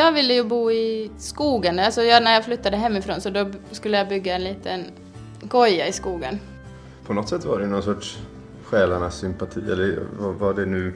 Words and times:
jag 0.00 0.12
ville 0.12 0.34
ju 0.34 0.44
bo 0.44 0.70
i 0.70 1.10
skogen. 1.18 1.78
Alltså 1.78 2.02
jag, 2.02 2.22
när 2.22 2.34
jag 2.34 2.44
flyttade 2.44 2.76
hemifrån 2.76 3.20
så 3.20 3.30
då 3.30 3.50
skulle 3.70 3.98
jag 3.98 4.08
bygga 4.08 4.34
en 4.34 4.44
liten 4.44 4.84
koja 5.48 5.86
i 5.86 5.92
skogen. 5.92 6.38
På 7.06 7.14
något 7.14 7.28
sätt 7.28 7.44
var 7.44 7.60
det 7.60 7.66
någon 7.66 7.82
sorts 7.82 8.18
själarnas 8.64 9.18
sympati, 9.18 9.60
eller 9.60 10.02
vad 10.18 10.34
var 10.34 10.54
det 10.54 10.66
nu? 10.66 10.92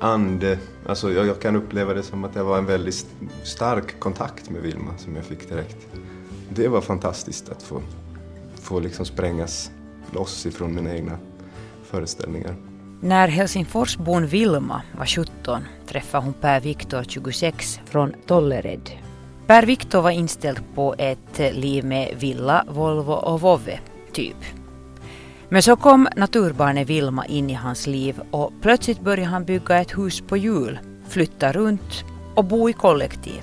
Ande. 0.00 0.58
Alltså 0.86 1.12
jag, 1.12 1.26
jag 1.26 1.40
kan 1.40 1.56
uppleva 1.56 1.94
det 1.94 2.02
som 2.02 2.24
att 2.24 2.34
det 2.34 2.42
var 2.42 2.58
en 2.58 2.66
väldigt 2.66 3.06
stark 3.42 4.00
kontakt 4.00 4.50
med 4.50 4.62
Vilma 4.62 4.98
som 4.98 5.16
jag 5.16 5.24
fick 5.24 5.48
direkt. 5.48 5.86
Det 6.48 6.68
var 6.68 6.80
fantastiskt 6.80 7.48
att 7.48 7.62
få, 7.62 7.82
få 8.54 8.80
liksom 8.80 9.06
sprängas 9.06 9.70
loss 10.12 10.46
ifrån 10.46 10.74
mina 10.74 10.94
egna 10.94 11.18
föreställningar. 11.84 12.54
När 13.00 13.28
Helsingforsbon 13.28 14.26
Vilma 14.26 14.82
var 14.98 15.06
17 15.06 15.62
träffade 15.86 16.24
hon 16.24 16.32
Per 16.32 16.60
Viktor 16.60 17.04
26 17.08 17.80
från 17.84 18.12
Tollered. 18.26 18.90
Per 19.46 19.62
Viktor 19.62 20.02
var 20.02 20.10
inställd 20.10 20.60
på 20.74 20.94
ett 20.98 21.54
liv 21.54 21.84
med 21.84 22.14
villa, 22.18 22.64
Volvo 22.68 23.12
och 23.12 23.40
vovve, 23.40 23.80
typ. 24.12 24.36
Men 25.48 25.62
så 25.62 25.76
kom 25.76 26.08
naturbarnet 26.16 26.88
Vilma 26.88 27.26
in 27.26 27.50
i 27.50 27.54
hans 27.54 27.86
liv 27.86 28.20
och 28.30 28.52
plötsligt 28.62 29.00
började 29.00 29.30
han 29.30 29.44
bygga 29.44 29.80
ett 29.80 29.98
hus 29.98 30.20
på 30.20 30.36
hjul, 30.36 30.78
flytta 31.08 31.52
runt 31.52 32.04
och 32.34 32.44
bo 32.44 32.70
i 32.70 32.72
kollektiv. 32.72 33.42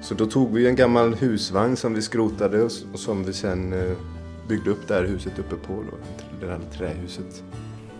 Så 0.00 0.14
då 0.14 0.26
tog 0.26 0.52
vi 0.52 0.68
en 0.68 0.76
gammal 0.76 1.14
husvagn 1.14 1.76
som 1.76 1.94
vi 1.94 2.02
skrotade 2.02 2.62
och 2.62 2.72
som 2.94 3.24
vi 3.24 3.32
sen 3.32 3.72
eh, 3.72 3.96
byggde 4.48 4.70
upp 4.70 4.88
det 4.88 4.94
här 4.94 5.04
huset 5.04 5.38
uppe 5.38 5.56
på, 5.56 5.72
då, 5.72 5.96
det 6.40 6.46
där 6.46 6.60
trähuset. 6.78 7.42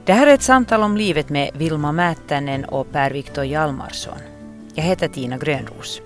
Det 0.09 0.15
här 0.15 0.27
är 0.27 0.35
ett 0.35 0.43
samtal 0.43 0.83
om 0.83 0.97
livet 0.97 1.29
med 1.29 1.51
Vilma 1.55 1.93
Määttänen 1.93 2.65
och 2.65 2.93
Per-Viktor 2.93 3.45
Hjalmarsson. 3.45 4.19
Jag 4.75 4.85
heter 4.85 5.09
Tina 5.09 5.39
Grönros. 5.39 6.01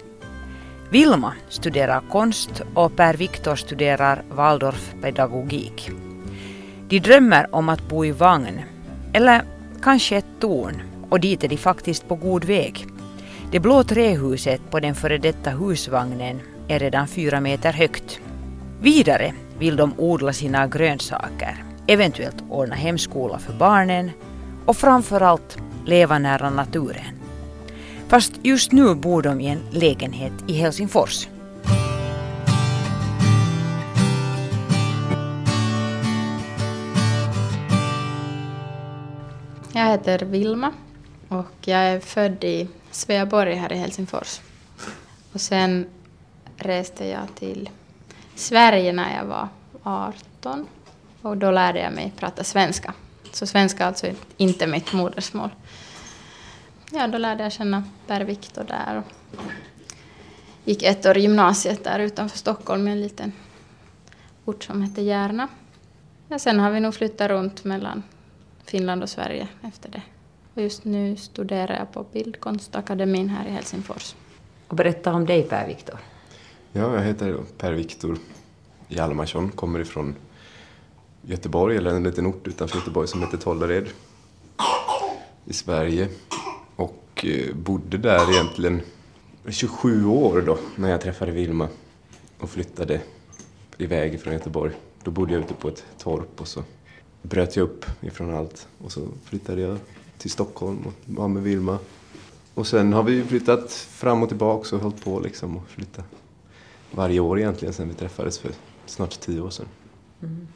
Vilma 0.91 1.35
studerar 1.49 2.03
konst 2.11 2.63
och 2.75 2.97
Per-Viktor 2.97 3.57
studerar 3.57 4.23
Waldorfpedagogik. 4.31 5.91
De 6.89 6.99
drömmer 6.99 7.55
om 7.55 7.69
att 7.69 7.89
bo 7.89 8.05
i 8.05 8.11
vagn, 8.11 8.61
eller 9.13 9.43
kanske 9.83 10.17
ett 10.17 10.41
torn, 10.41 10.83
och 11.11 11.21
dit 11.21 11.45
är 11.45 11.49
de 11.49 11.57
faktiskt 11.57 12.09
på 12.09 12.15
god 12.15 12.45
väg. 12.45 12.87
Det 13.51 13.61
blå 13.61 13.85
trähuset 13.85 14.71
på 14.71 14.81
den 14.81 14.95
före 14.95 15.19
detta 15.19 15.51
husvagnen 15.51 16.41
är 16.69 16.79
redan 16.79 17.09
fyra 17.09 17.41
meter 17.41 17.73
högt. 17.73 18.21
Vidare 18.81 19.35
vill 19.59 19.77
de 19.77 19.95
odla 19.99 20.33
sina 20.33 20.67
grönsaker, 20.67 21.65
eventuellt 21.87 22.45
ordna 22.49 22.75
hemskola 22.75 23.39
för 23.39 23.53
barnen 23.53 24.11
och 24.67 24.77
framförallt 24.77 25.59
leva 25.87 26.19
nära 26.19 26.51
naturen. 26.51 27.19
Fast 28.09 28.33
just 28.43 28.73
nu 28.73 28.95
bor 28.95 29.23
de 29.23 29.41
i 29.41 29.47
en 29.47 29.61
lägenhet 29.71 30.33
i 30.49 30.53
Helsingfors. 30.53 31.29
Jag 39.75 39.87
heter 39.87 40.19
Vilma 40.19 40.73
och 41.29 41.55
jag 41.61 41.81
är 41.81 42.01
född 42.01 42.45
i 42.45 42.69
Sveaborg 42.91 43.55
här 43.55 43.73
i 43.73 43.77
Helsingfors. 43.77 44.41
Och 45.33 45.41
sen 45.41 45.87
reste 46.57 47.07
jag 47.07 47.35
till 47.35 47.71
Sverige 48.35 48.93
när 48.93 49.17
jag 49.17 49.25
var 49.25 49.49
18 49.83 50.67
och 51.23 51.37
då 51.37 51.51
lärde 51.51 51.81
jag 51.81 51.93
mig 51.93 52.13
prata 52.17 52.45
svenska. 52.45 52.95
Så 53.33 53.47
svenska 53.47 53.85
är 53.85 53.89
alltså 53.89 54.07
inte 54.37 54.67
mitt 54.67 54.93
modersmål. 54.93 55.51
Ja, 56.91 57.07
då 57.07 57.19
lärde 57.19 57.43
jag 57.43 57.53
känna 57.53 57.85
Per-Viktor 58.07 58.65
där 58.65 58.97
och 58.99 59.43
gick 60.65 60.83
ett 60.83 61.07
år 61.07 61.19
i 61.19 61.21
gymnasiet 61.21 61.85
där 61.85 61.99
utanför 61.99 62.39
Stockholm 62.39 62.89
i 62.89 62.91
en 62.91 63.01
liten 63.01 63.33
ort 64.45 64.65
som 64.65 64.83
heter 64.83 65.03
Järna. 65.03 65.49
Ja, 66.29 66.39
sen 66.39 66.61
har 66.61 66.71
vi 66.71 66.81
nog 66.81 66.95
flyttat 66.95 67.31
runt 67.31 67.65
mellan 67.65 68.03
Finland 68.65 69.03
och 69.03 69.09
Sverige 69.09 69.49
efter 69.63 69.91
det. 69.91 70.03
Och 70.55 70.63
just 70.63 70.85
nu 70.85 71.17
studerar 71.17 71.79
jag 71.79 71.93
på 71.93 72.07
Bildkonstakademin 72.13 73.29
här 73.29 73.47
i 73.47 73.51
Helsingfors. 73.51 74.15
Och 74.69 74.77
berätta 74.77 75.13
om 75.13 75.27
dig 75.27 75.43
Per-Viktor. 75.43 75.99
Ja, 76.73 76.95
jag 76.95 77.03
heter 77.03 77.39
Per-Viktor 77.59 78.19
Hjalmarsson, 78.89 79.51
kommer 79.51 79.81
ifrån 79.81 80.15
Göteborg, 81.27 81.77
eller 81.77 81.91
en 81.91 82.03
liten 82.03 82.27
ort 82.27 82.47
utanför 82.47 82.79
Göteborg 82.79 83.09
som 83.09 83.21
heter 83.21 83.37
Tollared 83.39 83.89
i 85.45 85.53
Sverige. 85.53 86.09
Och 86.77 87.25
eh, 87.25 87.55
bodde 87.55 87.99
där 87.99 88.33
egentligen 88.33 88.81
27 89.49 90.07
år 90.07 90.43
då, 90.47 90.59
när 90.77 90.91
jag 90.91 91.01
träffade 91.01 91.33
Vilma 91.33 91.69
och 92.39 92.51
flyttade 92.51 93.01
iväg 93.79 94.21
från 94.21 94.33
Göteborg. 94.33 94.73
Då 95.05 95.11
bodde 95.11 95.33
jag 95.33 95.43
ute 95.43 95.55
på 95.55 95.69
ett 95.69 95.85
torp 95.99 96.41
och 96.41 96.49
så 96.49 96.63
bröt 97.23 97.57
jag 97.57 97.65
upp 97.65 97.87
ifrån 98.01 98.35
allt 98.35 98.69
och 98.79 98.93
så 98.93 99.09
flyttade 99.25 99.61
jag 99.61 99.79
till 100.19 100.31
Stockholm 100.31 100.79
och 100.87 100.93
var 101.05 101.29
med 101.29 101.43
Vilma. 101.43 101.79
Och 102.55 102.67
sen 102.67 102.93
har 102.93 103.03
vi 103.03 103.25
flyttat 103.25 103.73
fram 103.73 104.23
och 104.23 104.29
tillbaka 104.29 104.77
och 104.77 104.83
hållit 104.83 105.05
på 105.05 105.21
liksom 105.21 105.57
och 105.57 105.69
flytta 105.69 106.03
varje 106.91 107.21
år 107.21 107.39
egentligen 107.39 107.75
sen 107.75 107.89
vi 107.89 107.95
träffades 107.95 108.39
för 108.39 108.51
snart 108.87 109.21
tio 109.21 109.41
år 109.41 109.51
sedan. 109.51 109.67
Mm. 110.23 110.49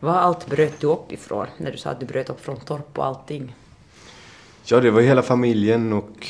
Vad 0.00 0.16
allt 0.16 0.46
bröt 0.46 0.80
du 0.80 0.86
upp 0.86 1.12
ifrån 1.12 1.46
när 1.58 1.72
du 1.72 1.78
sa 1.78 1.90
att 1.90 2.00
du 2.00 2.06
bröt 2.06 2.30
upp 2.30 2.40
från 2.40 2.56
torp 2.56 2.98
och 2.98 3.06
allting? 3.06 3.54
Ja, 4.64 4.80
det 4.80 4.90
var 4.90 5.00
hela 5.00 5.22
familjen 5.22 5.92
och 5.92 6.26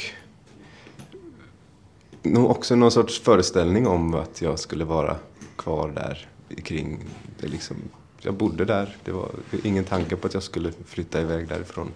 nog 2.22 2.50
också 2.50 2.77
någon 2.77 2.91
sorts 2.91 3.21
föreställning 3.21 3.87
om 3.87 4.15
att 4.15 4.43
jag 4.43 4.59
skulle 4.59 4.84
vara 4.84 5.16
kvar 5.56 5.88
där 5.88 6.28
kring 6.62 7.05
det 7.41 7.47
liksom. 7.47 7.77
Jag 8.21 8.34
bodde 8.34 8.65
där. 8.65 8.97
Det 9.05 9.12
var 9.12 9.31
ingen 9.65 9.84
tanke 9.84 10.16
på 10.16 10.26
att 10.26 10.34
jag 10.34 10.43
skulle 10.43 10.72
flytta 10.87 11.21
iväg 11.21 11.49
därifrån. 11.49 11.91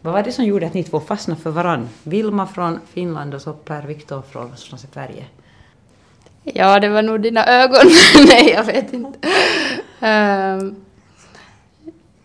Vad 0.00 0.12
var 0.12 0.22
det 0.22 0.32
som 0.32 0.44
gjorde 0.44 0.66
att 0.66 0.74
ni 0.74 0.84
två 0.84 1.00
fastnade 1.00 1.40
för 1.40 1.50
varann? 1.50 1.88
Vilma 2.02 2.46
från 2.46 2.78
Finland 2.86 3.34
och 3.34 3.42
så 3.42 3.52
Per 3.52 3.86
Viktor 3.86 4.22
från 4.22 4.56
Sverige. 4.56 5.26
Ja, 6.44 6.80
det 6.80 6.88
var 6.88 7.02
nog 7.02 7.20
dina 7.20 7.46
ögon. 7.46 7.86
Nej, 8.26 8.50
jag 8.50 8.64
vet 8.64 8.92
inte. 8.92 9.18
Uh, 10.02 10.72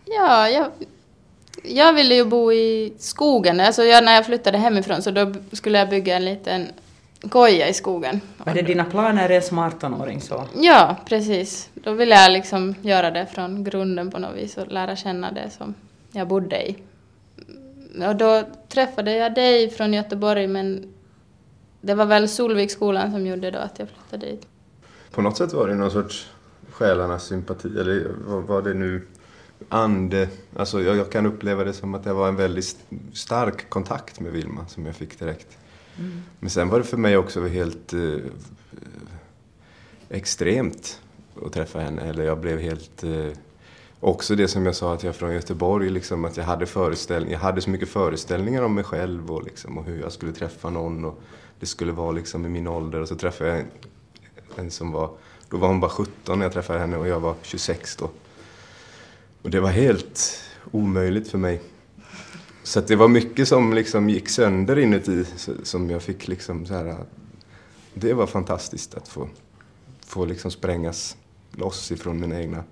ja, 0.06 0.50
jag, 0.50 0.72
jag 1.64 1.94
ville 1.94 2.16
ju 2.16 2.26
bo 2.26 2.52
i 2.52 2.94
skogen. 2.98 3.60
Alltså 3.60 3.84
jag, 3.84 4.04
när 4.04 4.16
jag 4.16 4.26
flyttade 4.26 4.58
hemifrån 4.58 5.02
så 5.02 5.12
då 5.12 5.34
skulle 5.52 5.78
jag 5.78 5.90
bygga 5.90 6.16
en 6.16 6.26
liten 6.26 6.68
koja 7.30 7.68
i 7.68 7.74
skogen. 7.74 8.22
Var 8.38 8.54
det 8.54 8.62
dina 8.62 8.86
planer 8.86 9.42
som 9.42 9.60
18-åring 9.60 10.22
så? 10.22 10.44
Ja, 10.56 10.96
precis. 11.06 11.70
Då 11.74 11.92
ville 11.92 12.16
jag 12.16 12.32
liksom 12.32 12.76
göra 12.82 13.12
det 13.12 13.26
från 13.26 13.64
grunden 13.64 14.12
på 14.12 14.20
något 14.20 14.36
vis 14.36 14.58
och 14.58 14.68
lära 14.68 14.96
känna 14.96 15.32
det 15.32 15.50
som 15.50 15.74
jag 16.12 16.28
bodde 16.28 16.70
i. 16.70 16.76
Och 18.08 18.16
då 18.16 18.44
träffade 18.70 19.12
jag 19.12 19.34
dig 19.34 19.70
från 19.70 19.94
Göteborg 19.94 20.48
men 20.48 20.94
det 21.88 21.96
var 21.96 22.06
väl 22.06 22.30
Solviksskolan 22.30 23.12
som 23.12 23.26
gjorde 23.26 23.52
då 23.52 23.60
att 23.60 23.80
jag 23.80 23.88
flyttade 23.90 24.32
dit. 24.32 24.48
På 25.12 25.22
något 25.22 25.38
sätt 25.38 25.54
var 25.54 25.68
det 25.68 25.76
någon 25.76 25.92
sorts 25.92 26.30
själarnas 26.72 27.26
sympati, 27.26 27.68
eller 27.80 28.12
vad 28.26 28.44
var 28.44 28.62
det 28.62 28.74
nu? 28.74 29.08
Ande. 29.70 30.30
Alltså 30.56 30.82
jag, 30.82 30.98
jag, 30.98 31.12
kan 31.12 31.26
uppleva 31.26 31.64
det 31.64 31.74
som 31.74 31.96
att 31.96 32.04
det 32.04 32.14
var 32.14 32.28
en 32.28 32.36
väldigt 32.36 32.78
stark 33.14 33.70
kontakt 33.70 34.20
med 34.20 34.32
Vilma 34.32 34.68
som 34.68 34.86
jag 34.86 34.96
fick 34.96 35.20
direkt. 35.20 35.58
Mm. 36.00 36.24
Men 36.40 36.50
sen 36.50 36.70
var 36.70 36.78
det 36.78 36.86
för 36.86 36.98
mig 36.98 37.18
också 37.18 37.48
helt 37.48 37.94
eh, 37.94 38.00
extremt 40.10 41.02
att 41.46 41.54
träffa 41.54 41.80
henne. 41.80 42.02
Eller 42.02 42.24
jag 42.24 42.40
blev 42.40 42.60
helt... 42.60 43.04
Eh, 43.04 43.28
också 44.00 44.36
det 44.36 44.48
som 44.48 44.66
jag 44.66 44.76
sa 44.76 44.94
att 44.94 45.04
jag 45.04 45.10
är 45.10 45.14
från 45.14 45.34
Göteborg, 45.34 45.90
liksom, 45.90 46.26
att 46.26 46.38
jag 46.38 46.44
hade, 46.44 46.66
föreställning, 46.66 47.32
jag 47.32 47.40
hade 47.40 47.62
så 47.62 47.70
mycket 47.70 47.90
föreställningar 47.90 48.62
om 48.62 48.76
mig 48.76 48.84
själv 48.84 49.32
och, 49.32 49.44
liksom, 49.44 49.78
och 49.78 49.86
hur 49.86 50.02
jag 50.02 50.12
skulle 50.12 50.32
träffa 50.32 50.70
någon. 50.70 51.06
Och 51.06 51.20
det 51.60 51.66
skulle 51.66 51.92
vara 51.92 52.12
liksom 52.12 52.46
i 52.46 52.50
min 52.50 52.68
ålder. 52.68 53.02
Och 53.02 53.08
så 53.08 53.16
träffade 53.16 53.50
jag 53.50 53.60
en, 53.60 53.68
en 54.56 54.72
som 54.72 54.92
var... 54.92 55.10
Då 55.50 55.58
var 55.58 55.68
hon 55.68 55.80
bara 55.80 55.92
17 55.92 56.40
när 56.40 56.46
jag 56.46 56.54
träffade 56.54 56.80
henne 56.80 56.98
och 56.98 57.08
jag 57.08 57.20
var 57.20 57.36
26 57.42 57.96
då. 57.96 58.10
Och 59.42 59.50
det 59.50 59.60
var 59.60 59.70
helt 59.70 60.44
omöjligt 60.72 61.28
för 61.28 61.38
mig. 61.38 61.62
Så 62.64 62.82
det 62.82 62.96
var 62.96 63.08
mycket 63.08 63.48
som 63.48 63.74
liksom 63.74 64.10
gick 64.10 64.30
sönder 64.30 64.80
inuti 64.80 65.26
som 65.64 65.90
jag 65.90 66.02
fick 66.02 66.28
liksom 66.28 66.66
så 66.66 66.74
här... 66.74 66.96
Det 67.94 68.14
var 68.14 68.28
fantastiskt 68.28 68.96
att 68.96 69.08
få, 69.08 69.30
få 70.06 70.26
liksom 70.26 70.52
sprängas 70.52 71.18
loss 71.52 71.92
ifrån 71.92 72.20
mina 72.20 72.42
egna 72.42 72.64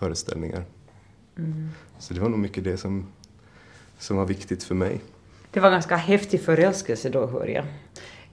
föreställningar. 0.00 0.64
Mm. 1.38 1.68
Så 1.98 2.14
det 2.14 2.20
var 2.20 2.28
nog 2.28 2.38
mycket 2.38 2.64
det 2.64 2.76
som, 2.76 3.06
som 3.98 4.16
var 4.16 4.26
viktigt 4.26 4.64
för 4.64 4.74
mig. 4.74 5.00
Det 5.50 5.60
var 5.60 5.70
ganska 5.70 5.96
häftig 5.96 6.40
förälskelse 6.40 7.08
då, 7.08 7.26
hör 7.26 7.46
jag. 7.46 7.64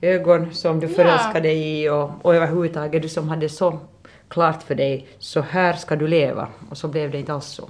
Ögon 0.02 0.54
som 0.54 0.80
du 0.80 0.88
förälskade 0.88 1.54
ja. 1.54 1.54
i 1.54 1.90
och, 1.90 2.26
och 2.26 2.36
överhuvudtaget 2.36 3.02
du 3.02 3.10
som 3.10 3.30
hade 3.30 3.50
så 3.50 3.80
klart 4.28 4.64
för 4.64 4.76
dig, 4.76 5.08
så 5.20 5.42
här 5.42 5.74
ska 5.74 5.96
du 5.96 6.08
leva. 6.08 6.48
Och 6.70 6.78
så 6.78 6.88
blev 6.88 7.12
det 7.12 7.20
inte 7.20 7.34
alls 7.34 7.46
så. 7.46 7.70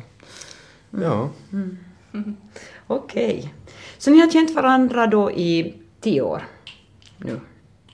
Mm. 0.93 1.05
Ja. 1.05 1.29
Mm. 1.51 1.77
Okej. 2.87 3.37
Okay. 3.37 3.49
Så 3.97 4.11
ni 4.11 4.19
har 4.19 4.31
känt 4.31 4.55
varandra 4.55 5.07
då 5.07 5.31
i 5.31 5.73
tio 6.01 6.21
år 6.21 6.47
nu? 7.17 7.39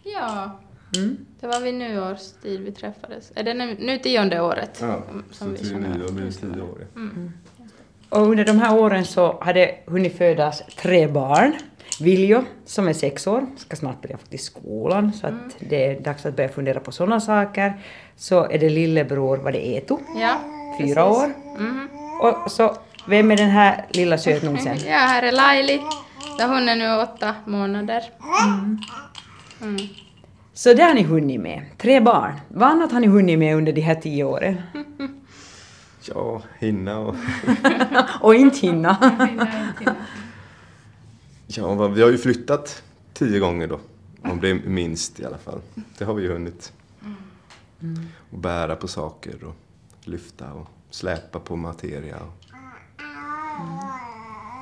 Ja, 0.03 0.59
Mm. 0.97 1.25
Det 1.43 1.49
var 1.49 1.59
vid 1.59 1.73
nyårstid 1.73 2.61
vi 2.61 2.71
träffades. 2.71 3.31
Är 3.35 3.43
det 3.43 3.53
nu, 3.53 3.75
nu 3.79 3.97
tionde 3.97 4.41
året 4.41 4.77
Ja, 4.81 5.03
som 5.31 5.51
vi 5.53 5.57
så 5.57 5.73
nyår 5.73 5.81
varandra? 5.81 6.07
blir 6.13 6.25
det 6.25 6.31
tio 6.31 6.61
år. 6.61 6.87
ja. 6.95 7.01
Och 8.09 8.21
under 8.27 8.45
de 8.45 8.59
här 8.59 8.79
åren 8.79 9.05
så 9.05 9.37
hade 9.41 9.75
hunnit 9.85 10.17
födas 10.17 10.63
tre 10.77 11.07
barn. 11.07 11.53
Viljo, 11.99 12.43
som 12.65 12.87
är 12.87 12.93
sex 12.93 13.27
år, 13.27 13.45
ska 13.57 13.75
snart 13.75 14.01
börja 14.01 14.17
faktiskt 14.17 14.45
skolan, 14.45 15.13
så 15.13 15.27
att 15.27 15.33
det 15.59 15.85
är 15.85 15.99
dags 15.99 16.25
att 16.25 16.35
börja 16.35 16.49
fundera 16.49 16.79
på 16.79 16.91
sådana 16.91 17.19
saker. 17.19 17.73
Så 18.15 18.43
är 18.43 18.59
det 18.59 18.69
lillebror, 18.69 19.37
var 19.37 19.51
det 19.51 19.67
Eto, 19.67 19.99
Ja, 20.19 20.37
fyra 20.79 21.05
precis. 21.05 21.23
år. 21.23 21.33
Mhm. 21.59 21.89
Och 22.21 22.51
så, 22.51 22.75
vem 23.07 23.31
är 23.31 23.37
den 23.37 23.49
här 23.49 23.85
lilla 23.89 24.17
sötnosen? 24.17 24.77
Ja, 24.87 24.97
här 24.97 25.23
är 25.23 25.31
Laili. 25.31 25.81
Hon 26.39 26.69
är 26.69 26.75
nu 26.75 26.95
åtta 27.03 27.35
månader. 27.45 28.03
Mm. 29.61 29.77
Så 30.53 30.73
det 30.73 30.83
har 30.83 30.93
ni 30.93 31.03
hunnit 31.03 31.41
med. 31.41 31.65
Tre 31.77 31.99
barn. 31.99 32.33
Vad 32.47 32.69
annat 32.69 32.91
har 32.91 32.99
ni 32.99 33.07
hunnit 33.07 33.39
med 33.39 33.55
under 33.57 33.73
de 33.73 33.81
här 33.81 33.95
tio 33.95 34.23
åren? 34.23 34.61
Ja, 36.15 36.41
hinna 36.59 36.99
och... 36.99 37.15
Och 38.21 38.35
inte 38.35 38.57
hinna. 38.59 38.97
Ja, 41.47 41.87
vi 41.87 42.01
har 42.01 42.09
ju 42.09 42.17
flyttat 42.17 42.83
tio 43.13 43.39
gånger 43.39 43.67
då. 43.67 43.79
Om 44.23 44.39
det 44.41 44.49
är 44.49 44.53
minst 44.65 45.19
i 45.19 45.25
alla 45.25 45.37
fall. 45.37 45.61
Det 45.97 46.05
har 46.05 46.13
vi 46.13 46.23
ju 46.23 46.31
hunnit. 46.33 46.73
Och 48.31 48.37
bära 48.39 48.75
på 48.75 48.87
saker 48.87 49.43
och 49.43 49.55
lyfta 50.03 50.53
och 50.53 50.67
släpa 50.89 51.39
på 51.39 51.55
materia. 51.55 52.15
och- 52.17 52.43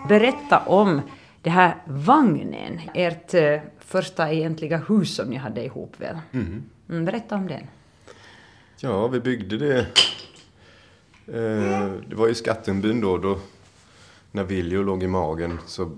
Berätta 0.09 0.59
om 0.59 1.01
det 1.41 1.49
här 1.49 1.75
vagnen, 1.85 2.81
ert 2.93 3.33
eh, 3.33 3.59
första 3.79 4.31
egentliga 4.31 4.77
hus 4.77 5.15
som 5.15 5.29
ni 5.29 5.35
hade 5.35 5.65
ihop 5.65 5.95
väl? 5.97 6.17
Mhm. 6.31 6.63
Mm, 6.89 7.05
berätta 7.05 7.35
om 7.35 7.47
den. 7.47 7.67
Ja, 8.77 9.07
vi 9.07 9.19
byggde 9.19 9.57
det. 9.57 9.79
Eh, 11.27 11.91
det 12.07 12.15
var 12.15 12.29
i 12.29 12.35
Skattungbyn 12.35 13.01
då, 13.01 13.17
då 13.17 13.39
när 14.31 14.43
Viljo 14.43 14.83
låg 14.83 15.03
i 15.03 15.07
magen. 15.07 15.59
Så 15.65 15.91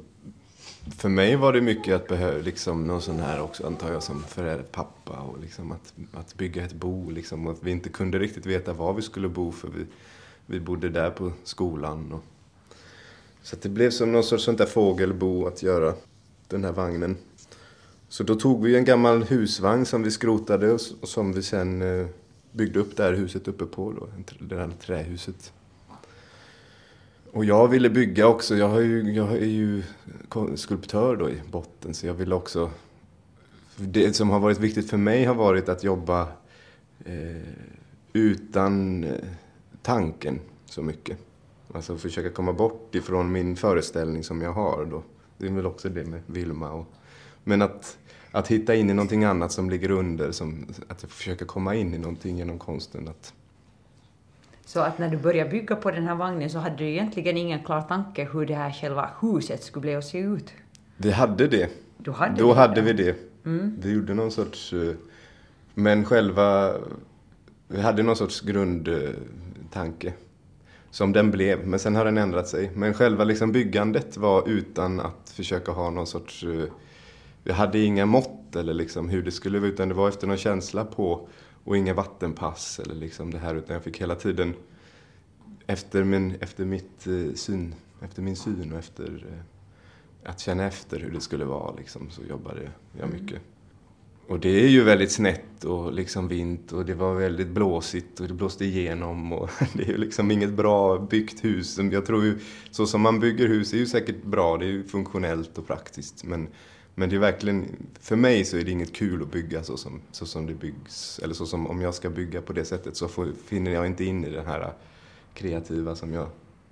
för 0.97 1.09
mig 1.09 1.35
var 1.35 1.53
det 1.53 1.61
mycket 1.61 1.95
att 1.95 2.07
behöva, 2.07 2.37
liksom 2.41 2.87
någon 2.87 3.01
sån 3.01 3.19
här 3.19 3.41
också 3.41 3.67
antar 3.67 3.91
jag 3.91 4.03
som 4.03 4.23
förälder, 4.23 4.63
pappa 4.63 5.19
och 5.19 5.39
liksom 5.41 5.71
att, 5.71 5.93
att 6.13 6.35
bygga 6.35 6.63
ett 6.63 6.73
bo 6.73 7.09
liksom. 7.09 7.47
Och 7.47 7.53
att 7.53 7.63
vi 7.63 7.71
inte 7.71 7.89
kunde 7.89 8.19
riktigt 8.19 8.45
veta 8.45 8.73
var 8.73 8.93
vi 8.93 9.01
skulle 9.01 9.29
bo 9.29 9.51
för 9.51 9.67
vi, 9.67 9.85
vi 10.45 10.59
bodde 10.59 10.89
där 10.89 11.09
på 11.09 11.31
skolan. 11.43 12.11
Och, 12.11 12.23
så 13.43 13.55
det 13.61 13.69
blev 13.69 13.89
som 13.89 14.11
någon 14.11 14.23
sorts 14.23 14.43
sånt 14.43 14.57
där 14.57 14.65
fågelbo 14.65 15.47
att 15.47 15.63
göra 15.63 15.93
den 16.47 16.63
här 16.63 16.71
vagnen. 16.71 17.17
Så 18.09 18.23
då 18.23 18.35
tog 18.35 18.63
vi 18.63 18.75
en 18.75 18.85
gammal 18.85 19.23
husvagn 19.23 19.85
som 19.85 20.03
vi 20.03 20.11
skrotade 20.11 20.71
och 20.71 20.79
som 21.03 21.33
vi 21.33 21.43
sen 21.43 21.81
eh, 21.81 22.07
byggde 22.51 22.79
upp 22.79 22.97
det 22.97 23.03
här 23.03 23.13
huset 23.13 23.47
uppe 23.47 23.65
på, 23.65 23.91
då, 23.91 24.07
det 24.39 24.55
här 24.55 24.69
trähuset. 24.81 25.53
Och 27.31 27.45
jag 27.45 27.67
ville 27.67 27.89
bygga 27.89 28.27
också, 28.27 28.55
jag, 28.55 28.69
har 28.69 28.79
ju, 28.79 29.13
jag 29.13 29.31
är 29.31 29.45
ju 29.45 29.83
skulptör 30.55 31.15
då 31.15 31.29
i 31.29 31.41
botten 31.51 31.93
så 31.93 32.07
jag 32.07 32.13
ville 32.13 32.35
också... 32.35 32.71
Det 33.77 34.13
som 34.13 34.29
har 34.29 34.39
varit 34.39 34.59
viktigt 34.59 34.89
för 34.89 34.97
mig 34.97 35.25
har 35.25 35.35
varit 35.35 35.69
att 35.69 35.83
jobba 35.83 36.27
eh, 37.05 37.47
utan 38.13 39.03
eh, 39.03 39.11
tanken 39.81 40.39
så 40.65 40.81
mycket. 40.81 41.17
Alltså 41.73 41.97
försöka 41.97 42.29
komma 42.29 42.53
bort 42.53 42.95
ifrån 42.95 43.31
min 43.31 43.55
föreställning 43.55 44.23
som 44.23 44.41
jag 44.41 44.53
har 44.53 44.85
då. 44.85 45.03
Det 45.37 45.47
är 45.47 45.51
väl 45.51 45.65
också 45.65 45.89
det 45.89 46.05
med 46.05 46.21
Vilma 46.25 46.71
och 46.71 46.85
men 47.43 47.61
att, 47.61 47.97
att 48.31 48.47
hitta 48.47 48.75
in 48.75 48.89
i 48.89 48.93
någonting 48.93 49.23
annat 49.23 49.51
som 49.51 49.69
ligger 49.69 49.91
under, 49.91 50.31
som, 50.31 50.67
att 50.87 51.01
försöka 51.01 51.45
komma 51.45 51.75
in 51.75 51.93
i 51.93 51.97
någonting 51.97 52.37
genom 52.37 52.59
konsten. 52.59 53.07
Att, 53.07 53.33
Så 54.65 54.79
att 54.79 54.99
när 54.99 55.09
du 55.09 55.17
började 55.17 55.49
bygga 55.49 55.75
på 55.75 55.91
den 55.91 56.03
här 56.07 56.15
vagnen 56.15 56.49
så 56.49 56.57
hade 56.59 56.75
du 56.75 56.85
egentligen 56.85 57.37
ingen 57.37 57.63
klar 57.63 57.81
tanke 57.81 58.27
hur 58.33 58.45
det 58.45 58.55
här 58.55 58.71
själva 58.71 59.09
huset 59.21 59.63
skulle 59.63 59.81
bli 59.81 59.95
att 59.95 60.05
se 60.05 60.17
ut. 60.19 60.53
vi 60.97 61.11
hade 61.11 61.47
det. 61.47 61.69
Du 61.97 62.11
hade 62.11 62.41
Då 62.41 62.47
det, 62.47 62.59
hade 62.59 62.81
vi 62.81 62.93
det. 62.93 63.15
Vi 63.79 63.91
gjorde 63.93 64.13
någon 64.13 64.31
sorts... 64.31 64.73
eh, 64.73 64.95
Men 65.73 66.05
själva... 66.05 66.73
Vi 67.67 67.81
hade 67.81 68.03
någon 68.03 68.15
sorts 68.15 68.41
grundtanke. 68.41 70.13
Som 70.93 71.13
den 71.13 71.31
blev, 71.31 71.67
men 71.67 71.79
sen 71.79 71.95
har 71.95 72.05
den 72.05 72.17
ändrat 72.17 72.47
sig. 72.47 72.71
Men 72.75 72.93
själva 72.93 73.23
liksom 73.23 73.51
byggandet 73.51 74.17
var 74.17 74.49
utan 74.49 74.99
att 74.99 75.29
försöka 75.35 75.71
ha 75.71 75.89
någon 75.89 76.07
sorts... 76.07 76.43
Jag 76.43 76.69
Vi 77.43 77.51
hade 77.51 77.79
inga 77.79 78.05
mått 78.05 78.55
eller 78.55 78.73
liksom 78.73 79.09
hur 79.09 79.23
det 79.23 79.31
skulle 79.31 79.59
vara, 79.59 79.69
utan 79.69 79.87
det 79.87 79.93
var 79.93 80.09
efter 80.09 80.27
någon 80.27 80.37
känsla 80.37 80.85
på 80.85 81.27
och 81.63 81.77
inga 81.77 81.93
vattenpass 81.93 82.79
eller 82.79 82.95
liksom 82.95 83.31
det 83.31 83.37
här, 83.37 83.55
utan 83.55 83.73
jag 83.73 83.83
fick 83.83 84.01
hela 84.01 84.15
tiden 84.15 84.53
efter 85.67 86.03
min, 86.03 86.35
efter 86.39 86.65
mitt 86.65 87.07
eh, 87.07 87.33
syn, 87.35 87.75
efter 88.01 88.21
min 88.21 88.35
syn 88.35 88.71
och 88.73 88.79
efter 88.79 89.25
eh, 89.31 90.29
att 90.29 90.39
känna 90.39 90.65
efter 90.65 90.99
hur 90.99 91.11
det 91.11 91.21
skulle 91.21 91.45
vara 91.45 91.75
liksom, 91.75 92.09
så 92.09 92.21
jobbade 92.23 92.71
jag 92.99 93.09
mycket. 93.09 93.41
Och 94.27 94.39
det 94.39 94.63
är 94.63 94.67
ju 94.67 94.83
väldigt 94.83 95.11
snett 95.11 95.63
och 95.63 95.93
liksom 95.93 96.27
vint 96.27 96.71
och 96.71 96.85
det 96.85 96.93
var 96.93 97.15
väldigt 97.15 97.47
blåsigt 97.47 98.19
och 98.19 98.27
det 98.27 98.33
blåste 98.33 98.65
igenom 98.65 99.33
och 99.33 99.49
det 99.73 99.83
är 99.83 99.87
ju 99.87 99.97
liksom 99.97 100.31
inget 100.31 100.53
bra 100.53 100.99
byggt 100.99 101.43
hus. 101.43 101.79
Jag 101.91 102.05
tror 102.05 102.23
ju, 102.23 102.39
så 102.71 102.85
som 102.85 103.01
man 103.01 103.19
bygger 103.19 103.47
hus 103.47 103.73
är 103.73 103.77
ju 103.77 103.85
säkert 103.85 104.23
bra, 104.23 104.57
det 104.57 104.65
är 104.65 104.69
ju 104.69 104.83
funktionellt 104.83 105.57
och 105.57 105.67
praktiskt 105.67 106.23
men, 106.23 106.47
men 106.95 107.09
det 107.09 107.15
är 107.15 107.19
verkligen, 107.19 107.65
för 107.99 108.15
mig 108.15 108.45
så 108.45 108.57
är 108.57 108.63
det 108.63 108.71
inget 108.71 108.93
kul 108.93 109.21
att 109.21 109.31
bygga 109.31 109.63
så 109.63 109.77
som, 109.77 110.01
så 110.11 110.25
som 110.25 110.45
det 110.45 110.53
byggs, 110.53 111.19
eller 111.23 111.33
så 111.33 111.45
som 111.45 111.67
om 111.67 111.81
jag 111.81 111.93
ska 111.93 112.09
bygga 112.09 112.41
på 112.41 112.53
det 112.53 112.65
sättet 112.65 112.95
så 112.95 113.07
får, 113.07 113.27
finner 113.45 113.71
jag 113.71 113.85
inte 113.85 114.03
in 114.03 114.25
i 114.25 114.29
den 114.29 114.45
här 114.45 114.73
kreativa 115.33 115.95
som 115.95 116.13
jag 116.13 116.27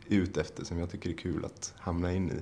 är 0.07 0.15
ute 0.15 0.41
efter, 0.41 0.65
som 0.65 0.79
jag 0.79 0.91
tycker 0.91 1.09
är 1.09 1.13
kul 1.13 1.45
att 1.45 1.73
hamna 1.77 2.13
in 2.13 2.31
i. 2.31 2.41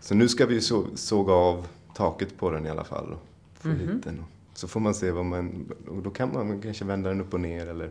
Så 0.00 0.14
nu 0.14 0.28
ska 0.28 0.46
vi 0.46 0.60
så, 0.60 0.86
såga 0.94 1.32
av 1.32 1.66
taket 1.94 2.36
på 2.36 2.50
den 2.50 2.66
i 2.66 2.70
alla 2.70 2.84
fall 2.84 3.12
och 3.12 3.27
få 3.60 3.68
Mhm. 3.68 3.78
hit 3.78 4.04
den. 4.04 4.24
Så 4.54 4.68
får 4.68 4.80
man 4.80 4.94
se 4.94 5.10
vad 5.10 5.24
man, 5.24 5.72
och 5.88 6.02
då 6.02 6.10
kan 6.10 6.32
man 6.32 6.60
kanske 6.62 6.84
vända 6.84 7.08
den 7.08 7.20
upp 7.20 7.34
och 7.34 7.40
ner 7.40 7.66
eller 7.66 7.90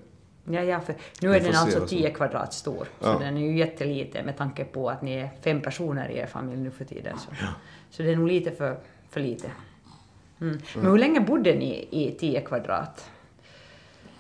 Ja, 0.49 0.63
ja, 0.63 0.79
för 0.79 0.95
nu 1.21 1.35
är 1.35 1.39
den 1.39 1.47
alltså 1.55 1.79
vad 1.79 1.89
som- 1.89 1.97
10 1.97 2.09
kvadrat 2.11 2.53
stor, 2.53 2.87
så 2.99 3.07
Ja. 3.07 3.19
den 3.19 3.37
är 3.37 3.41
ju 3.41 3.57
jätteliten 3.57 4.25
med 4.25 4.37
tanke 4.37 4.63
på 4.65 4.89
att 4.89 5.01
ni 5.01 5.13
är 5.13 5.29
fem 5.41 5.61
personer 5.61 6.09
i 6.11 6.17
er 6.17 6.25
familj 6.25 6.61
nu 6.61 6.71
för 6.71 6.85
tiden. 6.85 7.17
Så, 7.17 7.29
så 7.91 8.03
det 8.03 8.11
är 8.11 8.15
nog 8.15 8.27
lite 8.27 8.51
för, 8.51 8.77
för 9.09 9.19
lite. 9.21 9.51
Mm. 10.41 10.57
Men 10.75 10.85
hur 10.85 10.97
länge 10.97 11.19
bodde 11.19 11.55
ni 11.55 11.87
i 11.91 12.15
10 12.19 12.41
kvadrat? 12.41 13.09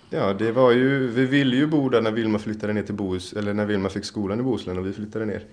Ja, 0.09 0.33
det 0.33 0.51
var 0.51 0.71
ju, 0.71 1.07
vi 1.07 1.25
ville 1.25 1.55
ju 1.55 1.67
bo 1.67 1.89
där 1.89 2.01
när 2.01 2.11
Vilma 2.11 2.39
flyttade 2.39 2.73
ner 2.73 2.83
till 2.83 2.95
Bohus, 2.95 3.33
eller 3.33 3.53
när 3.53 3.65
Vilma 3.65 3.89
fick 3.89 4.05
skolan 4.05 4.39
i 4.39 4.43
Bohuslän 4.43 4.77
och 4.77 4.85
vi 4.85 4.93
flyttade 4.93 5.25
ner. 5.25 5.43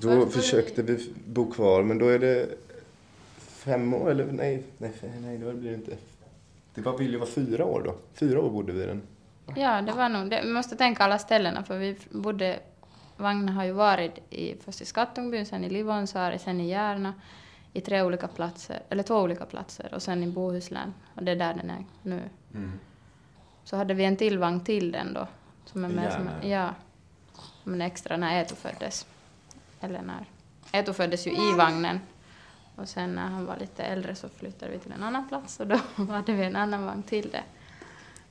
Då 0.00 0.26
försökte 0.26 0.82
vi 0.82 1.10
bo 1.26 1.50
kvar, 1.50 1.82
men 1.82 1.98
då 1.98 2.08
är 2.08 2.18
det 2.18 2.48
fem 3.66 3.94
år, 3.94 4.10
eller 4.10 4.26
nej, 4.32 4.62
nej, 4.78 4.92
nej 5.20 5.38
det 5.38 5.54
blir 5.54 5.70
det 5.70 5.76
inte. 5.76 5.96
Det 6.74 6.80
var, 6.80 6.98
ville 6.98 7.12
ju 7.12 7.18
vara 7.18 7.30
fyra 7.30 7.64
år 7.64 7.82
då. 7.84 7.94
Fyra 8.14 8.40
år 8.40 8.50
bodde 8.50 8.72
vi 8.72 8.82
i 8.82 8.86
den. 8.86 9.02
Ja, 9.56 9.82
det 9.82 9.92
var 9.92 10.08
nog 10.08 10.30
det. 10.30 10.42
Vi 10.44 10.52
måste 10.52 10.76
tänka 10.76 11.04
alla 11.04 11.18
ställena 11.18 11.64
för 11.64 11.78
vi 11.78 11.96
bodde... 12.10 12.58
Vagnen 13.18 13.48
har 13.48 13.64
ju 13.64 13.72
varit 13.72 14.18
i, 14.30 14.54
först 14.64 14.80
i 14.80 14.84
Skattungbyn, 14.84 15.46
sen 15.46 15.64
i 15.64 15.68
Livonsaari, 15.68 16.38
sen 16.38 16.60
i 16.60 16.68
Järna, 16.68 17.14
i 17.72 17.80
tre 17.80 18.02
olika 18.02 18.28
platser, 18.28 18.82
eller 18.88 19.02
två 19.02 19.16
olika 19.16 19.46
platser, 19.46 19.94
och 19.94 20.02
sen 20.02 20.22
i 20.22 20.26
Bohuslän. 20.26 20.94
Och 21.14 21.22
det 21.24 21.32
är 21.32 21.36
där 21.36 21.54
den 21.54 21.70
är 21.70 21.84
nu. 22.02 22.22
Så 23.64 23.76
hade 23.76 23.94
vi 23.94 24.04
en 24.04 24.16
till 24.16 24.38
vagn 24.38 24.60
till 24.64 24.92
den 24.92 25.14
då. 25.14 25.28
Som 25.64 25.84
är 25.84 25.88
med 25.88 26.12
som, 26.12 26.24
Järna? 26.24 26.46
ja, 26.46 26.74
som 27.62 27.74
en 27.74 27.80
extra 27.80 28.16
när 28.16 28.40
Eto 28.40 28.54
föddes. 28.54 29.06
Eller 29.80 30.02
när... 30.02 30.24
Eto 30.72 30.92
föddes 30.92 31.26
ju 31.26 31.30
i 31.30 31.54
vagnen. 31.56 32.00
Och 32.76 32.88
sen 32.88 33.14
när 33.14 33.26
han 33.28 33.46
var 33.46 33.56
lite 33.56 33.82
äldre 33.82 34.14
så 34.14 34.28
flyttade 34.28 34.72
vi 34.72 34.78
till 34.78 34.92
en 34.92 35.02
annan 35.02 35.28
plats 35.28 35.60
och 35.60 35.66
då 35.66 35.76
hade 36.12 36.32
vi 36.32 36.44
en 36.44 36.56
annan 36.56 36.86
vagn 36.86 37.02
till 37.02 37.30
det. 37.30 37.42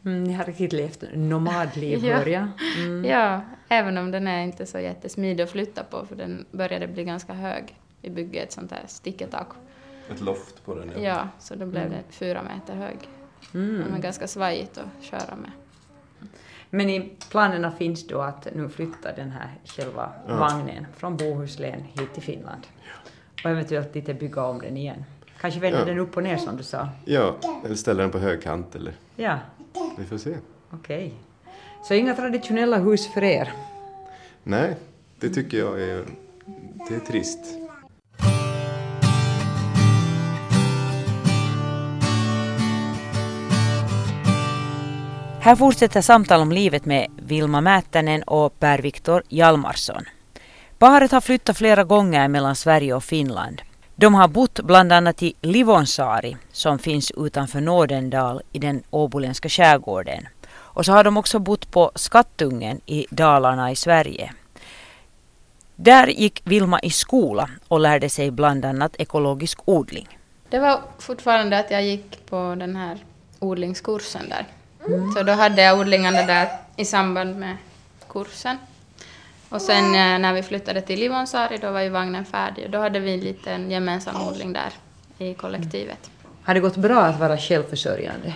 Mm, 0.09 0.23
ni 0.23 0.33
har 0.33 0.43
riktigt 0.45 0.73
levt 0.73 1.03
nomadliv, 1.13 1.99
Ja. 2.05 2.17
hör 2.17 2.25
jag. 2.25 2.47
Mm. 2.77 3.05
Ja, 3.05 3.41
även 3.69 3.97
om 3.97 4.11
den 4.11 4.27
är 4.27 4.43
inte 4.43 4.65
så 4.65 4.79
jättesmidig 4.79 5.43
att 5.43 5.51
flytta 5.51 5.83
på 5.83 6.05
för 6.05 6.15
den 6.15 6.45
började 6.51 6.87
bli 6.87 7.03
ganska 7.03 7.33
hög. 7.33 7.79
Vi 8.01 8.09
byggde 8.09 8.37
ett 8.39 8.51
sånt 8.51 8.71
här 8.71 8.83
sticketak. 8.87 9.47
Ett 10.11 10.21
loft 10.21 10.65
på 10.65 10.75
den, 10.75 11.03
Ja, 11.03 11.27
så 11.39 11.55
då 11.55 11.65
blev 11.65 11.89
den 11.89 12.03
fyra 12.09 12.41
meter 12.43 12.75
hög. 12.75 12.97
Mm. 13.53 13.79
Den 13.83 13.91
var 13.91 13.99
ganska 13.99 14.27
svajigt 14.27 14.77
att 14.77 15.03
köra 15.03 15.35
med. 15.35 15.51
Men 16.69 16.89
i 16.89 17.15
planerna 17.29 17.71
finns 17.71 18.07
då 18.07 18.21
att 18.21 18.47
nu 18.55 18.69
flytta 18.69 19.11
den 19.11 19.31
här 19.31 19.49
själva 19.65 20.11
Ja. 20.27 20.35
vagnen 20.37 20.87
från 20.97 21.17
Bohuslän 21.17 21.81
hit 21.81 22.13
till 22.13 22.23
Finland. 22.23 22.67
Och 23.45 23.51
eventuellt 23.51 23.95
lite 23.95 24.13
bygga 24.13 24.45
om 24.45 24.59
den 24.59 24.77
igen. 24.77 25.05
Kanske 25.41 25.59
vända 25.59 25.79
ja. 25.79 25.85
den 25.85 25.99
upp 25.99 26.17
och 26.17 26.23
ner 26.23 26.37
som 26.37 26.57
du 26.57 26.63
sa. 26.63 26.89
Ja, 27.05 27.35
eller 27.65 27.75
ställa 27.75 28.01
den 28.01 28.11
på 28.11 28.17
högkant 28.17 28.75
eller... 28.75 28.93
Ja. 29.15 29.39
Vi 29.97 30.05
får 30.05 30.17
se. 30.17 30.35
Okej. 30.71 30.97
Okay. 30.97 31.11
Så 31.87 31.93
inga 31.93 32.15
traditionella 32.15 32.77
hus 32.77 33.13
för 33.13 33.23
er? 33.23 33.53
Nej, 34.43 34.75
det 35.19 35.29
tycker 35.29 35.57
jag 35.57 35.81
är... 35.81 36.05
Det 36.89 36.95
är 36.95 36.99
trist. 36.99 37.39
Här 45.39 45.55
fortsätter 45.55 46.01
samtal 46.01 46.41
om 46.41 46.51
livet 46.51 46.85
med 46.85 47.07
Vilma 47.17 47.61
Mätänen 47.61 48.23
och 48.23 48.59
Per-Viktor 48.59 49.23
Hjalmarsson. 49.29 50.03
Paret 50.85 51.11
har 51.11 51.21
flyttat 51.21 51.57
flera 51.57 51.83
gånger 51.83 52.27
mellan 52.27 52.55
Sverige 52.55 52.93
och 52.93 53.03
Finland. 53.03 53.61
De 53.95 54.13
har 54.13 54.27
bott 54.27 54.59
bland 54.59 54.93
annat 54.93 55.23
i 55.23 55.33
Livonsaari 55.41 56.37
som 56.51 56.79
finns 56.79 57.11
utanför 57.17 57.61
Nådendal 57.61 58.41
i 58.51 58.59
den 58.59 58.83
åboländska 58.89 59.49
skärgården. 59.49 60.27
Och 60.47 60.85
så 60.85 60.91
har 60.91 61.03
de 61.03 61.17
också 61.17 61.39
bott 61.39 61.71
på 61.71 61.91
Skattungen 61.95 62.81
i 62.85 63.05
Dalarna 63.09 63.71
i 63.71 63.75
Sverige. 63.75 64.33
Där 65.75 66.07
gick 66.07 66.41
Vilma 66.43 66.79
i 66.79 66.89
skola 66.89 67.49
och 67.67 67.79
lärde 67.79 68.09
sig 68.09 68.31
bland 68.31 68.65
annat 68.65 68.95
ekologisk 68.99 69.59
odling. 69.65 70.19
Det 70.49 70.59
var 70.59 70.81
fortfarande 70.99 71.59
att 71.59 71.71
jag 71.71 71.83
gick 71.83 72.25
på 72.25 72.55
den 72.59 72.75
här 72.75 72.97
odlingskursen 73.39 74.29
där. 74.29 74.45
Mm. 74.87 75.11
Så 75.11 75.23
då 75.23 75.31
hade 75.31 75.61
jag 75.61 75.79
odlingarna 75.79 76.21
där 76.23 76.47
i 76.75 76.85
samband 76.85 77.35
med 77.35 77.57
kursen. 78.09 78.57
Och 79.55 79.62
sen 79.62 79.85
eh, 79.85 80.19
när 80.19 80.33
vi 80.33 80.43
flyttade 80.43 80.81
till 80.81 81.00
Livonsaari 81.00 81.57
då 81.57 81.71
var 81.71 81.81
ju 81.81 81.89
vagnen 81.89 82.25
färdig 82.25 82.65
och 82.65 82.71
då 82.71 82.79
hade 82.79 83.00
vi 83.00 83.13
en 83.13 83.19
liten 83.19 83.71
gemensam 83.71 84.27
odling 84.27 84.53
där 84.53 84.69
i 85.17 85.33
kollektivet. 85.33 86.09
Har 86.43 86.53
det 86.53 86.59
gått 86.59 86.75
bra 86.75 87.01
att 87.01 87.19
vara 87.19 87.38
självförsörjande? 87.38 88.33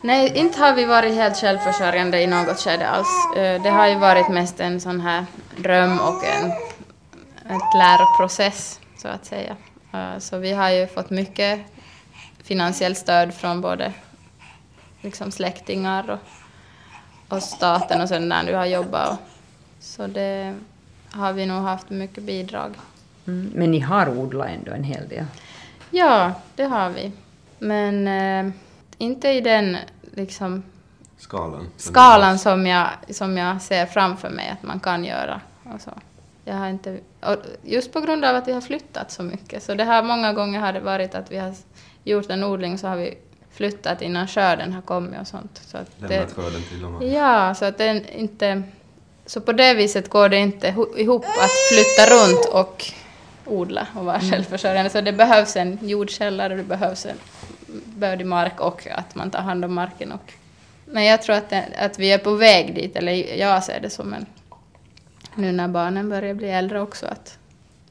Nej, 0.00 0.32
inte 0.34 0.60
har 0.60 0.72
vi 0.72 0.84
varit 0.84 1.14
helt 1.14 1.36
självförsörjande 1.36 2.22
i 2.22 2.26
något 2.26 2.60
skede 2.60 2.88
alls. 2.88 3.36
Eh, 3.36 3.62
det 3.62 3.70
har 3.70 3.86
ju 3.88 3.94
varit 3.94 4.28
mest 4.28 4.60
en 4.60 4.80
sån 4.80 5.00
här 5.00 5.26
dröm 5.56 5.98
och 6.00 6.24
en 6.24 6.50
ett 7.56 7.74
läroprocess, 7.78 8.80
så 8.96 9.08
att 9.08 9.24
säga. 9.24 9.56
Eh, 9.92 10.18
så 10.18 10.38
vi 10.38 10.52
har 10.52 10.70
ju 10.70 10.86
fått 10.86 11.10
mycket 11.10 11.60
finansiellt 12.42 12.98
stöd 12.98 13.34
från 13.34 13.60
både 13.60 13.92
liksom 15.00 15.30
släktingar 15.30 16.10
och, 16.10 17.36
och 17.36 17.42
staten 17.42 18.00
och 18.00 18.08
sen 18.08 18.28
när 18.28 18.44
du 18.44 18.54
har 18.54 18.66
jobbat. 18.66 19.18
Så 19.86 20.06
det 20.06 20.54
har 21.10 21.32
vi 21.32 21.46
nog 21.46 21.62
haft 21.62 21.90
mycket 21.90 22.24
bidrag. 22.24 22.74
Mm, 23.26 23.52
men 23.54 23.70
ni 23.70 23.80
har 23.80 24.18
odlat 24.18 24.48
ändå 24.48 24.72
en 24.72 24.84
hel 24.84 25.08
del? 25.08 25.24
Ja, 25.90 26.32
det 26.54 26.64
har 26.64 26.90
vi. 26.90 27.12
Men 27.58 28.08
eh, 28.08 28.52
inte 28.98 29.28
i 29.28 29.40
den 29.40 29.76
liksom, 30.14 30.62
skalan, 31.18 31.68
skalan 31.76 32.38
som, 32.38 32.66
jag, 32.66 32.88
som 33.10 33.36
jag 33.36 33.62
ser 33.62 33.86
framför 33.86 34.30
mig 34.30 34.48
att 34.48 34.62
man 34.62 34.80
kan 34.80 35.04
göra. 35.04 35.40
Och 35.62 35.80
så. 35.80 35.90
Jag 36.44 36.54
har 36.54 36.68
inte, 36.68 37.00
just 37.62 37.92
på 37.92 38.00
grund 38.00 38.24
av 38.24 38.36
att 38.36 38.48
vi 38.48 38.52
har 38.52 38.60
flyttat 38.60 39.10
så 39.10 39.22
mycket. 39.22 39.62
Så 39.62 39.74
det 39.74 39.84
har 39.84 40.02
många 40.02 40.32
gånger 40.32 40.60
har 40.60 40.72
det 40.72 40.80
varit 40.80 41.14
att 41.14 41.32
vi 41.32 41.38
har 41.38 41.54
gjort 42.04 42.30
en 42.30 42.44
odling 42.44 42.78
så 42.78 42.88
har 42.88 42.96
vi 42.96 43.18
flyttat 43.50 44.02
innan 44.02 44.26
skörden 44.26 44.72
har 44.72 44.82
kommit 44.82 45.20
och 45.20 45.26
sånt. 45.26 45.62
Så 45.66 45.78
att 45.78 45.90
Lämnat 45.98 46.32
skörden 46.32 46.62
till 46.70 46.82
dem? 46.82 47.08
Ja, 47.08 47.54
så 47.54 47.64
att 47.64 47.78
det 47.78 48.04
inte... 48.12 48.62
Så 49.26 49.40
på 49.40 49.52
det 49.52 49.74
viset 49.74 50.08
går 50.08 50.28
det 50.28 50.38
inte 50.38 50.74
ihop 50.96 51.24
att 51.24 51.50
flytta 51.70 52.14
runt 52.14 52.46
och 52.52 52.84
odla 53.44 53.86
och 53.94 54.04
vara 54.04 54.16
mm. 54.16 54.30
självförsörjande. 54.30 54.90
Så 54.90 55.00
det 55.00 55.12
behövs 55.12 55.56
en 55.56 55.78
jordkällare, 55.82 56.56
det 56.56 56.62
behövs 56.62 57.06
en 57.06 57.16
bördig 57.84 58.26
mark 58.26 58.60
och 58.60 58.86
att 58.86 59.14
man 59.14 59.30
tar 59.30 59.40
hand 59.40 59.64
om 59.64 59.74
marken. 59.74 60.12
Och, 60.12 60.32
men 60.84 61.04
jag 61.04 61.22
tror 61.22 61.36
att, 61.36 61.50
det, 61.50 61.64
att 61.78 61.98
vi 61.98 62.12
är 62.12 62.18
på 62.18 62.30
väg 62.30 62.74
dit, 62.74 62.96
eller 62.96 63.38
jag 63.38 63.64
ser 63.64 63.80
det 63.80 63.90
som 63.90 64.14
en... 64.14 64.26
Nu 65.34 65.52
när 65.52 65.68
barnen 65.68 66.08
börjar 66.08 66.34
bli 66.34 66.50
äldre 66.50 66.80
också, 66.80 67.06
att 67.06 67.38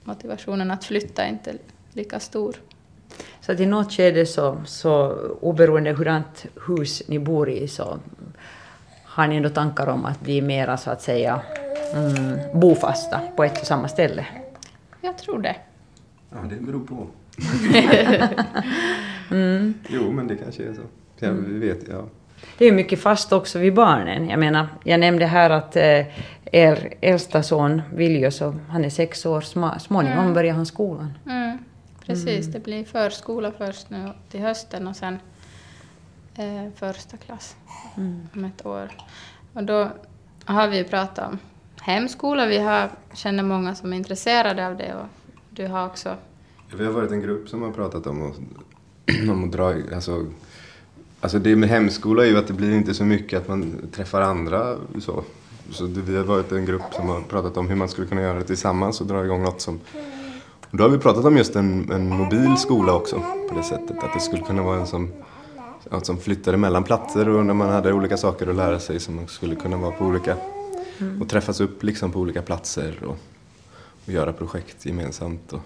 motivationen 0.03 0.71
att 0.71 0.85
flytta 0.85 1.23
är 1.23 1.29
inte 1.29 1.53
lika 1.93 2.19
stor. 2.19 2.55
Så 3.41 3.51
att 3.51 3.59
i 3.59 3.65
något 3.65 3.93
skede 3.93 4.25
så, 4.25 4.61
så 4.65 5.17
oberoende 5.41 5.91
hurdant 5.91 6.45
hus 6.67 7.03
ni 7.07 7.19
bor 7.19 7.49
i 7.49 7.67
så 7.67 7.99
har 9.15 9.27
ni 9.27 9.35
ändå 9.35 9.49
tankar 9.49 9.87
om 9.87 10.05
att 10.05 10.21
bli 10.21 10.41
mera 10.41 10.77
så 10.77 10.91
att 10.91 11.01
säga 11.01 11.41
mm, 11.93 12.59
bofasta 12.59 13.21
på 13.35 13.43
ett 13.43 13.61
och 13.61 13.67
samma 13.67 13.87
ställe? 13.87 14.25
Jag 15.01 15.17
tror 15.17 15.39
det. 15.39 15.55
Ja, 16.29 16.37
det 16.49 16.55
beror 16.55 16.79
på. 16.79 17.07
mm. 19.35 19.73
Jo, 19.87 20.11
men 20.11 20.27
det 20.27 20.35
kanske 20.35 20.63
är 20.63 20.73
så. 20.73 20.81
Jag 21.19 21.29
mm. 21.29 21.59
vet, 21.59 21.87
ja. 21.89 22.05
Det 22.57 22.65
är 22.65 22.71
mycket 22.71 22.99
fast 22.99 23.33
också 23.33 23.59
vid 23.59 23.73
barnen. 23.73 24.29
Jag 24.29 24.39
menar, 24.39 24.67
jag 24.83 24.99
nämnde 24.99 25.25
här 25.25 25.49
att 25.49 25.75
eh, 25.75 26.05
er 26.51 26.93
äldsta 27.01 27.43
son 27.43 27.81
Viljus, 27.93 28.41
han 28.69 28.85
är 28.85 28.89
sex 28.89 29.25
år, 29.25 29.41
småningom 29.79 30.19
mm. 30.19 30.33
börjar 30.33 30.53
han 30.53 30.65
skolan. 30.65 31.17
Mm. 31.25 31.57
Precis, 32.05 32.47
mm. 32.47 32.51
det 32.51 32.59
blir 32.59 32.85
förskola 32.85 33.51
först 33.57 33.89
nu 33.89 34.09
till 34.29 34.39
hösten 34.39 34.87
och 34.87 34.95
sen 34.95 35.19
eh, 36.35 36.71
första 36.75 37.17
klass 37.17 37.55
mm. 37.97 38.27
om 38.35 38.45
ett 38.45 38.65
år. 38.65 38.91
Och 39.53 39.63
då 39.63 39.89
har 40.45 40.67
vi 40.67 40.83
pratat 40.83 41.29
om 41.31 41.39
hemskola. 41.81 42.45
Vi 42.45 42.57
har, 42.57 42.89
känner 43.13 43.43
många 43.43 43.75
som 43.75 43.93
är 43.93 43.97
intresserade 43.97 44.67
av 44.67 44.77
det 44.77 44.95
och 44.95 45.07
du 45.49 45.67
har 45.67 45.85
också... 45.85 46.15
Vi 46.77 46.85
har 46.85 46.91
varit 46.91 47.11
en 47.11 47.21
grupp 47.21 47.49
som 47.49 47.61
har 47.61 47.71
pratat 47.71 48.07
om 48.07 48.31
att, 48.31 48.37
om 49.29 49.43
att 49.43 49.51
dra... 49.51 49.73
Alltså, 49.95 50.25
alltså 51.21 51.39
det 51.39 51.55
med 51.55 51.69
hemskola 51.69 52.23
är 52.25 52.27
ju 52.27 52.37
att 52.37 52.47
det 52.47 52.53
blir 52.53 52.75
inte 52.75 52.93
så 52.93 53.03
mycket 53.03 53.41
att 53.41 53.47
man 53.47 53.89
träffar 53.91 54.21
andra 54.21 54.77
så. 54.99 55.23
Så 55.71 55.83
det, 55.83 56.01
vi 56.01 56.17
har 56.17 56.23
varit 56.23 56.51
en 56.51 56.65
grupp 56.65 56.93
som 56.93 57.09
har 57.09 57.21
pratat 57.21 57.57
om 57.57 57.69
hur 57.69 57.75
man 57.75 57.89
skulle 57.89 58.07
kunna 58.07 58.21
göra 58.21 58.39
det 58.39 58.45
tillsammans 58.45 59.01
och 59.01 59.07
dra 59.07 59.25
igång 59.25 59.43
något 59.43 59.61
som 59.61 59.79
och 60.75 60.77
då 60.77 60.83
har 60.83 60.89
vi 60.89 60.97
pratat 60.97 61.25
om 61.25 61.37
just 61.37 61.55
en, 61.55 61.91
en 61.91 62.09
mobil 62.09 62.57
skola 62.57 62.93
också 62.93 63.21
på 63.49 63.55
det 63.55 63.63
sättet. 63.63 64.03
Att 64.03 64.13
det 64.13 64.19
skulle 64.19 64.43
kunna 64.43 64.63
vara 64.63 64.79
en 64.79 64.87
som, 64.87 65.11
ja, 65.91 66.01
som 66.01 66.17
flyttade 66.17 66.57
mellan 66.57 66.83
platser 66.83 67.29
och 67.29 67.45
när 67.45 67.53
man 67.53 67.69
hade 67.69 67.93
olika 67.93 68.17
saker 68.17 68.47
att 68.47 68.55
lära 68.55 68.79
sig 68.79 68.99
som 68.99 69.15
man 69.15 69.27
skulle 69.27 69.55
kunna 69.55 69.77
vara 69.77 69.91
på 69.91 70.05
olika 70.05 70.37
mm. 70.99 71.21
och 71.21 71.29
träffas 71.29 71.61
upp 71.61 71.83
liksom 71.83 72.11
på 72.11 72.19
olika 72.19 72.41
platser 72.41 73.03
och, 73.03 73.17
och 74.05 74.13
göra 74.13 74.33
projekt 74.33 74.85
gemensamt. 74.85 75.53
Och 75.53 75.61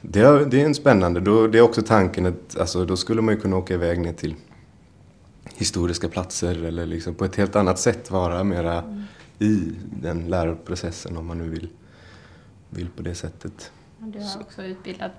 det, 0.00 0.20
är, 0.20 0.46
det 0.46 0.60
är 0.60 0.64
en 0.64 0.74
spännande, 0.74 1.20
då, 1.20 1.46
det 1.46 1.58
är 1.58 1.62
också 1.62 1.82
tanken 1.82 2.26
att 2.26 2.58
alltså, 2.58 2.84
då 2.84 2.96
skulle 2.96 3.22
man 3.22 3.34
ju 3.34 3.40
kunna 3.40 3.56
åka 3.56 3.74
iväg 3.74 4.00
ner 4.00 4.12
till 4.12 4.34
historiska 5.54 6.08
platser 6.08 6.64
eller 6.64 6.86
liksom 6.86 7.14
på 7.14 7.24
ett 7.24 7.36
helt 7.36 7.56
annat 7.56 7.78
sätt 7.78 8.10
vara 8.10 8.44
mera 8.44 8.82
mm. 8.82 9.02
i 9.38 9.72
den 10.02 10.28
läroprocessen 10.28 11.16
om 11.16 11.26
man 11.26 11.38
nu 11.38 11.48
vill, 11.48 11.68
vill 12.70 12.88
på 12.96 13.02
det 13.02 13.14
sättet. 13.14 13.70
Du 13.98 14.18
har 14.18 14.40
också 14.40 14.62
utbildat 14.62 15.12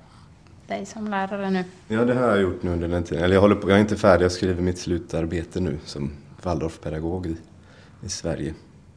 dig 0.68 0.86
som 0.86 1.08
lärare 1.08 1.50
nu. 1.50 1.64
Ja, 1.88 2.06
det 2.06 2.14
har 2.14 2.28
jag 2.28 2.42
gjort 2.42 2.64
nu 2.64 2.72
under 2.72 2.88
den 2.88 3.04
tiden. 3.04 3.24
Eller 3.24 3.36
jag, 3.36 3.42
håller 3.42 3.56
på, 3.56 3.70
jag 3.70 3.78
är 3.78 3.82
inte 3.82 3.98
färdig, 3.98 4.26
jag 4.26 4.32
skriver 4.32 4.62
mitt 4.62 4.78
slutarbete 4.78 5.60
nu 5.60 5.78
som 5.86 6.12
Waldorfpedagog 6.44 7.28
i, 7.28 7.38
i 8.06 8.10
Sverige. 8.10 8.54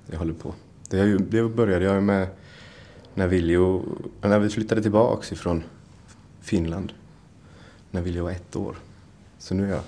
Jag 0.06 0.18
håller 0.18 0.34
på. 0.34 0.54
Det, 0.90 0.96
ju, 0.96 1.18
det 1.18 1.42
började 1.42 1.84
jag 1.84 2.02
med 2.02 2.28
när, 3.14 3.26
Viljo, 3.26 3.84
när 4.20 4.38
vi 4.38 4.48
flyttade 4.48 4.82
tillbaks 4.82 5.32
ifrån 5.32 5.62
Finland. 6.40 6.92
När 7.90 8.02
Viljo 8.02 8.24
var 8.24 8.30
ett 8.30 8.56
år. 8.56 8.76
Så 9.38 9.54
nu 9.54 9.64
är 9.64 9.70
jag 9.70 9.82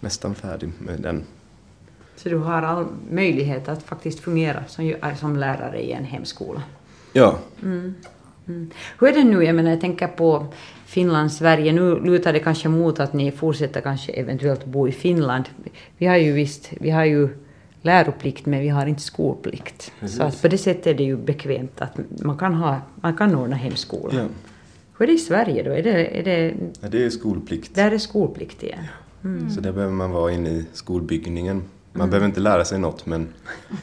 nästan 0.00 0.34
färdig 0.34 0.72
med 0.78 1.00
den. 1.00 1.24
Så 2.16 2.28
du 2.28 2.36
har 2.36 2.62
all 2.62 2.86
möjlighet 3.10 3.68
att 3.68 3.82
faktiskt 3.82 4.20
fungera 4.20 4.64
som, 4.68 4.94
som 5.20 5.36
lärare 5.36 5.82
i 5.82 5.92
en 5.92 6.04
hemskola? 6.04 6.62
Ja. 7.12 7.38
Mm. 7.62 7.94
Mm. 8.46 8.70
Hur 8.98 9.08
är 9.08 9.12
det 9.12 9.24
nu, 9.24 9.44
jag 9.44 9.54
menar 9.54 9.70
jag 9.70 9.80
tänker 9.80 10.06
på 10.06 10.46
Finland, 10.94 11.32
Sverige, 11.32 11.72
nu 11.72 12.00
lutar 12.00 12.32
det 12.32 12.38
kanske 12.38 12.68
mot 12.68 13.00
att 13.00 13.12
ni 13.12 13.30
fortsätter 13.30 13.80
kanske 13.80 14.12
eventuellt 14.12 14.64
bo 14.64 14.88
i 14.88 14.92
Finland. 14.92 15.44
Vi 15.98 16.06
har 16.06 16.16
ju 16.16 16.32
visst, 16.32 16.70
vi 16.80 16.90
har 16.90 17.04
ju 17.04 17.28
läroplikt 17.82 18.46
men 18.46 18.60
vi 18.60 18.68
har 18.68 18.86
inte 18.86 19.02
skolplikt. 19.02 19.92
Precis. 20.00 20.16
Så 20.16 20.22
att 20.22 20.42
på 20.42 20.48
det 20.48 20.58
sättet 20.58 20.86
är 20.86 20.94
det 20.94 21.04
ju 21.04 21.16
bekvämt 21.16 21.80
att 21.80 21.98
man 22.22 22.38
kan, 22.38 22.54
ha, 22.54 22.80
man 23.00 23.16
kan 23.16 23.34
ordna 23.34 23.56
hemskola. 23.56 24.14
Ja. 24.14 24.26
Hur 24.98 25.02
är 25.02 25.06
det 25.06 25.12
i 25.12 25.18
Sverige 25.18 25.62
då? 25.62 25.70
Är 25.70 25.82
det, 25.82 26.18
är 26.18 26.24
det, 26.24 26.54
ja, 26.80 26.88
det 26.88 27.04
är 27.04 27.10
skolplikt. 27.10 27.74
Där 27.74 27.90
är 27.90 27.98
skolplikt 27.98 28.62
igen. 28.62 28.84
Mm. 29.24 29.50
Så 29.50 29.60
där 29.60 29.72
behöver 29.72 29.94
man 29.94 30.10
vara 30.10 30.32
inne 30.32 30.50
i 30.50 30.64
skolbyggningen. 30.72 31.56
Man 31.92 32.00
mm. 32.00 32.10
behöver 32.10 32.26
inte 32.26 32.40
lära 32.40 32.64
sig 32.64 32.78
något 32.78 33.06
men, 33.06 33.28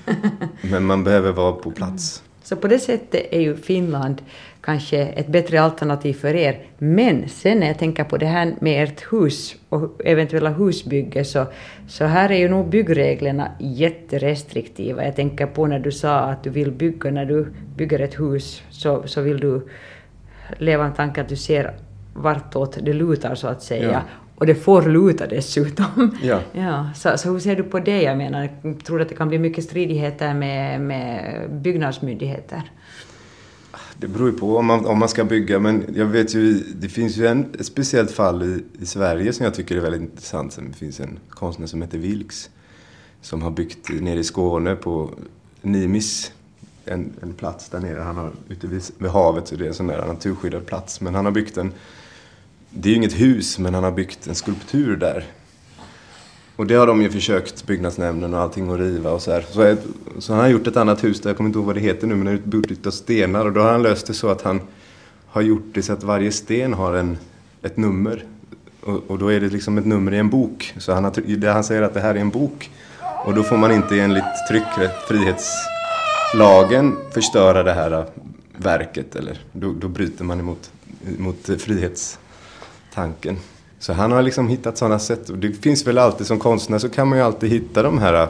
men 0.62 0.86
man 0.86 1.04
behöver 1.04 1.32
vara 1.32 1.52
på 1.52 1.72
plats. 1.72 2.24
Så 2.44 2.56
på 2.56 2.68
det 2.68 2.80
sättet 2.80 3.28
är 3.32 3.42
ju 3.42 3.56
Finland 3.56 4.22
kanske 4.62 4.98
ett 4.98 5.28
bättre 5.28 5.62
alternativ 5.62 6.14
för 6.14 6.36
er. 6.36 6.60
Men 6.78 7.30
sen 7.30 7.60
när 7.60 7.68
jag 7.68 7.80
tänker 7.80 8.04
på 8.04 8.18
det 8.18 8.26
här 8.26 8.56
med 8.60 8.84
ert 8.84 9.14
hus 9.14 9.56
och 9.70 10.02
eventuella 10.06 10.50
husbygge 10.50 11.24
så, 11.24 11.46
så 11.88 12.06
här 12.06 12.32
är 12.32 12.38
ju 12.38 12.50
nog 12.50 12.70
byggreglerna 12.70 13.52
jätterestriktiva. 13.60 15.06
Jag 15.06 15.16
tänker 15.16 15.46
på 15.46 15.68
när 15.68 15.80
du 15.80 15.92
sa 15.92 16.20
att 16.20 16.44
du 16.44 16.50
vill 16.50 16.72
bygga, 16.72 17.12
när 17.12 17.26
du 17.26 17.48
bygger 17.76 18.00
ett 18.00 18.20
hus 18.20 18.64
så, 18.70 19.08
så 19.08 19.22
vill 19.22 19.40
du 19.40 19.68
leva 20.58 20.86
en 20.86 20.94
tanke 20.94 21.22
att 21.22 21.30
du 21.30 21.36
ser 21.36 21.74
vartåt 22.14 22.78
det 22.82 22.94
lutar 22.94 23.36
så 23.36 23.48
att 23.48 23.64
säga. 23.64 23.92
Ja. 23.92 24.02
Och 24.36 24.48
det 24.48 24.56
får 24.56 24.82
luta 24.82 25.28
dessutom. 25.28 26.18
Ja. 26.24 26.40
ja 26.52 26.90
så, 26.96 27.18
så 27.18 27.32
hur 27.32 27.40
ser 27.40 27.56
du 27.56 27.64
på 27.64 27.80
det? 27.80 28.02
Jag 28.02 28.18
menar, 28.18 28.50
tror 28.84 28.98
du 28.98 29.04
att 29.04 29.10
det 29.10 29.16
kan 29.16 29.28
bli 29.28 29.40
mycket 29.40 29.64
stridigheter 29.64 30.34
med, 30.34 30.82
med 30.82 31.42
byggnadsmyndigheter? 31.52 32.62
Det 34.02 34.08
beror 34.08 34.32
ju 34.32 34.38
på 34.38 34.58
om 34.58 34.66
man, 34.66 34.86
om 34.86 35.00
man 35.00 35.10
ska 35.10 35.24
bygga, 35.24 35.60
men 35.60 35.86
jag 35.96 36.06
vet 36.06 36.36
ju, 36.36 36.54
det 36.54 36.90
finns 36.90 37.18
ju 37.18 37.28
en, 37.28 37.46
ett 37.60 37.66
speciellt 37.66 38.12
fall 38.12 38.44
i, 38.44 38.64
i 38.84 38.86
Sverige 38.86 39.34
som 39.34 39.44
jag 39.44 39.54
tycker 39.54 39.76
är 39.76 39.80
väldigt 39.80 40.02
intressant. 40.02 40.60
Det 40.72 40.78
finns 40.78 41.00
en 41.00 41.20
konstnär 41.30 41.68
som 41.68 41.82
heter 41.82 41.98
Vilks 41.98 42.50
som 43.22 43.42
har 43.42 43.52
byggt 43.52 43.90
nere 43.90 44.20
i 44.20 44.24
Skåne 44.24 44.76
på 44.76 45.10
Nimis. 45.62 46.32
En, 46.86 47.14
en 47.22 47.34
plats 47.34 47.70
där 47.70 47.80
nere. 47.80 48.02
Han 48.02 48.18
har 48.18 48.32
ute 48.50 48.68
vid, 48.68 48.84
vid 48.98 49.10
havet 49.10 49.48
så 49.48 49.56
det 49.56 49.64
är 49.64 49.68
en 49.68 49.74
sån 49.74 49.88
där 49.88 50.08
naturskyddad 50.08 50.66
plats. 50.66 51.02
Men 51.02 51.16
han 51.16 51.26
har 51.26 51.32
byggt 51.32 51.58
en, 51.58 51.74
det 52.70 52.90
är 52.90 52.92
ju 52.92 52.98
inget 52.98 53.20
hus, 53.20 53.60
men 53.60 53.74
han 53.74 53.84
har 53.84 53.92
byggt 53.92 54.28
en 54.28 54.36
skulptur 54.36 54.96
där. 54.96 55.26
Och 56.62 56.68
det 56.68 56.76
har 56.76 56.88
de 56.88 57.02
ju 57.02 57.10
försökt, 57.10 57.66
byggnadsnämnden 57.66 58.34
och 58.34 58.40
allting, 58.40 58.70
att 58.70 58.80
riva 58.80 59.12
och 59.12 59.22
så 59.22 59.32
här. 59.32 59.46
Så, 59.50 59.76
så 60.20 60.34
han 60.34 60.42
har 60.42 60.50
gjort 60.50 60.68
ett 60.68 60.78
annat 60.78 61.04
hus 61.04 61.22
där, 61.22 61.30
jag 61.30 61.38
kommer 61.38 61.48
inte 61.48 61.60
ihåg 61.60 61.66
vad 61.66 61.76
det 61.76 61.82
heter 61.82 62.08
nu, 62.08 62.16
men 62.16 62.26
det 62.26 62.32
är 62.32 62.36
utbyggt 62.36 62.88
av 62.88 62.92
stenar. 62.92 63.46
Och 63.46 63.52
då 63.52 63.62
har 63.62 63.72
han 63.72 63.84
löst 63.84 64.08
det 64.08 64.14
så 64.14 64.30
att 64.30 64.42
han 64.42 64.62
har 65.28 65.42
gjort 65.42 65.66
det 65.74 65.84
så 65.84 65.94
att 65.94 66.04
varje 66.04 66.32
sten 66.32 66.74
har 66.74 66.94
en, 66.94 67.18
ett 67.62 67.78
nummer. 67.78 68.26
Och, 68.82 69.04
och 69.08 69.20
då 69.20 69.32
är 69.32 69.40
det 69.40 69.50
liksom 69.50 69.78
ett 69.78 69.86
nummer 69.86 70.14
i 70.14 70.18
en 70.18 70.30
bok. 70.30 70.74
Så 70.78 70.94
han, 70.94 71.04
har, 71.04 71.48
han 71.48 71.64
säger 71.64 71.82
att 71.82 71.94
det 71.94 72.00
här 72.00 72.16
är 72.16 72.20
en 72.20 72.30
bok. 72.30 72.72
Och 73.26 73.34
då 73.34 73.44
får 73.44 73.58
man 73.58 73.72
inte 73.72 74.00
enligt 74.00 74.24
tryckfrihetslagen 74.50 76.96
förstöra 77.14 77.64
det 77.64 77.74
här 77.74 77.92
äh, 77.92 78.04
verket. 78.58 79.16
Eller 79.16 79.40
då, 79.52 79.74
då 79.74 79.88
bryter 79.88 80.24
man 80.24 80.40
emot, 80.40 80.72
emot 81.18 81.50
frihetstanken. 81.58 83.38
Så 83.82 83.94
han 83.94 84.12
har 84.12 84.22
liksom 84.22 84.48
hittat 84.48 84.78
sådana 84.78 85.00
sätt. 85.00 85.30
Och 85.30 85.38
det 85.38 85.54
finns 85.54 85.88
väl 85.88 85.98
alltid 85.98 86.28
som 86.28 86.40
konstnär 86.40 86.80
så 86.80 86.90
kan 86.90 87.08
man 87.08 87.18
ju 87.18 87.24
alltid 87.24 87.50
hitta 87.50 87.84
de 87.84 87.98
här 87.98 88.28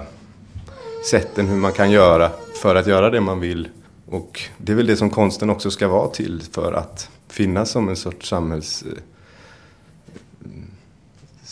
sätten 1.05 1.47
hur 1.47 1.55
man 1.55 1.71
kan 1.71 1.91
göra 1.91 2.31
för 2.61 2.75
att 2.75 2.87
göra 2.87 3.09
det 3.09 3.21
man 3.21 3.39
vill. 3.39 3.69
Och 4.05 4.41
det 4.57 4.71
är 4.71 4.75
väl 4.75 4.87
det 4.87 4.97
som 4.97 5.09
konsten 5.09 5.49
också 5.49 5.71
ska 5.71 5.87
vara 5.87 6.07
till 6.07 6.41
för 6.51 6.73
att 6.73 7.09
finnas 7.27 7.71
som 7.71 7.89
en 7.89 7.95
sorts 7.95 8.29
samhälls 8.29 8.83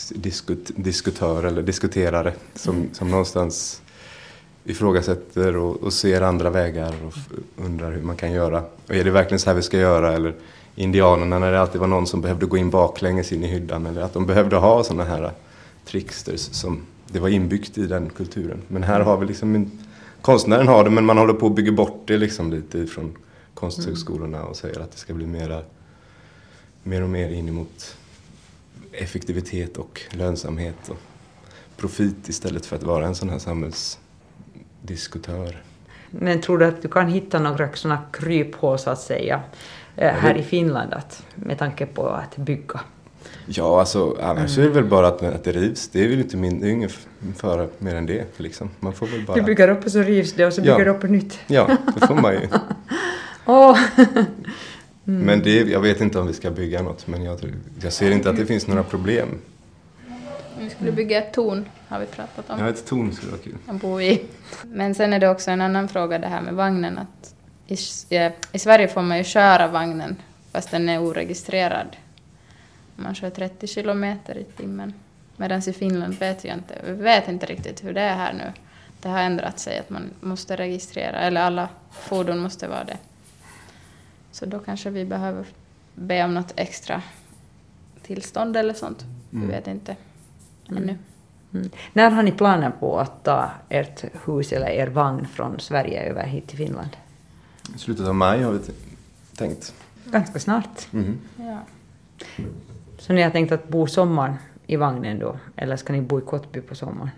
diskut, 0.09 0.71
diskutör 0.75 1.43
eller 1.43 1.61
diskuterare 1.61 2.33
som, 2.55 2.75
mm. 2.75 2.89
som 2.93 3.11
någonstans 3.11 3.81
ifrågasätter 4.63 5.57
och, 5.57 5.83
och 5.83 5.93
ser 5.93 6.21
andra 6.21 6.49
vägar 6.49 6.93
och 7.05 7.13
undrar 7.65 7.91
hur 7.91 8.01
man 8.01 8.15
kan 8.15 8.31
göra. 8.31 8.63
Och 8.87 8.95
är 8.95 9.03
det 9.03 9.11
verkligen 9.11 9.39
så 9.39 9.49
här 9.49 9.55
vi 9.55 9.61
ska 9.61 9.77
göra? 9.77 10.13
Eller 10.13 10.33
indianerna 10.79 11.39
när 11.39 11.51
det 11.51 11.61
alltid 11.61 11.81
var 11.81 11.87
någon 11.87 12.07
som 12.07 12.21
behövde 12.21 12.45
gå 12.45 12.57
in 12.57 12.69
baklänges 12.69 13.31
in 13.31 13.43
i 13.43 13.47
hyddan. 13.47 13.85
Eller 13.85 14.01
att 14.01 14.13
de 14.13 14.25
behövde 14.25 14.55
ha 14.55 14.83
sådana 14.83 15.03
här 15.03 15.31
tricksters 15.85 16.39
som 16.39 16.85
det 17.07 17.19
var 17.19 17.29
inbyggt 17.29 17.77
i 17.77 17.87
den 17.87 18.09
kulturen. 18.09 18.61
Men 18.67 18.83
här 18.83 18.99
har 18.99 19.17
vi 19.17 19.25
liksom, 19.25 19.55
en, 19.55 19.71
konstnären 20.21 20.67
har 20.67 20.83
det 20.83 20.89
men 20.89 21.05
man 21.05 21.17
håller 21.17 21.33
på 21.33 21.47
att 21.47 21.55
bygga 21.55 21.71
bort 21.71 22.01
det 22.05 22.17
liksom 22.17 22.51
lite 22.51 22.87
från 22.87 23.17
konsthögskolorna 23.53 24.43
och 24.43 24.55
säger 24.55 24.79
att 24.79 24.91
det 24.91 24.97
ska 24.97 25.13
bli 25.13 25.25
mera, 25.25 25.61
mer 26.83 27.03
och 27.03 27.09
mer 27.09 27.29
in 27.29 27.47
emot 27.47 27.97
effektivitet 28.91 29.77
och 29.77 30.01
lönsamhet 30.11 30.89
och 30.89 30.97
profit 31.77 32.29
istället 32.29 32.65
för 32.65 32.75
att 32.75 32.83
vara 32.83 33.07
en 33.07 33.15
sån 33.15 33.29
här 33.29 33.39
samhällsdiskutör. 33.39 35.63
Men 36.09 36.41
tror 36.41 36.57
du 36.57 36.65
att 36.65 36.81
du 36.81 36.87
kan 36.87 37.07
hitta 37.07 37.39
några 37.39 37.69
sådana 37.73 38.01
kryphål 38.11 38.79
så 38.79 38.89
att 38.89 39.01
säga 39.01 39.41
här 40.07 40.37
i 40.37 40.43
Finland 40.43 40.93
att, 40.93 41.25
med 41.35 41.57
tanke 41.57 41.85
på 41.85 42.07
att 42.07 42.37
bygga? 42.37 42.79
Ja, 43.45 43.79
alltså 43.79 44.17
annars 44.21 44.57
mm. 44.57 44.69
är 44.69 44.73
det 44.73 44.81
väl 44.81 44.89
bara 44.89 45.07
att, 45.07 45.23
att 45.23 45.43
det 45.43 45.51
rivs. 45.51 45.89
Det 45.89 46.03
är 46.03 46.07
väl 46.07 46.19
inte 46.19 46.37
min, 46.37 46.59
det 46.59 46.67
är 46.67 46.71
ingen 46.71 46.89
fara 47.35 47.67
mer 47.77 47.95
än 47.95 48.05
det. 48.05 48.39
Liksom. 48.39 48.69
Man 48.79 48.93
får 48.93 49.07
väl 49.07 49.25
bara... 49.25 49.37
Du 49.37 49.41
bygger 49.41 49.69
upp 49.69 49.85
och 49.85 49.91
så 49.91 50.01
rivs 50.01 50.33
det 50.33 50.45
och 50.45 50.53
så 50.53 50.61
bygger 50.61 50.85
du 50.85 50.91
upp 50.91 51.01
på 51.01 51.07
nytt. 51.07 51.39
Ja, 51.47 51.77
det 51.95 52.07
får 52.07 52.15
man 52.15 52.33
ju. 52.33 52.39
oh. 53.45 53.79
Mm. 55.09 55.21
Men 55.25 55.41
det, 55.41 55.55
jag 55.55 55.79
vet 55.79 56.01
inte 56.01 56.19
om 56.19 56.27
vi 56.27 56.33
ska 56.33 56.51
bygga 56.51 56.81
något, 56.81 57.07
men 57.07 57.23
jag, 57.23 57.39
jag 57.81 57.93
ser 57.93 58.11
inte 58.11 58.29
att 58.29 58.37
det 58.37 58.45
finns 58.45 58.67
några 58.67 58.83
problem. 58.83 59.27
Vi 60.59 60.69
skulle 60.69 60.91
bygga 60.91 61.17
ett 61.17 61.33
torn, 61.33 61.65
har 61.87 61.99
vi 61.99 62.05
pratat 62.05 62.49
om. 62.49 62.59
Ja, 62.59 62.69
ett 62.69 62.85
torn 62.85 63.11
skulle 63.13 63.31
vara 63.31 63.41
kul. 63.41 63.55
Att 63.67 63.81
bo 63.81 64.01
i. 64.01 64.21
Men 64.63 64.95
sen 64.95 65.13
är 65.13 65.19
det 65.19 65.29
också 65.29 65.51
en 65.51 65.61
annan 65.61 65.87
fråga 65.87 66.19
det 66.19 66.27
här 66.27 66.41
med 66.41 66.53
vagnen. 66.53 66.97
Att 66.97 67.35
i, 67.69 67.77
I 68.51 68.59
Sverige 68.59 68.87
får 68.87 69.01
man 69.01 69.17
ju 69.17 69.23
köra 69.23 69.67
vagnen 69.67 70.15
fast 70.51 70.71
den 70.71 70.89
är 70.89 71.01
oregistrerad. 71.01 71.97
Man 72.95 73.15
kör 73.15 73.29
30 73.29 73.67
kilometer 73.67 74.37
i 74.37 74.43
timmen. 74.43 74.93
Medan 75.37 75.59
i 75.59 75.73
Finland 75.73 76.13
vet 76.13 76.43
jag 76.43 76.57
inte, 76.57 76.75
vi 76.85 76.91
vet 76.91 77.27
inte 77.27 77.45
riktigt 77.45 77.83
hur 77.83 77.93
det 77.93 78.01
är 78.01 78.15
här 78.15 78.33
nu. 78.33 78.53
Det 79.01 79.09
har 79.09 79.19
ändrat 79.19 79.59
sig 79.59 79.79
att 79.79 79.89
man 79.89 80.09
måste 80.21 80.55
registrera, 80.55 81.19
eller 81.19 81.41
alla 81.41 81.69
fordon 81.91 82.39
måste 82.39 82.67
vara 82.67 82.83
det. 82.83 82.97
Så 84.31 84.45
då 84.45 84.59
kanske 84.59 84.89
vi 84.89 85.05
behöver 85.05 85.45
be 85.95 86.23
om 86.23 86.33
något 86.33 86.53
extra 86.55 87.01
tillstånd 88.01 88.57
eller 88.57 88.73
sånt. 88.73 89.05
Mm. 89.33 89.47
Vi 89.47 89.53
vet 89.53 89.67
inte 89.67 89.95
mm. 90.69 90.83
ännu. 90.83 90.97
Mm. 91.53 91.69
När 91.93 92.09
har 92.09 92.23
ni 92.23 92.31
planer 92.31 92.69
på 92.79 92.99
att 92.99 93.23
ta 93.23 93.51
ert 93.69 94.03
hus 94.25 94.51
eller 94.51 94.67
er 94.67 94.87
vagn 94.87 95.27
från 95.27 95.59
Sverige 95.59 96.03
över 96.03 96.23
hit 96.23 96.47
till 96.47 96.57
Finland? 96.57 96.97
I 97.75 97.79
slutet 97.79 98.07
av 98.07 98.15
maj 98.15 98.43
har 98.43 98.51
vi 98.51 98.59
tänkt. 99.35 99.73
Ganska 100.05 100.39
snart. 100.39 100.93
Mm. 100.93 101.19
Ja. 101.37 101.59
Så 102.97 103.13
ni 103.13 103.21
har 103.21 103.29
tänkt 103.29 103.51
att 103.51 103.67
bo 103.67 103.87
sommaren 103.87 104.35
i 104.67 104.75
vagnen 104.75 105.19
då, 105.19 105.37
eller 105.55 105.75
ska 105.77 105.93
ni 105.93 106.01
bo 106.01 106.19
i 106.19 106.21
Kottby 106.21 106.61
på 106.61 106.75
sommaren? 106.75 107.09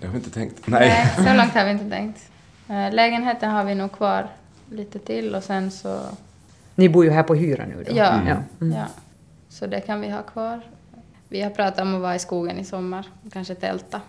Det 0.00 0.06
har 0.06 0.12
vi 0.12 0.18
inte 0.18 0.30
tänkt. 0.30 0.66
Nej. 0.66 0.88
Nej, 0.88 1.26
så 1.26 1.34
långt 1.34 1.52
har 1.52 1.64
vi 1.64 1.70
inte 1.70 1.90
tänkt. 1.90 2.30
Eh, 2.68 2.92
lägenheten 2.92 3.50
har 3.50 3.64
vi 3.64 3.74
nog 3.74 3.92
kvar 3.92 4.28
lite 4.70 4.98
till 4.98 5.34
och 5.34 5.44
sen 5.44 5.70
så... 5.70 6.00
Ni 6.74 6.88
bor 6.88 7.04
ju 7.04 7.10
här 7.10 7.22
på 7.22 7.34
hyra 7.34 7.66
nu 7.66 7.84
då? 7.88 7.96
Ja, 7.96 8.10
mm. 8.12 8.36
Mm. 8.60 8.78
ja. 8.78 8.86
Så 9.48 9.66
det 9.66 9.80
kan 9.80 10.00
vi 10.00 10.10
ha 10.10 10.22
kvar. 10.22 10.60
Vi 11.28 11.42
har 11.42 11.50
pratat 11.50 11.80
om 11.80 11.94
att 11.94 12.00
vara 12.00 12.14
i 12.14 12.18
skogen 12.18 12.58
i 12.58 12.64
sommar, 12.64 13.06
kanske 13.32 13.54
tälta. 13.54 14.00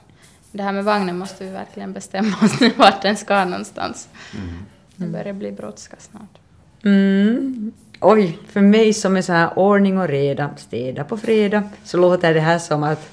Det 0.51 0.63
här 0.63 0.71
med 0.71 0.86
vagnen 0.86 1.17
måste 1.17 1.45
vi 1.45 1.49
verkligen 1.49 1.93
bestämma 1.93 2.38
oss 2.41 2.60
nu 2.60 2.69
vart 2.69 3.01
den 3.01 3.17
ska 3.17 3.45
någonstans. 3.45 4.10
Mm. 4.34 4.65
Det 4.95 5.06
börjar 5.06 5.34
bli 5.34 5.51
brådska 5.51 5.95
snart. 5.99 6.38
Mm. 6.84 7.71
Oj, 7.99 8.39
för 8.47 8.62
mig 8.62 8.93
som 8.93 9.17
är 9.17 9.21
så 9.21 9.34
här 9.34 9.60
ordning 9.60 9.97
och 9.97 10.08
reda, 10.08 10.49
städa 10.58 11.04
på 11.04 11.17
fredag, 11.17 11.63
så 11.84 11.97
låter 11.97 12.34
det 12.34 12.39
här 12.39 12.60
som 12.60 12.84
att, 12.84 13.10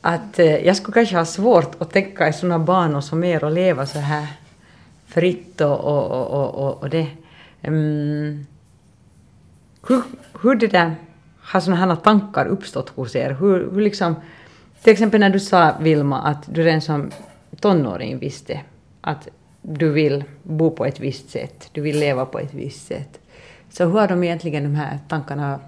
att 0.00 0.38
eh, 0.38 0.56
jag 0.66 0.76
skulle 0.76 0.94
kanske 0.94 1.16
ha 1.16 1.24
svårt 1.24 1.82
att 1.82 1.92
tänka 1.92 2.28
i 2.28 2.32
sådana 2.32 2.58
banor 2.58 3.00
som 3.00 3.24
er 3.24 3.44
och 3.44 3.50
leva 3.50 3.86
så 3.86 3.98
här 3.98 4.26
fritt 5.06 5.60
och, 5.60 5.80
och, 5.80 6.30
och, 6.30 6.54
och, 6.54 6.82
och 6.82 6.90
det. 6.90 7.06
Um, 7.62 8.46
hur, 9.88 10.02
hur 10.42 10.54
det 10.54 10.66
där, 10.66 10.94
har 11.40 11.60
sådana 11.60 11.86
här 11.86 11.96
tankar 11.96 12.46
uppstått 12.46 12.88
hos 12.88 13.16
er? 13.16 13.36
Hur, 13.40 13.70
hur 13.72 13.80
liksom, 13.80 14.14
till 14.82 14.92
exempel 14.92 15.20
när 15.20 15.30
du 15.30 15.40
sa, 15.40 15.74
Vilma, 15.80 16.22
att 16.22 16.54
du 16.54 16.62
redan 16.62 16.80
som 16.80 17.10
tonåring 17.60 18.18
visste 18.18 18.60
att 19.00 19.28
du 19.68 19.90
vill 19.90 20.24
bo 20.42 20.70
på 20.70 20.84
ett 20.84 21.00
visst 21.00 21.30
sätt, 21.30 21.68
du 21.72 21.80
vill 21.80 21.98
leva 21.98 22.26
på 22.26 22.38
ett 22.38 22.54
visst 22.54 22.86
sätt. 22.86 23.20
Så 23.70 23.84
hur 23.84 23.92
har 23.92 24.08
de 24.08 24.24
egentligen 24.24 24.62
de 24.62 24.74
här 24.74 24.98
tankarna 25.08 25.60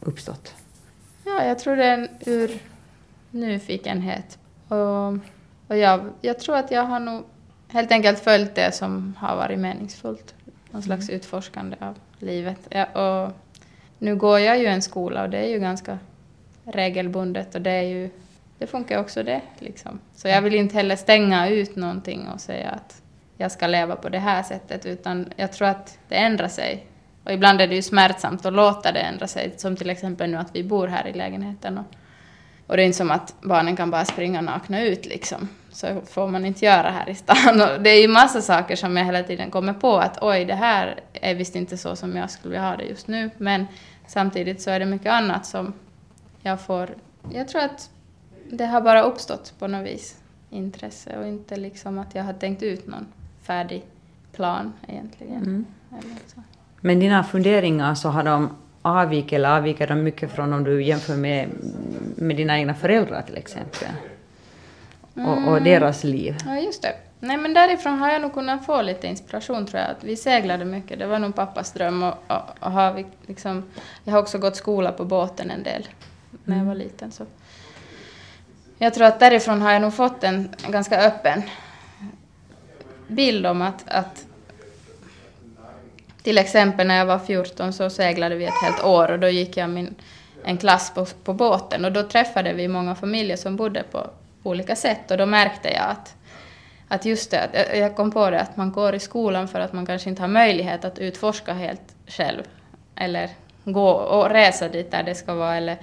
uppstått? 0.00 0.54
Ja, 1.24 1.44
jag 1.44 1.58
tror 1.58 1.76
det 1.76 1.84
är 1.84 2.08
ur 2.26 2.50
nyfikenhet. 3.30 4.38
Och, 4.68 5.12
och 5.66 5.76
jag, 5.76 6.00
jag 6.20 6.38
tror 6.38 6.56
att 6.56 6.70
jag 6.70 6.82
har 6.82 7.00
nog 7.00 7.24
helt 7.68 7.92
enkelt 7.92 8.18
följt 8.18 8.54
det 8.54 8.74
som 8.74 9.14
har 9.18 9.36
varit 9.36 9.58
meningsfullt. 9.58 10.34
Någon 10.70 10.82
slags 10.82 11.08
mm. 11.08 11.16
utforskande 11.16 11.76
av 11.80 11.94
livet. 12.18 12.58
Ja, 12.68 12.84
och 12.84 13.32
nu 13.98 14.16
går 14.16 14.38
jag 14.38 14.58
ju 14.58 14.66
en 14.66 14.82
skola 14.82 15.22
och 15.22 15.30
det 15.30 15.38
är 15.38 15.48
ju 15.48 15.58
ganska 15.58 15.98
regelbundet 16.64 17.54
och 17.54 17.62
det 17.62 17.70
är 17.70 17.82
ju 17.82 18.10
det 18.58 18.66
funkar 18.66 19.00
också 19.00 19.22
det. 19.22 19.40
Liksom. 19.58 19.98
Så 20.14 20.28
jag 20.28 20.42
vill 20.42 20.54
inte 20.54 20.74
heller 20.74 20.96
stänga 20.96 21.48
ut 21.48 21.76
någonting 21.76 22.28
och 22.28 22.40
säga 22.40 22.70
att 22.70 23.02
jag 23.38 23.52
ska 23.52 23.66
leva 23.66 23.96
på 23.96 24.08
det 24.08 24.18
här 24.18 24.42
sättet, 24.42 24.86
utan 24.86 25.32
jag 25.36 25.52
tror 25.52 25.68
att 25.68 25.98
det 26.08 26.14
ändrar 26.14 26.48
sig. 26.48 26.86
Och 27.24 27.32
ibland 27.32 27.60
är 27.60 27.68
det 27.68 27.74
ju 27.74 27.82
smärtsamt 27.82 28.46
att 28.46 28.52
låta 28.52 28.92
det 28.92 29.00
ändra 29.00 29.26
sig, 29.26 29.54
som 29.56 29.76
till 29.76 29.90
exempel 29.90 30.30
nu 30.30 30.36
att 30.36 30.54
vi 30.54 30.64
bor 30.64 30.86
här 30.86 31.06
i 31.06 31.12
lägenheten. 31.12 31.78
Och, 31.78 31.86
och 32.66 32.76
det 32.76 32.82
är 32.82 32.86
inte 32.86 32.98
som 32.98 33.10
att 33.10 33.34
barnen 33.40 33.76
kan 33.76 33.90
bara 33.90 34.04
springa 34.04 34.40
nakna 34.40 34.82
ut 34.82 35.06
liksom 35.06 35.48
så 35.70 36.00
får 36.06 36.28
man 36.28 36.44
inte 36.44 36.64
göra 36.64 36.90
här 36.90 37.08
i 37.08 37.14
stan. 37.14 37.60
Och 37.60 37.80
det 37.80 37.90
är 37.90 38.00
ju 38.00 38.08
massa 38.08 38.42
saker 38.42 38.76
som 38.76 38.96
jag 38.96 39.04
hela 39.04 39.22
tiden 39.22 39.50
kommer 39.50 39.72
på 39.72 39.96
att 39.96 40.18
oj, 40.22 40.44
det 40.44 40.54
här 40.54 41.00
är 41.12 41.34
visst 41.34 41.56
inte 41.56 41.76
så 41.76 41.96
som 41.96 42.16
jag 42.16 42.30
skulle 42.30 42.52
vilja 42.52 42.68
ha 42.68 42.76
det 42.76 42.84
just 42.84 43.08
nu. 43.08 43.30
Men 43.38 43.66
samtidigt 44.06 44.62
så 44.62 44.70
är 44.70 44.80
det 44.80 44.86
mycket 44.86 45.12
annat 45.12 45.46
som 45.46 45.72
jag 46.42 46.60
får... 46.60 46.90
Jag 47.32 47.48
tror 47.48 47.62
att 47.62 47.90
det 48.50 48.66
har 48.66 48.80
bara 48.80 49.02
uppstått 49.02 49.54
på 49.58 49.66
något 49.66 49.86
vis, 49.86 50.16
intresse 50.50 51.18
och 51.18 51.26
inte 51.26 51.56
liksom 51.56 51.98
att 51.98 52.14
jag 52.14 52.24
har 52.24 52.32
tänkt 52.32 52.62
ut 52.62 52.86
någon 52.86 53.06
färdig 53.48 53.82
plan 54.32 54.72
egentligen. 54.88 55.36
Mm. 55.36 55.66
Men 56.80 57.00
dina 57.00 57.24
funderingar 57.24 57.94
så 57.94 58.08
har 58.08 58.22
de 58.22 58.56
avvikit 58.82 59.32
eller 59.32 59.56
avviker 59.56 59.86
de 59.86 60.02
mycket 60.02 60.32
från 60.32 60.52
om 60.52 60.64
du 60.64 60.82
jämför 60.82 61.16
med, 61.16 61.48
med 62.16 62.36
dina 62.36 62.58
egna 62.58 62.74
föräldrar 62.74 63.22
till 63.22 63.36
exempel? 63.36 63.88
och, 65.26 65.32
och 65.32 65.56
mm. 65.56 65.64
deras 65.64 66.04
liv. 66.04 66.36
Ja, 66.46 66.58
just 66.58 66.82
det. 66.82 66.94
Nej, 67.20 67.36
men 67.36 67.54
därifrån 67.54 67.98
har 67.98 68.12
jag 68.12 68.22
nog 68.22 68.34
kunnat 68.34 68.66
få 68.66 68.82
lite 68.82 69.06
inspiration 69.06 69.66
tror 69.66 69.82
jag. 69.82 69.94
Vi 70.00 70.16
seglade 70.16 70.64
mycket, 70.64 70.98
det 70.98 71.06
var 71.06 71.18
nog 71.18 71.34
pappas 71.34 71.72
dröm. 71.72 72.02
Och, 72.02 72.14
och, 72.26 72.42
och 72.60 72.72
har 72.72 72.92
vi 72.92 73.06
liksom, 73.26 73.64
jag 74.04 74.12
har 74.12 74.20
också 74.20 74.38
gått 74.38 74.56
skola 74.56 74.92
på 74.92 75.04
båten 75.04 75.50
en 75.50 75.62
del 75.62 75.86
när 76.44 76.56
jag 76.56 76.64
var 76.64 76.74
mm. 76.74 76.86
liten. 76.86 77.10
Så. 77.10 77.24
jag 78.78 78.94
tror 78.94 79.06
att 79.06 79.20
därifrån 79.20 79.62
har 79.62 79.72
jag 79.72 79.82
nog 79.82 79.94
fått 79.94 80.24
en 80.24 80.48
ganska 80.68 81.00
öppen 81.00 81.42
bild 83.08 83.46
om 83.46 83.62
att, 83.62 83.84
att 83.86 84.26
till 86.22 86.38
exempel 86.38 86.86
när 86.86 86.98
jag 86.98 87.06
var 87.06 87.18
14 87.18 87.72
så 87.72 87.90
seglade 87.90 88.34
vi 88.34 88.44
ett 88.44 88.62
helt 88.62 88.84
år 88.84 89.10
och 89.10 89.18
då 89.18 89.28
gick 89.28 89.56
jag 89.56 89.70
min, 89.70 89.94
en 90.44 90.56
klass 90.56 90.92
på, 90.94 91.04
på 91.04 91.32
båten. 91.32 91.84
Och 91.84 91.92
då 91.92 92.02
träffade 92.02 92.52
vi 92.52 92.68
många 92.68 92.94
familjer 92.94 93.36
som 93.36 93.56
bodde 93.56 93.82
på 93.82 94.10
olika 94.42 94.76
sätt. 94.76 95.10
Och 95.10 95.16
då 95.16 95.26
märkte 95.26 95.68
jag 95.68 95.84
att, 95.84 96.14
att 96.88 97.04
just 97.04 97.30
det, 97.30 97.40
att 97.40 97.78
jag 97.78 97.96
kom 97.96 98.10
på 98.10 98.30
det 98.30 98.40
att 98.40 98.56
man 98.56 98.72
går 98.72 98.94
i 98.94 98.98
skolan 98.98 99.48
för 99.48 99.60
att 99.60 99.72
man 99.72 99.86
kanske 99.86 100.10
inte 100.10 100.22
har 100.22 100.28
möjlighet 100.28 100.84
att 100.84 100.98
utforska 100.98 101.52
helt 101.52 101.94
själv. 102.06 102.42
Eller 102.94 103.30
gå 103.64 103.90
och 103.90 104.30
resa 104.30 104.68
dit 104.68 104.90
där 104.90 105.02
det 105.02 105.14
ska 105.14 105.34
vara 105.34 105.56
eller, 105.56 105.76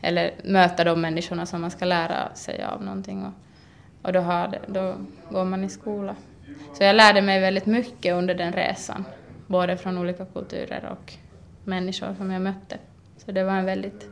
eller 0.00 0.30
möta 0.44 0.84
de 0.84 1.00
människorna 1.00 1.46
som 1.46 1.60
man 1.60 1.70
ska 1.70 1.84
lära 1.84 2.34
sig 2.34 2.64
av 2.64 2.82
någonting. 2.82 3.24
Och, 3.24 3.32
och 4.06 4.12
då, 4.12 4.20
har, 4.20 4.58
då 4.66 4.94
går 5.30 5.44
man 5.44 5.64
i 5.64 5.68
skola. 5.68 6.16
Så 6.72 6.84
jag 6.84 6.96
lärde 6.96 7.22
mig 7.22 7.40
väldigt 7.40 7.66
mycket 7.66 8.14
under 8.14 8.34
den 8.34 8.52
resan, 8.52 9.04
både 9.46 9.76
från 9.76 9.98
olika 9.98 10.24
kulturer 10.24 10.88
och 10.92 11.12
människor 11.64 12.14
som 12.18 12.30
jag 12.30 12.42
mötte. 12.42 12.78
Så 13.16 13.32
det 13.32 13.44
var 13.44 13.52
en 13.52 13.64
väldigt 13.64 14.08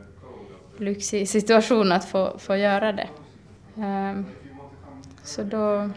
lyxig 0.77 1.29
situation 1.29 1.91
att 1.91 2.05
få, 2.05 2.37
få 2.37 2.55
göra 2.55 2.91
det. 2.91 3.07
Um, 3.75 4.25
så 5.23 5.43
då... 5.43 5.89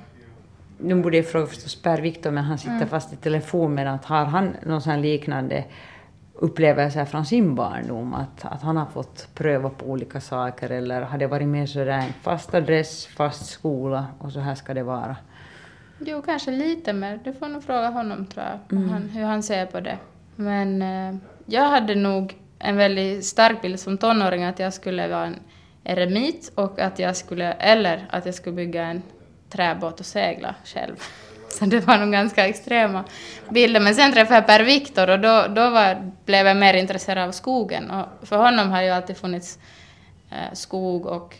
Nu 0.78 0.94
borde 0.94 1.16
jag 1.16 1.26
fråga 1.26 1.46
förstås 1.46 1.82
Per 1.82 2.00
Viktor, 2.00 2.30
men 2.30 2.44
han 2.44 2.58
sitter 2.58 2.76
mm. 2.76 2.88
fast 2.88 3.12
i 3.12 3.16
telefon, 3.16 3.74
men 3.74 3.88
att 3.88 4.04
har 4.04 4.24
han 4.24 4.56
någon 4.66 4.82
sån 4.82 5.02
liknande 5.02 5.64
upplevelser 6.34 7.04
från 7.04 7.26
sin 7.26 7.54
barndom, 7.54 8.14
att, 8.14 8.44
att 8.44 8.62
han 8.62 8.76
har 8.76 8.86
fått 8.86 9.28
pröva 9.34 9.70
på 9.70 9.86
olika 9.86 10.20
saker, 10.20 10.70
eller 10.70 11.02
har 11.02 11.18
det 11.18 11.26
varit 11.26 11.48
mer 11.48 11.66
sådär 11.66 11.88
en 11.88 12.12
fast 12.22 12.54
adress, 12.54 13.06
fast 13.06 13.46
skola 13.46 14.06
och 14.18 14.32
så 14.32 14.40
här 14.40 14.54
ska 14.54 14.74
det 14.74 14.82
vara? 14.82 15.16
Jo, 15.98 16.22
kanske 16.22 16.50
lite 16.50 16.92
mer. 16.92 17.20
Du 17.24 17.32
får 17.32 17.48
nog 17.48 17.64
fråga 17.64 17.88
honom 17.88 18.26
tror 18.26 18.44
jag, 18.44 18.78
mm. 18.78 18.88
han, 18.88 19.08
hur 19.08 19.24
han 19.24 19.42
ser 19.42 19.66
på 19.66 19.80
det. 19.80 19.98
Men 20.36 20.82
eh, 20.82 21.16
jag 21.46 21.62
hade 21.62 21.94
nog 21.94 22.36
en 22.58 22.76
väldigt 22.76 23.24
stark 23.24 23.62
bild 23.62 23.80
som 23.80 23.98
tonåring 23.98 24.44
att 24.44 24.58
jag 24.58 24.74
skulle 24.74 25.08
vara 25.08 25.26
en 25.26 25.38
eremit 25.84 26.52
och 26.54 26.80
att 26.80 26.98
jag 26.98 27.16
skulle, 27.16 27.52
eller 27.52 28.06
att 28.10 28.26
jag 28.26 28.34
skulle 28.34 28.56
bygga 28.56 28.84
en 28.84 29.02
träbåt 29.50 30.00
och 30.00 30.06
segla 30.06 30.54
själv. 30.64 30.96
Så 31.48 31.64
det 31.64 31.80
var 31.80 31.98
nog 31.98 32.12
ganska 32.12 32.46
extrema 32.46 33.04
bilder. 33.48 33.80
Men 33.80 33.94
sen 33.94 34.12
träffade 34.12 34.36
jag 34.36 34.46
Per 34.46 34.64
Viktor 34.64 35.10
och 35.10 35.20
då, 35.20 35.46
då 35.48 35.70
var, 35.70 36.12
blev 36.24 36.46
jag 36.46 36.56
mer 36.56 36.74
intresserad 36.74 37.28
av 37.28 37.32
skogen. 37.32 37.90
Och 37.90 38.28
för 38.28 38.36
honom 38.36 38.70
har 38.70 38.82
ju 38.82 38.90
alltid 38.90 39.16
funnits 39.16 39.58
eh, 40.30 40.52
skog 40.52 41.06
och 41.06 41.36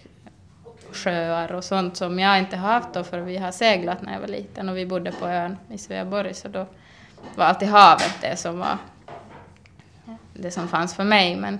sjöar 0.96 1.52
och 1.52 1.64
sånt 1.64 1.96
som 1.96 2.18
jag 2.18 2.38
inte 2.38 2.56
har 2.56 2.72
haft 2.72 2.92
då 2.92 3.04
för 3.04 3.20
vi 3.20 3.37
har 3.37 3.52
seglat 3.52 4.02
när 4.02 4.12
jag 4.12 4.20
var 4.20 4.28
liten 4.28 4.68
och 4.68 4.76
vi 4.76 4.87
bodde 4.87 5.12
på 5.12 5.26
ön 5.26 5.56
i 5.70 5.78
Sveaborg 5.78 6.35
så 6.35 6.48
då 6.48 6.66
var 7.35 7.44
alltid 7.44 7.68
havet 7.68 8.14
det 8.20 8.37
som 8.37 8.59
var 8.59 8.78
det 10.32 10.50
som 10.50 10.68
fanns 10.68 10.94
för 10.94 11.04
mig 11.04 11.37
men 11.37 11.59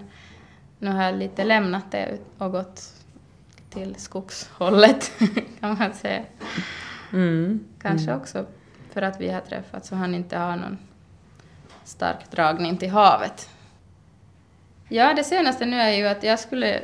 nu 0.79 0.91
har 0.91 1.03
jag 1.03 1.15
lite 1.15 1.45
lämnat 1.45 1.91
det 1.91 2.19
och 2.39 2.53
gått 2.53 2.83
till 3.71 3.95
skogshållet 3.99 5.13
kan 5.61 5.79
man 5.79 5.95
säga. 5.95 6.23
Mm. 7.13 7.65
Kanske 7.83 8.11
mm. 8.11 8.21
också 8.21 8.47
för 8.93 9.03
att 9.03 9.21
vi 9.21 9.31
har 9.31 9.41
träffats 9.41 9.93
och 9.93 9.99
han 9.99 10.15
inte 10.15 10.39
har 10.39 10.57
någon 10.57 10.79
stark 11.85 12.31
dragning 12.31 12.77
till 12.77 12.91
havet. 12.91 13.51
Ja, 14.89 15.15
det 15.15 15.25
senaste 15.25 15.67
nu 15.67 15.81
är 15.81 15.91
ju 15.91 16.07
att 16.07 16.23
jag 16.23 16.39
skulle 16.39 16.81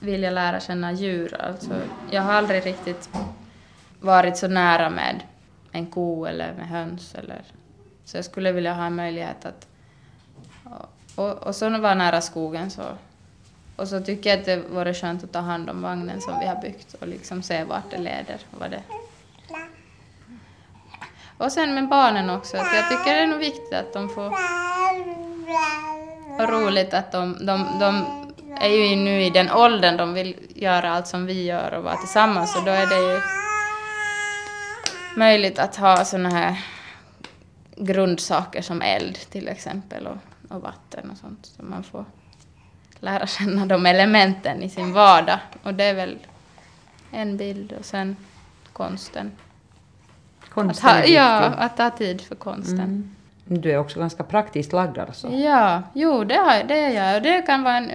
vilja 0.00 0.30
lära 0.30 0.60
känna 0.60 0.92
djur. 0.92 1.40
Alltså, 1.40 1.80
jag 2.10 2.22
har 2.22 2.32
aldrig 2.32 2.66
riktigt 2.66 3.10
varit 4.00 4.36
så 4.36 4.48
nära 4.48 4.90
med 4.90 5.22
en 5.72 5.86
ko 5.86 6.24
eller 6.24 6.52
med 6.52 6.68
höns. 6.68 7.14
Eller, 7.14 7.42
så 8.04 8.16
jag 8.16 8.24
skulle 8.24 8.52
vilja 8.52 8.74
ha 8.74 8.84
en 8.84 8.94
möjlighet 8.94 9.44
att... 9.44 9.66
Och, 11.14 11.32
och 11.32 11.54
så 11.54 11.78
vara 11.78 11.94
nära 11.94 12.20
skogen. 12.20 12.70
Så, 12.70 12.82
och 13.76 13.88
så 13.88 14.00
tycker 14.00 14.30
jag 14.30 14.38
att 14.38 14.44
det 14.44 14.56
vore 14.56 14.94
skönt 14.94 15.24
att 15.24 15.32
ta 15.32 15.38
hand 15.38 15.70
om 15.70 15.82
vagnen 15.82 16.20
som 16.20 16.40
vi 16.40 16.46
har 16.46 16.62
byggt 16.62 16.94
och 16.94 17.08
liksom 17.08 17.42
se 17.42 17.64
vart 17.64 17.90
det 17.90 17.98
leder. 17.98 18.40
Vad 18.50 18.70
det... 18.70 18.82
Och 21.38 21.52
sen 21.52 21.74
med 21.74 21.88
barnen 21.88 22.30
också. 22.30 22.56
Att 22.56 22.74
jag 22.74 22.88
tycker 22.88 23.14
det 23.14 23.20
är 23.20 23.26
nog 23.26 23.38
viktigt 23.38 23.74
att 23.74 23.92
de 23.92 24.08
får... 24.08 24.34
Och 26.38 26.48
roligt 26.48 26.94
att 26.94 27.12
de, 27.12 27.46
de, 27.46 27.66
de 27.80 28.19
är 28.60 28.68
ju 28.68 28.96
nu 28.96 29.22
i 29.22 29.30
den 29.30 29.50
åldern 29.50 29.96
de 29.96 30.14
vill 30.14 30.36
göra 30.54 30.90
allt 30.90 31.06
som 31.06 31.26
vi 31.26 31.44
gör 31.44 31.74
och 31.74 31.84
vara 31.84 31.96
tillsammans 31.96 32.56
och 32.56 32.64
då 32.64 32.70
är 32.70 32.86
det 32.86 33.12
ju 33.12 33.20
möjligt 35.16 35.58
att 35.58 35.76
ha 35.76 36.04
sådana 36.04 36.30
här 36.30 36.64
grundsaker 37.76 38.62
som 38.62 38.82
eld 38.82 39.18
till 39.30 39.48
exempel 39.48 40.06
och, 40.06 40.16
och 40.54 40.62
vatten 40.62 41.10
och 41.10 41.18
sånt 41.18 41.46
så 41.56 41.62
man 41.62 41.82
får 41.82 42.04
lära 43.00 43.26
känna 43.26 43.66
de 43.66 43.86
elementen 43.86 44.62
i 44.62 44.68
sin 44.68 44.92
vardag 44.92 45.38
och 45.62 45.74
det 45.74 45.84
är 45.84 45.94
väl 45.94 46.18
en 47.10 47.36
bild 47.36 47.72
och 47.72 47.84
sen 47.84 48.16
konsten. 48.72 49.32
Konsten 50.48 50.90
att 50.90 50.96
ha, 50.96 51.04
Ja, 51.04 51.40
att 51.40 51.78
ha 51.78 51.90
tid 51.90 52.20
för 52.20 52.34
konsten. 52.34 52.80
Mm. 52.80 53.16
Du 53.44 53.72
är 53.72 53.78
också 53.78 54.00
ganska 54.00 54.24
praktiskt 54.24 54.72
lagd 54.72 54.98
alltså? 54.98 55.28
Ja, 55.28 55.82
jo 55.92 56.24
det, 56.24 56.34
har, 56.34 56.64
det 56.64 56.78
är 56.78 56.90
jag 56.90 57.16
och 57.16 57.22
det 57.22 57.42
kan 57.42 57.62
vara 57.62 57.76
en 57.76 57.90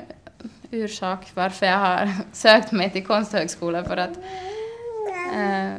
ursak 0.76 1.32
varför 1.34 1.66
jag 1.66 1.78
har 1.78 2.10
sökt 2.32 2.72
mig 2.72 2.92
till 2.92 3.06
Konsthögskolan 3.06 3.86
för 3.86 3.98
att 3.98 4.18
eh, 5.36 5.74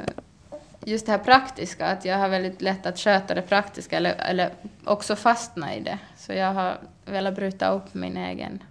just 0.85 1.07
det 1.07 1.13
här 1.13 1.19
praktiska, 1.19 1.87
att 1.87 2.05
jag 2.05 2.19
har 2.19 2.29
väldigt 2.29 2.63
lätt 2.63 2.87
att 2.87 2.99
sköta 2.99 3.35
det 3.35 3.43
praktiska 3.43 3.97
eller, 3.97 4.15
eller 4.15 4.51
också 4.85 5.17
fastna 5.17 5.75
i 5.75 5.81
det. 5.81 5.99
Så 6.17 6.33
jag 6.33 6.55
har 6.55 6.79
velat 7.05 7.35
bryta 7.35 7.71
upp 7.71 7.95
min 7.95 8.17
egen 8.17 8.63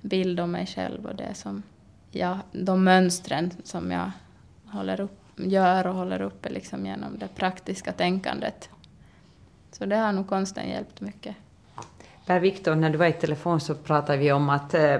bild 0.00 0.40
om 0.40 0.50
mig 0.50 0.66
själv 0.66 1.06
och 1.06 1.14
det 1.14 1.34
som 1.34 1.62
jag, 2.10 2.38
de 2.52 2.84
mönstren 2.84 3.50
som 3.64 3.90
jag 3.90 4.10
håller 4.64 5.00
upp, 5.00 5.20
gör 5.36 5.86
och 5.86 5.94
håller 5.94 6.22
uppe 6.22 6.48
liksom 6.48 6.86
genom 6.86 7.18
det 7.18 7.28
praktiska 7.28 7.92
tänkandet. 7.92 8.68
Så 9.72 9.86
det 9.86 9.96
har 9.96 10.12
nog 10.12 10.28
konsten 10.28 10.68
hjälpt 10.68 11.00
mycket. 11.00 11.36
Per 12.30 12.40
Viktor, 12.40 12.74
när 12.74 12.90
du 12.90 12.98
var 12.98 13.06
i 13.06 13.12
telefon 13.12 13.60
så 13.60 13.74
pratade 13.74 14.18
vi 14.18 14.32
om 14.32 14.48
att 14.48 14.74
eh, 14.74 14.96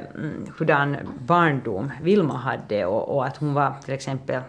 hurdan 0.59 0.97
barndom 1.27 1.91
Vilma 2.03 2.37
hade 2.37 2.87
och, 2.87 3.17
och, 3.17 3.27
att 3.27 3.37
hon 3.37 3.55
var 3.55 3.75
till 3.85 3.95
exempel, 3.95 4.43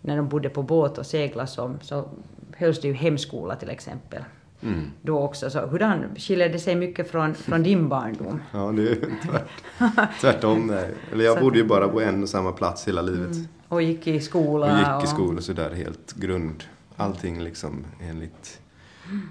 när 0.00 0.16
de 0.16 0.28
bodde 0.28 0.48
på 0.48 0.62
båt 0.62 0.98
och 0.98 1.06
seglade 1.06 1.48
så, 1.48 1.74
så 1.80 2.08
hölls 2.56 2.80
det 2.80 2.88
ju 2.88 2.94
hemskola 2.94 3.56
till 3.56 3.70
exempel. 3.70 4.24
Mm. 4.62 4.90
Då 5.02 5.18
också. 5.18 5.50
Så 5.50 5.66
hurdan 5.66 6.04
skiljer 6.16 6.48
det 6.48 6.58
sig 6.58 6.74
mycket 6.74 7.10
från, 7.10 7.34
från 7.34 7.62
din 7.62 7.88
barndom? 7.88 8.40
Ja, 8.52 8.72
det 8.72 8.90
är 8.90 8.94
tvärt, 8.94 10.20
tvärtom. 10.20 10.76
Eller 11.12 11.24
jag 11.24 11.40
bodde 11.40 11.58
ju 11.58 11.64
bara 11.64 11.88
på 11.88 12.00
en 12.00 12.22
och 12.22 12.28
samma 12.28 12.52
plats 12.52 12.88
hela 12.88 13.02
livet. 13.02 13.32
Mm. 13.32 13.48
Och 13.68 13.82
gick 13.82 14.06
i 14.06 14.20
skola? 14.20 14.72
Och 14.72 14.78
gick 14.78 15.04
i 15.04 15.14
skola 15.14 15.40
sådär 15.40 15.70
helt 15.70 16.14
grund. 16.14 16.64
Allting 16.96 17.42
liksom 17.42 17.84
enligt 18.00 18.60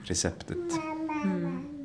receptet. 0.04 0.58
Mm. 1.24 1.77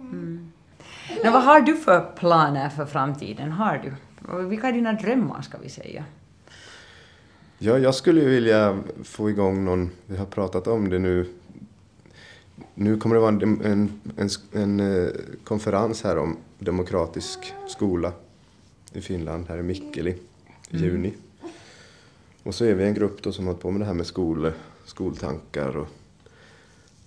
Men 1.23 1.33
vad 1.33 1.43
har 1.43 1.61
du 1.61 1.77
för 1.77 2.01
planer 2.17 2.69
för 2.69 2.87
framtiden? 2.87 3.53
Har 3.53 3.81
du? 3.85 3.93
Vilka 4.45 4.69
är 4.69 4.73
dina 4.73 4.93
drömmar, 4.93 5.43
ska 5.43 5.59
vi 5.59 5.69
säga? 5.69 6.05
Ja, 7.59 7.79
jag 7.79 7.95
skulle 7.95 8.25
vilja 8.25 8.79
få 9.05 9.31
igång 9.31 9.65
någon, 9.65 9.91
vi 10.07 10.17
har 10.17 10.27
pratat 10.27 10.67
om 10.67 10.89
det 10.91 10.99
nu, 10.99 11.27
nu 12.75 12.97
kommer 12.97 13.15
det 13.15 13.21
vara 13.21 13.33
en, 13.33 13.61
en, 13.65 14.01
en, 14.17 14.29
en 14.53 14.81
eh, 14.81 15.11
konferens 15.45 16.03
här 16.05 16.19
om 16.19 16.37
demokratisk 16.59 17.55
skola 17.69 18.13
i 18.93 19.01
Finland, 19.01 19.49
här 19.49 19.59
i 19.59 19.63
Mikkeli, 19.63 20.11
i 20.71 20.77
mm. 20.77 20.85
juni. 20.85 21.15
Och 22.43 22.55
så 22.55 22.65
är 22.65 22.75
vi 22.75 22.85
en 22.85 22.95
grupp 22.95 23.23
då 23.23 23.33
som 23.33 23.47
har 23.47 23.55
på 23.55 23.71
med 23.71 23.81
det 23.81 23.85
här 23.85 23.95
med 23.95 24.07
skol, 24.07 24.53
skoltankar. 24.85 25.77
Och 25.77 25.89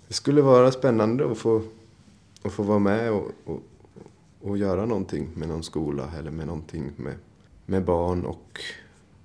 det 0.08 0.14
skulle 0.14 0.42
vara 0.42 0.72
spännande 0.72 1.32
att 1.32 1.38
få, 1.38 1.62
att 2.44 2.52
få 2.52 2.64
vara 2.64 2.80
med 2.80 3.12
och, 3.12 3.32
och, 3.46 3.64
och 4.46 4.58
göra 4.58 4.86
någonting 4.86 5.30
med 5.36 5.48
någon 5.48 5.64
skola 5.64 6.12
eller 6.20 6.32
med 6.32 6.48
någonting 6.48 6.92
med, 6.96 7.16
med 7.66 7.86
barn 7.86 8.26
och 8.26 8.62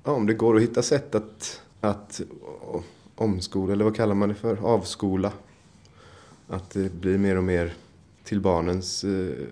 ja, 0.05 0.13
om 0.13 0.27
det 0.27 0.35
går 0.35 0.57
att 0.57 0.63
hitta 0.63 0.83
sätt 0.83 1.15
att, 1.15 1.63
att 1.81 2.21
omskola, 3.15 3.73
eller 3.73 3.85
vad 3.85 3.97
kallar 3.97 4.15
man 4.15 4.29
det 4.29 4.35
för, 4.35 4.57
avskola. 4.57 5.33
Att 6.49 6.71
det 6.71 6.93
blir 6.93 7.19
mer 7.19 7.37
och 7.37 7.45
mer 7.45 7.75
till 8.25 8.41
barnens, 8.41 9.05
eh, 9.05 9.47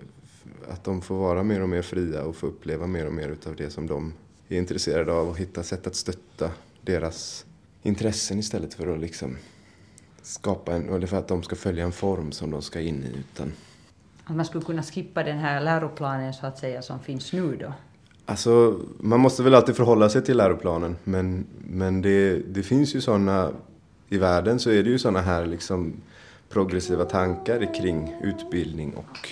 att 0.69 0.85
de 0.85 1.03
får 1.03 1.15
vara 1.15 1.43
mer 1.43 1.63
och 1.63 1.69
mer 1.69 1.83
fria 1.83 2.23
och 2.23 2.37
få 2.37 2.47
uppleva 2.47 2.87
mer 2.87 3.07
och 3.07 3.13
mer 3.13 3.29
utav 3.29 3.57
det 3.57 3.71
som 3.71 3.87
de 3.87 4.13
är 4.49 4.59
intresserade 4.59 5.13
av 5.13 5.29
och 5.29 5.39
hitta 5.39 5.63
sätt 5.63 5.87
att 5.87 5.95
stötta 5.95 6.51
deras 6.83 7.47
intressen 7.83 8.39
istället 8.39 8.75
för 8.75 8.87
att 8.87 9.01
liksom 9.01 9.37
skapa 10.23 10.75
en, 10.75 10.89
eller 10.89 11.07
för 11.07 11.17
att 11.17 11.29
de 11.29 11.43
ska 11.43 11.57
följa 11.57 11.85
en 11.85 11.93
form 11.93 12.33
som 12.33 12.51
de 12.51 12.63
ska 12.63 12.81
in 12.81 13.05
i 13.05 13.19
utan 13.19 13.53
att 14.29 14.37
man 14.37 14.45
skulle 14.45 14.65
kunna 14.65 14.83
skippa 14.83 15.23
den 15.23 15.39
här 15.39 15.61
läroplanen 15.61 16.35
så 16.35 16.47
att 16.47 16.59
säga 16.59 16.83
som 16.83 17.01
finns 17.01 17.33
nu 17.33 17.57
då? 17.57 17.73
Alltså, 18.27 18.81
man 19.01 19.21
måste 19.21 19.43
väl 19.43 19.55
alltid 19.55 19.77
förhålla 19.77 20.09
sig 20.09 20.25
till 20.25 20.37
läroplanen. 20.37 20.97
Men, 21.05 21.47
men 21.59 22.03
det, 22.03 22.39
det 22.39 22.63
finns 22.63 22.95
ju 22.95 23.01
sådana, 23.01 23.51
i 24.09 24.19
världen 24.19 24.59
så 24.59 24.71
är 24.71 24.83
det 24.83 24.91
ju 24.91 24.99
sådana 24.99 25.21
här 25.21 25.47
liksom 25.47 25.93
progressiva 26.49 27.05
tankar 27.05 27.75
kring 27.75 28.15
utbildning 28.23 28.95
och 28.95 29.29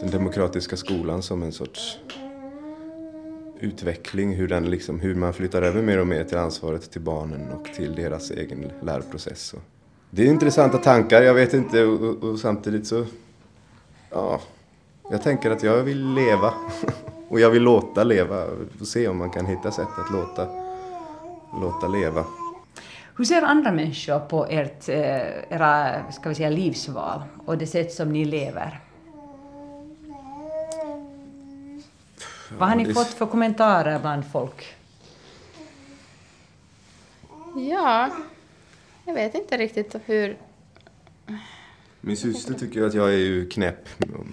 den 0.00 0.10
demokratiska 0.10 0.76
skolan 0.76 1.22
som 1.22 1.42
en 1.42 1.52
sorts 1.52 1.98
utveckling, 3.60 4.34
hur, 4.34 4.48
den 4.48 4.70
liksom, 4.70 5.00
hur 5.00 5.14
man 5.14 5.32
flyttar 5.32 5.62
över 5.62 5.82
mer 5.82 5.98
och 5.98 6.06
mer 6.06 6.24
till 6.24 6.38
ansvaret 6.38 6.90
till 6.90 7.00
barnen 7.00 7.52
och 7.52 7.64
till 7.64 7.94
deras 7.94 8.30
egen 8.30 8.70
läroprocess. 8.82 9.54
Det 10.10 10.22
är 10.22 10.26
intressanta 10.26 10.78
tankar, 10.78 11.22
jag 11.22 11.34
vet 11.34 11.54
inte, 11.54 11.84
och, 11.84 12.24
och 12.24 12.38
samtidigt 12.38 12.86
så, 12.86 13.06
ja, 14.10 14.40
jag 15.10 15.22
tänker 15.22 15.50
att 15.50 15.62
jag 15.62 15.82
vill 15.82 16.14
leva. 16.14 16.54
Och 17.28 17.40
jag 17.40 17.50
vill 17.50 17.62
låta 17.62 18.04
leva, 18.04 18.44
och 18.80 18.86
se 18.86 19.08
om 19.08 19.18
man 19.18 19.30
kan 19.30 19.46
hitta 19.46 19.70
sätt 19.70 19.88
att 19.98 20.10
låta, 20.10 20.46
låta 21.60 21.88
leva. 21.88 22.24
Hur 23.16 23.24
ser 23.24 23.42
andra 23.42 23.72
människor 23.72 24.18
på 24.18 24.46
ert, 24.46 24.88
eh, 24.88 25.52
era 25.52 26.02
ska 26.12 26.28
vi 26.28 26.34
säga, 26.34 26.50
livsval 26.50 27.22
och 27.46 27.58
det 27.58 27.66
sätt 27.66 27.92
som 27.92 28.12
ni 28.12 28.24
lever? 28.24 28.80
Vad 32.58 32.68
har 32.68 32.76
ni 32.76 32.84
det... 32.84 32.94
fått 32.94 33.06
för 33.06 33.26
kommentarer 33.26 33.98
bland 33.98 34.24
folk? 34.32 34.74
Ja, 37.56 38.10
jag 39.04 39.14
vet 39.14 39.34
inte 39.34 39.56
riktigt 39.56 39.96
hur... 40.04 40.36
Min 42.00 42.16
syster 42.16 42.54
tycker 42.54 42.82
att 42.82 42.94
jag 42.94 43.08
är 43.08 43.18
ju 43.18 43.48
knäpp, 43.48 43.88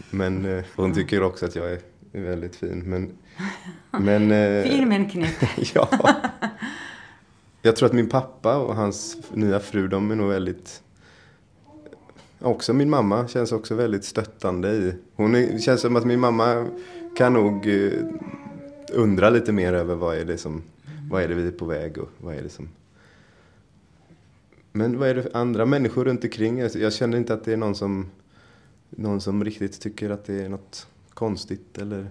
men 0.09 0.45
eh, 0.45 0.63
hon 0.75 0.93
tycker 0.93 1.23
också 1.23 1.45
att 1.45 1.55
jag 1.55 1.71
är 1.71 1.79
väldigt 2.11 2.55
fin. 2.55 2.83
Men, 2.85 3.11
men, 4.03 4.31
eh, 4.31 4.63
fin 4.63 4.89
men 4.89 5.09
knäpp. 5.09 5.35
ja. 5.73 5.89
Jag 7.61 7.75
tror 7.75 7.87
att 7.87 7.93
min 7.93 8.09
pappa 8.09 8.57
och 8.57 8.75
hans 8.75 9.17
nya 9.33 9.59
fru, 9.59 9.87
de 9.87 10.11
är 10.11 10.15
nog 10.15 10.29
väldigt 10.29 10.81
Också 12.39 12.73
min 12.73 12.89
mamma 12.89 13.27
känns 13.27 13.51
också 13.51 13.75
väldigt 13.75 14.05
stöttande 14.05 14.71
i. 14.71 14.93
Hon 15.15 15.35
är, 15.35 15.59
känns 15.59 15.81
som 15.81 15.95
att 15.95 16.05
min 16.05 16.19
mamma 16.19 16.67
kan 17.17 17.33
nog 17.33 17.67
eh, 17.67 17.91
undra 18.93 19.29
lite 19.29 19.51
mer 19.51 19.73
över 19.73 19.95
vad 19.95 20.17
är 20.17 20.25
det 20.25 20.37
som, 20.37 20.63
vad 21.09 21.23
är 21.23 21.27
det 21.27 21.33
vi 21.33 21.47
är 21.47 21.51
på 21.51 21.65
väg 21.65 21.97
och 21.97 22.09
vad 22.17 22.35
är 22.35 22.41
det 22.43 22.49
som... 22.49 22.69
Men 24.77 24.99
vad 24.99 25.09
är 25.09 25.15
det 25.15 25.23
för 25.23 25.37
andra 25.37 25.65
människor 25.65 26.05
runt 26.05 26.23
omkring? 26.23 26.59
Jag, 26.59 26.75
jag 26.75 26.93
känner 26.93 27.17
inte 27.17 27.33
att 27.33 27.43
det 27.43 27.53
är 27.53 27.57
någon 27.57 27.75
som, 27.75 28.11
någon 28.89 29.21
som 29.21 29.43
riktigt 29.43 29.81
tycker 29.81 30.09
att 30.09 30.25
det 30.25 30.45
är 30.45 30.49
något 30.49 30.87
konstigt 31.09 31.77
eller... 31.77 32.07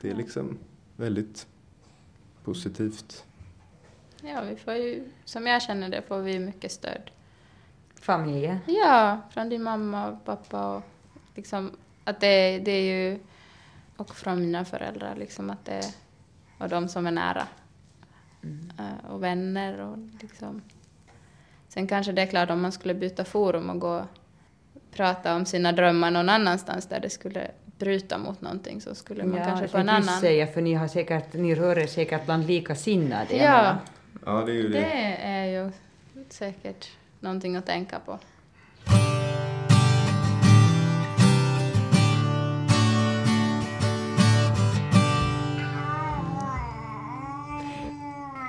Det 0.00 0.10
är 0.10 0.14
liksom 0.14 0.58
väldigt 0.96 1.46
positivt. 2.44 3.24
Ja, 4.22 4.42
vi 4.50 4.56
får 4.56 4.74
ju, 4.74 5.10
som 5.24 5.46
jag 5.46 5.62
känner 5.62 5.88
det, 5.88 6.02
får 6.02 6.18
vi 6.18 6.38
mycket 6.38 6.72
stöd. 6.72 7.10
Familjen? 7.94 8.58
Ja, 8.66 9.20
från 9.30 9.48
din 9.48 9.62
mamma 9.62 10.08
och 10.10 10.24
pappa 10.24 10.76
och 10.76 10.82
liksom 11.34 11.70
att 12.04 12.20
det, 12.20 12.58
det 12.58 12.70
är 12.70 13.10
ju 13.10 13.18
och 13.96 14.16
från 14.16 14.40
mina 14.40 14.64
föräldrar 14.64 15.16
liksom 15.16 15.50
att 15.50 15.64
det 15.64 15.94
och 16.58 16.68
de 16.68 16.88
som 16.88 17.06
är 17.06 17.10
nära 17.10 17.46
mm. 18.42 18.70
Eh, 18.78 19.10
och 19.10 19.22
vänner 19.22 19.80
och 19.80 19.98
liksom 20.20 20.62
sen 21.74 21.86
kanske 21.86 22.12
det 22.12 22.22
är 22.22 22.26
klart 22.26 22.50
om 22.50 22.60
man 22.60 22.72
skulle 22.72 22.94
byta 22.94 23.24
forum 23.24 23.70
och 23.70 23.78
gå 23.78 23.98
och 23.98 24.06
prata 24.96 25.36
om 25.36 25.46
sina 25.46 25.72
drömmar 25.72 26.10
någon 26.10 26.28
annanstans 26.28 26.86
där 26.86 27.00
det 27.00 27.10
skulle 27.10 27.50
bryta 27.78 28.18
mot 28.18 28.40
någonting 28.40 28.80
så 28.80 28.94
skulle 28.94 29.24
man 29.24 29.38
ja, 29.38 29.44
kanske 29.44 29.68
få 29.68 29.78
en 29.78 29.88
annan... 29.88 30.20
säga, 30.20 30.46
för 30.46 30.60
ni, 30.60 30.74
har 30.74 30.88
säkert, 30.88 31.34
ni 31.34 31.54
rör 31.54 31.78
er 31.78 31.86
säkert 31.86 32.24
bland 32.24 32.46
likasinnade. 32.46 33.36
Ja, 33.36 33.76
ja 34.26 34.32
det 34.46 34.52
är 34.52 34.54
ju 34.54 34.68
det. 34.68 34.80
Det 34.80 35.16
är 35.22 35.44
ju 35.46 35.72
säkert 36.28 36.90
någonting 37.20 37.56
att 37.56 37.66
tänka 37.66 37.98
på. 37.98 38.18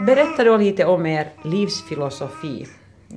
Berätta 0.06 0.44
då 0.44 0.58
lite 0.58 0.86
om 0.86 1.06
er 1.06 1.30
livsfilosofi, 1.44 2.68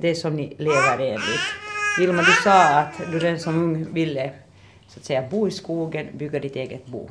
det 0.01 0.15
som 0.15 0.35
ni 0.35 0.55
lever 0.57 0.99
enligt. 0.99 1.53
Vilma, 1.99 2.21
du 2.21 2.31
sa 2.43 2.63
att 2.79 2.97
du 3.11 3.19
redan 3.19 3.39
som 3.39 3.63
ung 3.63 3.93
ville 3.93 4.31
så 4.87 4.99
att 4.99 5.05
säga 5.05 5.27
bo 5.29 5.47
i 5.47 5.51
skogen, 5.51 6.07
bygga 6.13 6.39
ditt 6.39 6.55
eget 6.55 6.85
bo. 6.85 7.09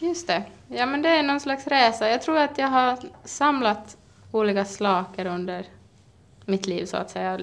Just 0.00 0.26
det. 0.26 0.42
Ja, 0.68 0.86
men 0.86 1.02
det 1.02 1.08
är 1.08 1.22
någon 1.22 1.40
slags 1.40 1.66
resa. 1.66 2.08
Jag 2.08 2.22
tror 2.22 2.38
att 2.38 2.58
jag 2.58 2.68
har 2.68 2.98
samlat 3.24 3.96
olika 4.32 4.64
saker 4.64 5.26
under 5.26 5.66
mitt 6.44 6.66
liv, 6.66 6.86
så 6.86 6.96
att 6.96 7.10
säga, 7.10 7.38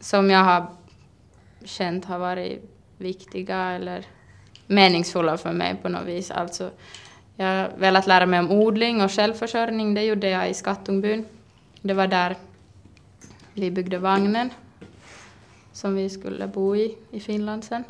som 0.00 0.30
jag 0.30 0.44
har 0.44 0.66
känt 1.64 2.04
har 2.04 2.18
varit 2.18 2.70
viktiga 2.98 3.56
eller 3.56 4.04
meningsfulla 4.66 5.36
för 5.36 5.52
mig 5.52 5.76
på 5.82 5.88
något 5.88 6.06
vis. 6.06 6.30
Alltså, 6.30 6.70
jag 7.36 7.46
har 7.46 7.70
velat 7.76 8.06
lära 8.06 8.26
mig 8.26 8.40
om 8.40 8.50
odling 8.50 9.02
och 9.02 9.12
självförsörjning. 9.12 9.94
Det 9.94 10.02
gjorde 10.02 10.28
jag 10.28 10.50
i 10.50 10.54
Skattungbyn. 10.54 11.26
Det 11.86 11.94
var 11.94 12.06
där 12.06 12.36
vi 13.54 13.70
byggde 13.70 13.98
vagnen 13.98 14.50
som 15.72 15.94
vi 15.94 16.10
skulle 16.10 16.46
bo 16.46 16.76
i 16.76 16.96
i 17.10 17.20
Finland 17.20 17.64
sen. 17.64 17.84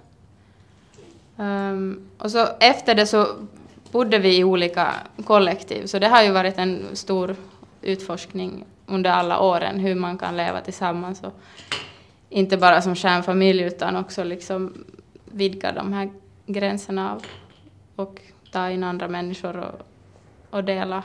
Um, 1.37 2.09
och 2.19 2.31
så 2.31 2.47
efter 2.61 2.95
det 2.95 3.07
så 3.07 3.27
bodde 3.93 4.19
vi 4.19 4.39
i 4.39 4.45
olika 4.45 4.95
kollektiv, 5.25 5.87
så 5.87 5.99
det 5.99 6.09
har 6.09 6.23
ju 6.23 6.31
varit 6.31 6.59
en 6.59 6.97
stor 6.97 7.37
utforskning 7.83 8.65
under 8.87 9.11
alla 9.11 9.41
åren 9.41 9.79
hur 9.79 9.95
man 9.95 10.19
kan 10.19 10.37
leva 10.37 10.61
tillsammans 10.61 11.23
och 11.23 11.41
inte 12.29 12.57
bara 12.57 12.83
som 12.83 12.95
kärnfamilj 12.95 13.63
utan 13.63 13.97
också 13.97 14.25
liksom 14.25 14.85
vidga 15.25 15.73
de 15.73 15.93
här 15.93 16.11
gränserna 16.47 17.13
av, 17.13 17.23
och 17.97 18.21
ta 18.53 18.71
in 18.71 18.85
andra 18.85 19.09
människor 19.09 19.57
och, 19.57 19.81
och 20.51 20.65
dela 20.65 21.03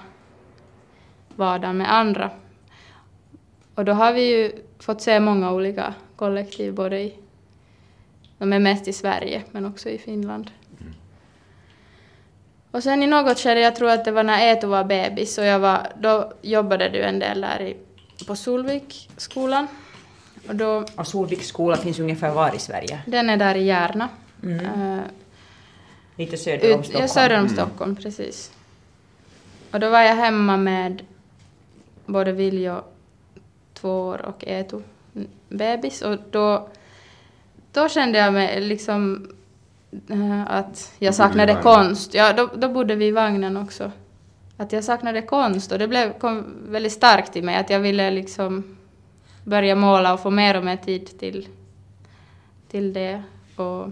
vardagen 1.35 1.77
med 1.77 1.93
andra. 1.93 2.31
Och 3.79 3.85
då 3.85 3.93
har 3.93 4.13
vi 4.13 4.21
ju 4.21 4.51
fått 4.79 5.01
se 5.01 5.19
många 5.19 5.51
olika 5.51 5.93
kollektiv, 6.15 6.73
både 6.73 6.99
i, 6.99 7.13
de 8.37 8.53
är 8.53 8.59
mest 8.59 8.87
i 8.87 8.93
Sverige, 8.93 9.43
men 9.51 9.65
också 9.65 9.89
i 9.89 9.97
Finland. 9.97 10.51
Mm. 10.79 10.93
Och 12.71 12.83
sen 12.83 13.03
i 13.03 13.07
något 13.07 13.39
skede, 13.39 13.59
jag 13.59 13.75
tror 13.75 13.89
att 13.89 14.05
det 14.05 14.11
var 14.11 14.23
när 14.23 14.51
Eto 14.51 14.67
var 14.67 14.83
bebis, 14.83 15.37
och 15.37 15.45
jag 15.45 15.59
var, 15.59 15.87
då 15.99 16.33
jobbade 16.41 16.89
du 16.89 17.01
en 17.01 17.19
del 17.19 17.41
där 17.41 17.61
i, 17.61 17.77
på 18.27 18.35
Solvikskolan. 18.35 19.67
Och, 20.47 20.55
då, 20.55 20.85
och 20.95 21.07
Solviks 21.07 21.47
skola 21.47 21.77
finns 21.77 21.99
ungefär 21.99 22.31
var 22.31 22.55
i 22.55 22.59
Sverige? 22.59 23.01
Den 23.05 23.29
är 23.29 23.37
där 23.37 23.55
i 23.55 23.63
Järna. 23.63 24.09
Mm. 24.43 24.65
Uh, 24.65 25.01
Lite 26.15 26.37
söder 26.37 26.75
om 26.75 26.83
Stockholm? 26.83 27.01
Ja, 27.01 27.07
söder 27.07 27.35
om 27.35 27.45
mm. 27.45 27.53
Stockholm, 27.53 27.95
precis. 27.95 28.51
Och 29.71 29.79
då 29.79 29.89
var 29.89 30.01
jag 30.01 30.15
hemma 30.15 30.57
med 30.57 31.05
både 32.05 32.31
Viljo, 32.31 32.83
två 33.81 34.01
år, 34.01 34.25
och 34.25 34.43
Eto, 34.47 34.81
bebis. 35.49 36.01
Och 36.01 36.17
då, 36.31 36.69
då 37.71 37.89
kände 37.89 38.17
jag 38.17 38.33
mig 38.33 38.61
liksom 38.61 39.29
äh, 40.09 40.51
att 40.51 40.93
jag 40.99 41.15
saknade 41.15 41.59
konst. 41.63 42.13
Ja, 42.13 42.33
då, 42.33 42.49
då 42.55 42.69
bodde 42.69 42.95
vi 42.95 43.07
i 43.07 43.11
vagnen 43.11 43.57
också. 43.57 43.91
Att 44.57 44.71
jag 44.71 44.83
saknade 44.83 45.21
konst 45.21 45.71
och 45.71 45.79
det 45.79 45.87
blev, 45.87 46.19
kom 46.19 46.45
väldigt 46.67 46.93
starkt 46.93 47.35
i 47.35 47.41
mig 47.41 47.55
att 47.55 47.69
jag 47.69 47.79
ville 47.79 48.11
liksom 48.11 48.77
börja 49.43 49.75
måla 49.75 50.13
och 50.13 50.19
få 50.19 50.29
mer 50.29 50.57
och 50.57 50.65
mer 50.65 50.77
tid 50.77 51.19
till, 51.19 51.47
till 52.71 52.93
det. 52.93 53.23
Och 53.55 53.87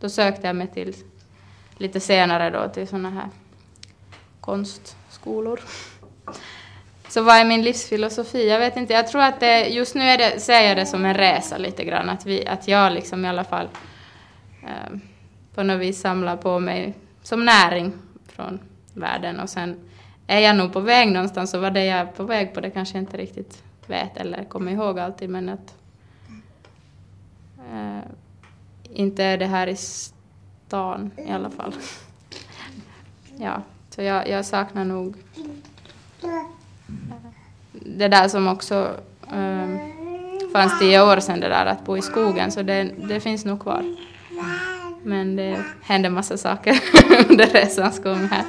då 0.00 0.08
sökte 0.08 0.46
jag 0.46 0.56
mig 0.56 0.66
till 0.66 0.94
lite 1.78 2.00
senare 2.00 2.50
då 2.50 2.68
till 2.68 2.88
sådana 2.88 3.10
här 3.10 3.28
konstskolor. 4.40 5.60
Så 7.08 7.22
vad 7.22 7.36
är 7.36 7.44
min 7.44 7.62
livsfilosofi? 7.62 8.48
Jag 8.48 8.58
vet 8.58 8.76
inte, 8.76 8.92
jag 8.92 9.08
tror 9.08 9.22
att 9.22 9.40
det, 9.40 9.68
just 9.68 9.94
nu 9.94 10.02
är 10.02 10.18
det, 10.18 10.40
ser 10.40 10.60
jag 10.60 10.76
det 10.76 10.86
som 10.86 11.04
en 11.04 11.14
resa 11.14 11.58
lite 11.58 11.84
grann, 11.84 12.08
att, 12.08 12.26
vi, 12.26 12.46
att 12.46 12.68
jag 12.68 12.92
liksom 12.92 13.24
i 13.24 13.28
alla 13.28 13.44
fall 13.44 13.68
eh, 14.62 14.98
på 15.54 15.62
något 15.62 15.80
vis 15.80 16.00
samlar 16.00 16.36
på 16.36 16.58
mig 16.58 16.94
som 17.22 17.44
näring 17.44 17.92
från 18.26 18.58
världen. 18.94 19.40
Och 19.40 19.50
sen 19.50 19.90
är 20.26 20.38
jag 20.38 20.56
nog 20.56 20.72
på 20.72 20.80
väg 20.80 21.12
någonstans. 21.12 21.54
Och 21.54 21.60
vad 21.60 21.74
det 21.74 21.80
är 21.80 21.96
jag 21.96 21.98
är 21.98 22.12
på 22.12 22.22
väg 22.22 22.54
på 22.54 22.60
det 22.60 22.70
kanske 22.70 22.94
jag 22.94 23.02
inte 23.02 23.16
riktigt 23.16 23.62
vet 23.86 24.16
eller 24.16 24.44
kommer 24.44 24.72
ihåg 24.72 24.98
alltid. 24.98 25.30
Men 25.30 25.48
att 25.48 25.74
eh, 27.58 28.10
inte 28.92 29.24
är 29.24 29.38
det 29.38 29.46
här 29.46 29.66
i 29.66 29.76
stan 29.76 31.10
i 31.16 31.30
alla 31.30 31.50
fall. 31.50 31.74
Ja, 33.36 33.62
så 33.90 34.02
jag, 34.02 34.28
jag 34.28 34.44
saknar 34.44 34.84
nog 34.84 35.16
det 37.72 38.08
där 38.08 38.28
som 38.28 38.48
också 38.48 38.96
um, 39.32 39.78
fanns 40.52 40.78
tio 40.78 41.02
år 41.02 41.20
sedan 41.20 41.40
det 41.40 41.48
där 41.48 41.66
att 41.66 41.84
bo 41.84 41.96
i 41.96 42.02
skogen, 42.02 42.52
så 42.52 42.62
det, 42.62 42.90
det 43.08 43.20
finns 43.20 43.44
nog 43.44 43.60
kvar. 43.60 43.96
Men 45.02 45.36
det 45.36 45.64
hände 45.82 46.10
massa 46.10 46.36
saker 46.36 46.80
under 47.30 47.46
resans 47.46 48.02
gång 48.02 48.28
här. 48.28 48.44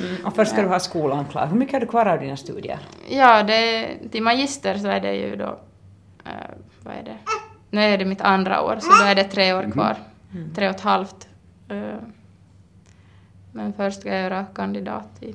Mm, 0.00 0.26
och 0.26 0.34
först 0.34 0.50
ska 0.52 0.62
du 0.62 0.68
ha 0.68 0.80
skolan 0.80 1.24
klar. 1.24 1.46
Hur 1.46 1.56
mycket 1.56 1.72
har 1.72 1.80
du 1.80 1.86
kvar 1.86 2.06
av 2.06 2.20
dina 2.20 2.36
studier? 2.36 2.78
Ja, 3.08 3.42
det, 3.42 3.88
till 4.10 4.22
magister 4.22 4.78
så 4.78 4.88
är 4.88 5.00
det 5.00 5.14
ju 5.14 5.36
då, 5.36 5.58
uh, 6.26 6.32
vad 6.82 6.94
är 6.94 7.02
det, 7.02 7.16
nu 7.70 7.80
är 7.80 7.98
det 7.98 8.04
mitt 8.04 8.20
andra 8.20 8.62
år, 8.62 8.78
så 8.80 8.88
då 9.02 9.04
är 9.04 9.14
det 9.14 9.24
tre 9.24 9.52
år 9.52 9.70
kvar. 9.72 9.96
Mm. 10.34 10.54
Tre 10.54 10.68
och 10.68 10.74
ett 10.74 10.80
halvt. 10.80 11.28
Uh, 11.72 11.94
men 13.52 13.72
först 13.72 14.00
ska 14.00 14.08
jag 14.08 14.22
göra 14.22 14.46
kandidat 14.54 15.22
i, 15.22 15.34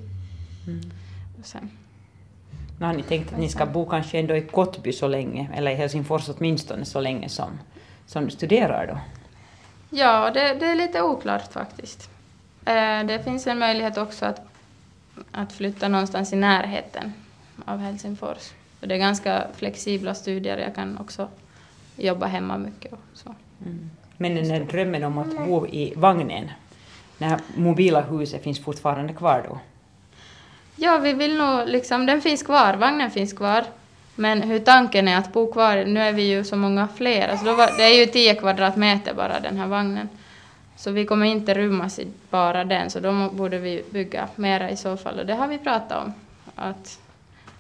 mm. 0.68 0.92
och 1.40 1.46
sen 1.46 1.72
nu 2.80 2.86
har 2.86 2.94
ni 2.94 3.04
tänkt 3.04 3.34
att 3.34 3.40
ni 3.40 3.50
ska 3.50 3.66
bo 3.66 3.86
kanske 3.86 4.20
ändå 4.20 4.36
i 4.36 4.42
Kottby 4.42 4.94
så 4.94 5.08
länge, 5.08 5.50
eller 5.54 5.72
i 5.72 5.76
Helsingfors 5.76 6.30
åtminstone 6.30 6.86
så 6.86 7.02
länge 7.02 7.30
som, 7.30 7.60
som 8.06 8.26
du 8.26 8.32
studerar 8.32 8.88
då? 8.88 8.98
Ja, 9.90 10.32
det, 10.34 10.54
det 10.54 10.66
är 10.66 10.76
lite 10.76 11.02
oklart 11.02 11.54
faktiskt. 11.54 12.10
Eh, 12.66 13.04
det 13.04 13.24
finns 13.24 13.48
en 13.48 13.60
möjlighet 13.60 13.98
också 13.98 14.26
att, 14.26 14.42
att 15.32 15.54
flytta 15.54 15.88
någonstans 15.88 16.34
i 16.34 16.36
närheten 16.36 17.14
av 17.66 17.80
Helsingfors. 17.80 18.52
Och 18.82 18.88
det 18.88 18.96
är 18.96 19.00
ganska 19.00 19.48
flexibla 19.56 20.14
studier, 20.14 20.58
jag 20.58 20.76
kan 20.76 20.98
också 20.98 21.28
jobba 21.96 22.26
hemma 22.26 22.58
mycket 22.58 22.94
och 22.94 23.00
så. 23.14 23.36
Mm. 23.66 23.90
Men 24.18 24.36
den 24.36 24.48
där 24.48 24.60
drömmen 24.60 25.04
om 25.04 25.18
att 25.18 25.48
bo 25.48 25.68
i 25.68 25.94
vagnen, 25.96 26.52
när 27.18 27.40
mobila 27.56 28.02
huset 28.02 28.44
finns 28.44 28.60
fortfarande 28.60 29.14
kvar 29.14 29.46
då? 29.50 29.60
Ja, 30.76 30.98
vi 30.98 31.14
vill 31.14 31.38
nog 31.38 31.68
liksom, 31.68 32.06
den 32.06 32.22
finns 32.22 32.44
kvar, 32.44 32.74
vagnen 32.74 33.12
finns 33.12 33.34
kvar. 33.34 33.64
Men 34.16 34.42
hur 34.42 34.60
tanken 34.60 35.08
är 35.08 35.18
att 35.18 35.34
bo 35.34 35.52
kvar, 35.52 35.86
nu 35.86 36.00
är 36.00 36.14
vi 36.14 36.24
ju 36.24 36.44
så 36.44 36.56
många 36.56 36.88
fler, 36.88 37.28
alltså 37.28 37.46
då 37.46 37.54
var, 37.54 37.78
det 37.78 37.84
är 37.84 38.00
ju 38.00 38.06
10 38.06 38.36
kvadratmeter 38.36 39.14
bara 39.14 39.40
den 39.40 39.58
här 39.58 39.68
vagnen. 39.68 40.10
Så 40.76 40.92
vi 40.92 41.06
kommer 41.06 41.26
inte 41.26 41.54
rymmas 41.54 42.00
i 42.00 42.08
bara 42.30 42.64
den, 42.64 42.90
så 42.90 43.00
då 43.00 43.30
borde 43.30 43.58
vi 43.58 43.84
bygga 43.90 44.28
mera 44.36 44.70
i 44.70 44.78
så 44.78 44.98
fall. 44.98 45.20
Och 45.20 45.26
det 45.26 45.34
har 45.34 45.48
vi 45.48 45.58
pratat 45.58 46.04
om. 46.06 46.14
Att 46.56 47.00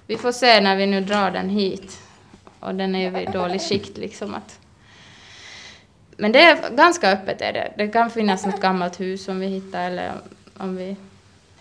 vi 0.08 0.18
får 0.18 0.32
se 0.32 0.62
när 0.62 0.76
vi 0.76 0.86
nu 0.86 1.02
drar 1.02 1.32
den 1.32 1.50
hit. 1.50 2.00
Och 2.60 2.76
den 2.76 2.96
är 2.96 3.12
ju 3.12 3.22
i 3.22 3.26
dålig 3.26 3.62
skikt 3.62 3.98
liksom. 3.98 4.36
Att 4.36 4.60
men 6.18 6.32
det 6.32 6.40
är 6.40 6.70
ganska 6.76 7.12
öppet 7.12 7.42
är 7.42 7.54
det. 7.54 7.74
Det 7.78 7.88
kan 7.88 8.10
finnas 8.10 8.46
något 8.46 8.62
gammalt 8.62 9.00
hus 9.00 9.26
som 9.26 9.40
vi 9.40 9.48
hittar 9.48 9.88
eller 9.88 10.12
om 10.58 10.76
vi, 10.76 10.96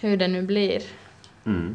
hur 0.01 0.17
det 0.17 0.29
nu 0.29 0.43
blir. 0.43 0.83
Mm. 1.44 1.74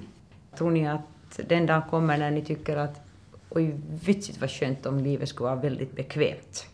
Tror 0.57 0.71
ni 0.71 0.87
att 0.87 1.39
den 1.47 1.65
dagen 1.65 1.81
kommer 1.89 2.17
när 2.17 2.31
ni 2.31 2.45
tycker 2.45 2.77
att 2.77 3.01
oj, 3.49 3.79
vitsigt 4.05 4.41
vad 4.41 4.51
skönt 4.51 4.85
om 4.85 4.99
livet 4.99 5.29
skulle 5.29 5.49
vara 5.49 5.61
väldigt 5.61 5.95
bekvämt? 5.95 6.65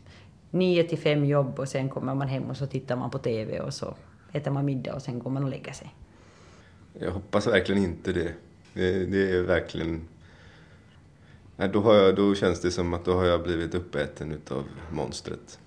Nio 0.52 0.84
till 0.84 0.98
fem 0.98 1.26
jobb 1.26 1.60
och 1.60 1.68
sen 1.68 1.90
kommer 1.90 2.16
man 2.16 2.28
hem 2.28 2.44
och 2.44 2.58
så 2.58 2.66
tittar 2.66 2.96
man 2.96 3.10
på 3.10 3.18
TV 3.18 3.60
och 3.60 3.74
så 3.74 3.96
äter 4.32 4.52
man 4.52 4.66
middag 4.66 4.96
och 4.96 5.02
sen 5.02 5.20
går 5.20 5.32
man 5.32 5.44
och 5.44 5.50
lägger 5.50 5.72
sig. 5.72 5.94
Jag 7.00 7.12
hoppas 7.12 7.48
verkligen 7.48 7.84
inte 7.84 8.14
det. 8.14 8.34
Det, 8.74 9.06
det 9.06 9.32
är 9.32 9.42
verkligen... 9.42 10.02
Nej, 11.58 11.70
då, 11.70 11.82
har 11.82 11.94
jag, 11.94 12.16
då 12.16 12.36
känns 12.36 12.62
det 12.62 12.72
som 12.72 12.94
att 12.94 13.06
då 13.06 13.14
har 13.14 13.26
jag 13.26 13.44
blivit 13.44 13.76
uppäten 13.76 14.32
utav 14.32 14.64
monstret. 14.92 15.60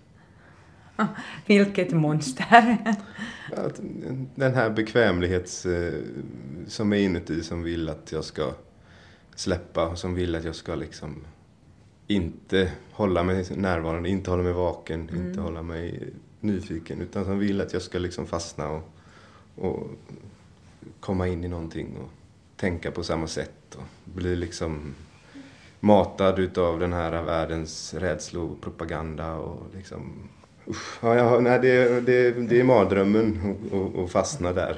Vilket 1.46 1.92
monster? 1.92 2.78
Den 4.34 4.54
här 4.54 4.70
bekvämlighets... 4.70 5.66
Eh, 5.66 5.94
som 6.66 6.92
är 6.92 6.96
inuti, 6.96 7.42
som 7.42 7.62
vill 7.62 7.88
att 7.88 8.12
jag 8.12 8.24
ska 8.24 8.52
släppa, 9.34 9.96
som 9.96 10.14
vill 10.14 10.34
att 10.34 10.44
jag 10.44 10.54
ska 10.54 10.74
liksom 10.74 11.24
inte 12.06 12.72
hålla 12.92 13.22
mig 13.22 13.46
närvarande, 13.56 14.08
inte 14.08 14.30
hålla 14.30 14.42
mig 14.42 14.52
vaken, 14.52 15.08
mm. 15.08 15.26
inte 15.26 15.40
hålla 15.40 15.62
mig 15.62 16.12
nyfiken, 16.40 17.00
utan 17.00 17.24
som 17.24 17.38
vill 17.38 17.60
att 17.60 17.72
jag 17.72 17.82
ska 17.82 17.98
liksom 17.98 18.26
fastna 18.26 18.70
och, 18.70 18.82
och 19.54 19.90
komma 21.00 21.28
in 21.28 21.44
i 21.44 21.48
någonting 21.48 21.96
och 21.96 22.10
tänka 22.56 22.90
på 22.90 23.02
samma 23.02 23.26
sätt 23.26 23.74
och 23.74 23.84
bli 24.04 24.36
liksom 24.36 24.94
matad 25.80 26.38
utav 26.38 26.80
den 26.80 26.92
här 26.92 27.22
världens 27.22 27.94
rädslopropaganda 27.94 29.34
och 29.34 29.62
liksom 29.74 30.28
Usch, 30.68 30.98
ja, 31.02 31.14
ja, 31.14 31.40
nej, 31.40 31.58
det, 31.58 32.00
det, 32.00 32.30
det 32.30 32.60
är 32.60 32.64
mardrömmen 32.64 33.56
att 34.04 34.10
fastna 34.10 34.52
där. 34.52 34.76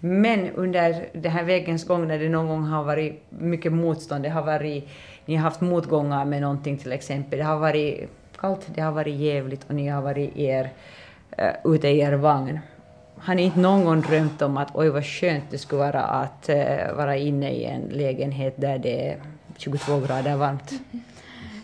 Men 0.00 0.50
under 0.54 1.08
den 1.12 1.32
här 1.32 1.44
vägens 1.44 1.86
gång 1.86 2.08
när 2.08 2.18
det 2.18 2.28
någon 2.28 2.48
gång 2.48 2.62
har 2.62 2.84
varit 2.84 3.22
mycket 3.28 3.72
motstånd, 3.72 4.24
det 4.24 4.28
har 4.28 4.42
varit, 4.42 4.88
ni 5.24 5.36
har 5.36 5.42
haft 5.42 5.60
motgångar 5.60 6.24
med 6.24 6.42
någonting 6.42 6.78
till 6.78 6.92
exempel, 6.92 7.38
det 7.38 7.44
har 7.44 7.58
varit 7.58 8.08
kallt, 8.36 8.66
det 8.74 8.80
har 8.80 8.92
varit 8.92 9.16
jävligt 9.16 9.64
och 9.68 9.74
ni 9.74 9.88
har 9.88 10.02
varit 10.02 10.36
er, 10.36 10.70
uh, 11.38 11.74
ute 11.74 11.88
i 11.88 11.98
er 11.98 12.12
vagn. 12.12 12.60
Har 13.18 13.34
ni 13.34 13.42
inte 13.42 13.60
någon 13.60 13.84
gång 13.84 14.00
drömt 14.00 14.42
om 14.42 14.56
att 14.56 14.70
oj 14.74 14.88
vad 14.88 15.04
skönt 15.04 15.44
det 15.50 15.58
skulle 15.58 15.78
vara 15.78 16.02
att 16.02 16.50
uh, 16.50 16.96
vara 16.96 17.16
inne 17.16 17.50
i 17.50 17.64
en 17.64 17.82
lägenhet 17.82 18.54
där 18.56 18.78
det 18.78 19.08
är 19.08 19.16
22 19.56 20.00
grader 20.00 20.36
varmt? 20.36 20.72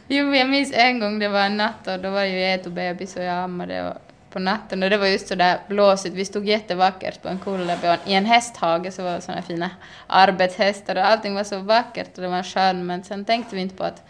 Jo, 0.09 0.35
jag 0.35 0.51
minns 0.51 0.73
en 0.73 1.01
gång 1.01 1.19
det 1.19 1.29
var 1.29 1.41
en 1.41 1.57
natt 1.57 1.87
och 1.87 2.01
då 2.01 2.11
var 2.11 2.25
ju 2.25 2.41
Eto 2.41 2.71
bebis 2.71 3.17
och 3.17 3.23
jag 3.23 3.35
ammade 3.35 3.89
och 3.89 3.97
på 4.31 4.39
natten 4.39 4.83
och 4.83 4.91
det 4.91 4.97
var 4.97 5.07
just 5.07 5.29
så 5.29 5.35
där 5.35 5.59
blåsigt. 5.69 6.15
Vi 6.15 6.25
stod 6.25 6.47
jättevackert 6.47 7.23
på 7.23 7.29
en 7.29 7.39
kulle 7.39 7.99
i 8.07 8.15
en 8.15 8.27
hästhage 8.27 8.93
så 8.93 9.03
var 9.03 9.13
det 9.13 9.21
sådana 9.21 9.43
fina 9.43 9.71
arbetshästar 10.07 10.97
och 10.97 11.07
allting 11.07 11.35
var 11.35 11.45
så 11.45 11.59
vackert 11.59 12.17
och 12.17 12.23
det 12.23 12.29
var 12.29 12.37
en 12.37 12.45
sjön 12.45 12.87
men 12.87 13.05
sen 13.05 13.25
tänkte 13.25 13.57
vi 13.57 13.63
inte 13.63 13.77
på 13.77 13.85
att 13.85 14.03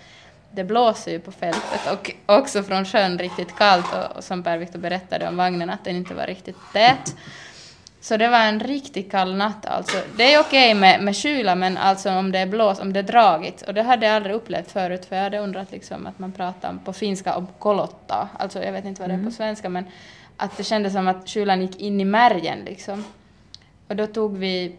det 0.51 0.65
blåser 0.65 1.13
ju 1.13 1.21
på 1.21 1.33
fältet 1.33 1.93
och 1.93 2.15
också 2.27 2.63
från 2.63 2.85
sjön 2.85 3.19
riktigt 3.19 3.57
kallt 3.57 3.95
och, 3.95 4.17
och 4.17 4.25
som 4.25 4.43
Per-Viktor 4.43 4.79
berättade 4.79 5.29
om 5.29 5.37
vagnen 5.37 5.71
att 5.71 5.85
den 5.85 5.97
inte 5.97 6.15
var 6.15 6.27
riktigt 6.27 6.57
tät. 6.73 7.17
Så 8.05 8.17
det 8.17 8.29
var 8.29 8.39
en 8.39 8.61
riktigt 8.61 9.11
kall 9.11 9.37
natt 9.37 9.67
alltså. 9.67 9.97
Det 10.17 10.35
är 10.35 10.41
okej 10.41 10.75
med, 10.75 11.03
med 11.03 11.17
kyla 11.17 11.55
men 11.55 11.77
alltså 11.77 12.11
om 12.11 12.33
det 12.33 12.39
är 12.39 12.47
blåst, 12.47 12.81
om 12.81 12.93
det 12.93 12.99
är 12.99 13.03
dragigt. 13.03 13.63
Och 13.63 13.75
det 13.75 13.83
hade 13.83 14.07
jag 14.07 14.15
aldrig 14.15 14.35
upplevt 14.35 14.71
förut 14.71 15.05
för 15.05 15.17
jag 15.17 15.23
hade 15.23 15.39
undrat 15.39 15.73
liksom 15.73 16.07
att 16.07 16.19
man 16.19 16.33
pratar 16.33 16.79
på 16.85 16.93
finska 16.93 17.37
om 17.37 17.47
kolotta. 17.59 18.29
Alltså 18.39 18.63
jag 18.63 18.73
vet 18.73 18.85
inte 18.85 19.03
vad 19.03 19.11
det 19.11 19.15
är 19.15 19.19
på 19.19 19.21
mm. 19.21 19.33
svenska 19.33 19.69
men 19.69 19.85
att 20.37 20.57
det 20.57 20.65
kändes 20.65 20.93
som 20.93 21.09
att 21.09 21.29
kylan 21.29 21.63
gick 21.63 21.81
in 21.81 22.01
i 22.01 22.05
märgen 22.05 22.59
liksom. 22.65 23.05
Och 23.89 23.97
då 23.97 24.07
tog 24.07 24.39
vi, 24.39 24.77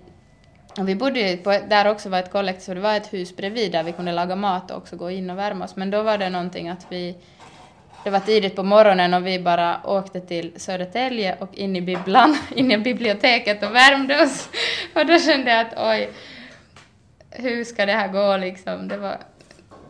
och 0.80 0.90
vi 0.90 0.96
bodde 0.96 1.20
ju 1.20 1.38
på, 1.38 1.50
där 1.70 1.88
också 1.88 2.10
var 2.10 2.20
ett 2.20 2.32
kollektiv 2.32 2.66
så 2.66 2.74
det 2.74 2.80
var 2.80 2.96
ett 2.96 3.14
hus 3.14 3.36
bredvid 3.36 3.72
där 3.72 3.84
vi 3.84 3.92
kunde 3.92 4.12
laga 4.12 4.36
mat 4.36 4.72
och 4.72 4.78
också 4.78 4.96
gå 4.96 5.12
in 5.12 5.30
och 5.30 5.38
värma 5.38 5.66
oss. 5.66 5.76
Men 5.76 5.92
då 5.92 6.04
var 6.04 6.18
det 6.18 6.30
någonting 6.30 6.70
att 6.70 6.86
vi 6.90 7.16
det 8.06 8.12
var 8.12 8.20
tidigt 8.20 8.56
på 8.56 8.64
morgonen 8.64 9.14
och 9.14 9.28
vi 9.28 9.40
bara 9.40 9.82
åkte 9.84 10.22
till 10.22 10.54
Södertälje 10.56 11.36
och 11.40 11.56
in 11.56 11.76
i 11.76 11.82
bibblan, 11.82 12.38
in 12.56 12.72
i 12.72 12.78
biblioteket 12.78 13.64
och 13.64 13.76
värmde 13.76 14.24
oss. 14.24 14.50
Och 14.96 15.06
då 15.06 15.20
kände 15.20 15.52
jag 15.52 15.66
att 15.66 15.74
oj, 15.78 16.10
hur 17.30 17.64
ska 17.64 17.86
det 17.86 17.92
här 17.92 18.08
gå 18.08 18.38
liksom? 18.38 18.88
Det 18.88 18.98
var, 18.98 19.18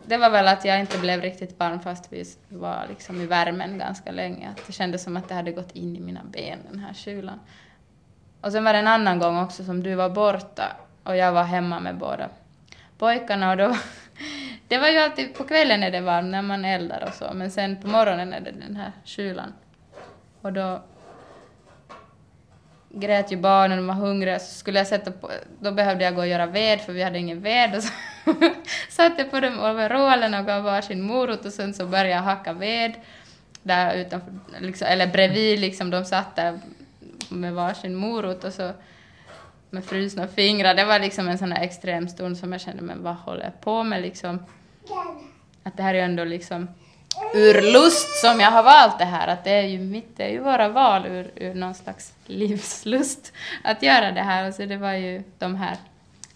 det 0.06 0.16
var 0.16 0.30
väl 0.30 0.48
att 0.48 0.64
jag 0.64 0.80
inte 0.80 0.98
blev 0.98 1.20
riktigt 1.20 1.58
varm 1.58 1.80
fast 1.80 2.12
vi 2.12 2.24
var 2.48 2.86
liksom 2.88 3.20
i 3.20 3.26
värmen 3.26 3.78
ganska 3.78 4.12
länge. 4.12 4.48
Att 4.48 4.66
det 4.66 4.72
kändes 4.72 5.02
som 5.02 5.16
att 5.16 5.28
det 5.28 5.34
hade 5.34 5.52
gått 5.52 5.72
in 5.72 5.96
i 5.96 6.00
mina 6.00 6.24
ben, 6.24 6.58
den 6.70 6.78
här 6.78 6.94
kylan. 6.94 7.40
Och 8.40 8.52
sen 8.52 8.64
var 8.64 8.72
det 8.72 8.78
en 8.78 8.88
annan 8.88 9.18
gång 9.18 9.38
också 9.38 9.64
som 9.64 9.82
du 9.82 9.94
var 9.94 10.08
borta 10.08 10.76
och 11.02 11.16
jag 11.16 11.32
var 11.32 11.44
hemma 11.44 11.80
med 11.80 11.96
båda 11.96 12.28
pojkarna 12.98 13.50
och 13.50 13.56
då 13.56 13.76
det 14.68 14.78
var 14.78 14.88
ju 14.88 14.98
alltid, 14.98 15.34
på 15.34 15.44
kvällen 15.44 15.82
är 15.82 15.90
det 15.90 16.00
varmt 16.00 16.30
när 16.30 16.42
man 16.42 16.64
eldar 16.64 17.04
och 17.08 17.14
så, 17.14 17.34
men 17.34 17.50
sen 17.50 17.76
på 17.76 17.88
morgonen 17.88 18.32
är 18.32 18.40
det 18.40 18.50
den 18.50 18.76
här 18.76 18.92
kylan. 19.04 19.52
Och 20.40 20.52
då 20.52 20.82
grät 22.88 23.32
ju 23.32 23.36
barnen 23.36 23.78
och 23.78 23.84
var 23.84 23.94
hungriga, 23.94 24.38
så 24.38 24.54
skulle 24.54 24.78
jag 24.78 24.86
sätta 24.86 25.10
på, 25.10 25.30
då 25.60 25.72
behövde 25.72 26.04
jag 26.04 26.14
gå 26.14 26.20
och 26.20 26.26
göra 26.26 26.46
ved 26.46 26.80
för 26.80 26.92
vi 26.92 27.02
hade 27.02 27.18
ingen 27.18 27.40
ved 27.40 27.76
och 27.76 27.82
så 27.82 27.92
satte 28.88 29.22
jag 29.22 29.30
på 29.30 29.40
dem 29.40 29.58
overallerna 29.58 30.40
och 30.40 30.46
gav 30.46 30.62
varsin 30.62 31.02
morot 31.02 31.44
och 31.44 31.52
sen 31.52 31.74
så 31.74 31.86
började 31.86 32.08
jag 32.08 32.22
hacka 32.22 32.52
ved 32.52 32.94
där 33.62 33.94
utanför, 33.94 34.32
liksom, 34.60 34.88
eller 34.88 35.06
bredvid 35.06 35.58
liksom, 35.60 35.90
de 35.90 36.04
satt 36.04 36.36
där 36.36 36.60
med 37.28 37.54
varsin 37.54 37.94
morot 37.94 38.44
och 38.44 38.52
så 38.52 38.72
med 39.70 39.84
frusna 39.84 40.28
fingrar. 40.28 40.74
Det 40.74 40.84
var 40.84 40.98
liksom 40.98 41.28
en 41.28 41.38
sån 41.38 41.52
här 41.52 41.62
extrem 41.62 42.08
stund 42.08 42.38
som 42.38 42.52
jag 42.52 42.60
kände, 42.60 42.82
men 42.82 43.02
vad 43.02 43.14
håller 43.14 43.44
jag 43.44 43.60
på 43.60 43.82
med 43.82 44.02
liksom? 44.02 44.38
Att 45.62 45.76
det 45.76 45.82
här 45.82 45.94
är 45.94 45.98
ju 45.98 46.04
ändå 46.04 46.24
liksom 46.24 46.68
ur 47.34 47.72
lust 47.72 48.20
som 48.20 48.40
jag 48.40 48.50
har 48.50 48.62
valt 48.62 48.98
det 48.98 49.04
här, 49.04 49.28
att 49.28 49.44
det 49.44 49.50
är 49.50 49.66
ju 49.66 49.78
mitt, 49.78 50.16
det 50.16 50.24
är 50.24 50.30
ju 50.30 50.40
våra 50.40 50.68
val 50.68 51.06
ur, 51.06 51.30
ur 51.34 51.54
någon 51.54 51.74
slags 51.74 52.12
livslust 52.26 53.32
att 53.64 53.82
göra 53.82 54.12
det 54.12 54.22
här. 54.22 54.48
Och 54.48 54.54
så 54.54 54.64
det 54.64 54.76
var 54.76 54.92
ju 54.92 55.22
de 55.38 55.54
här 55.54 55.76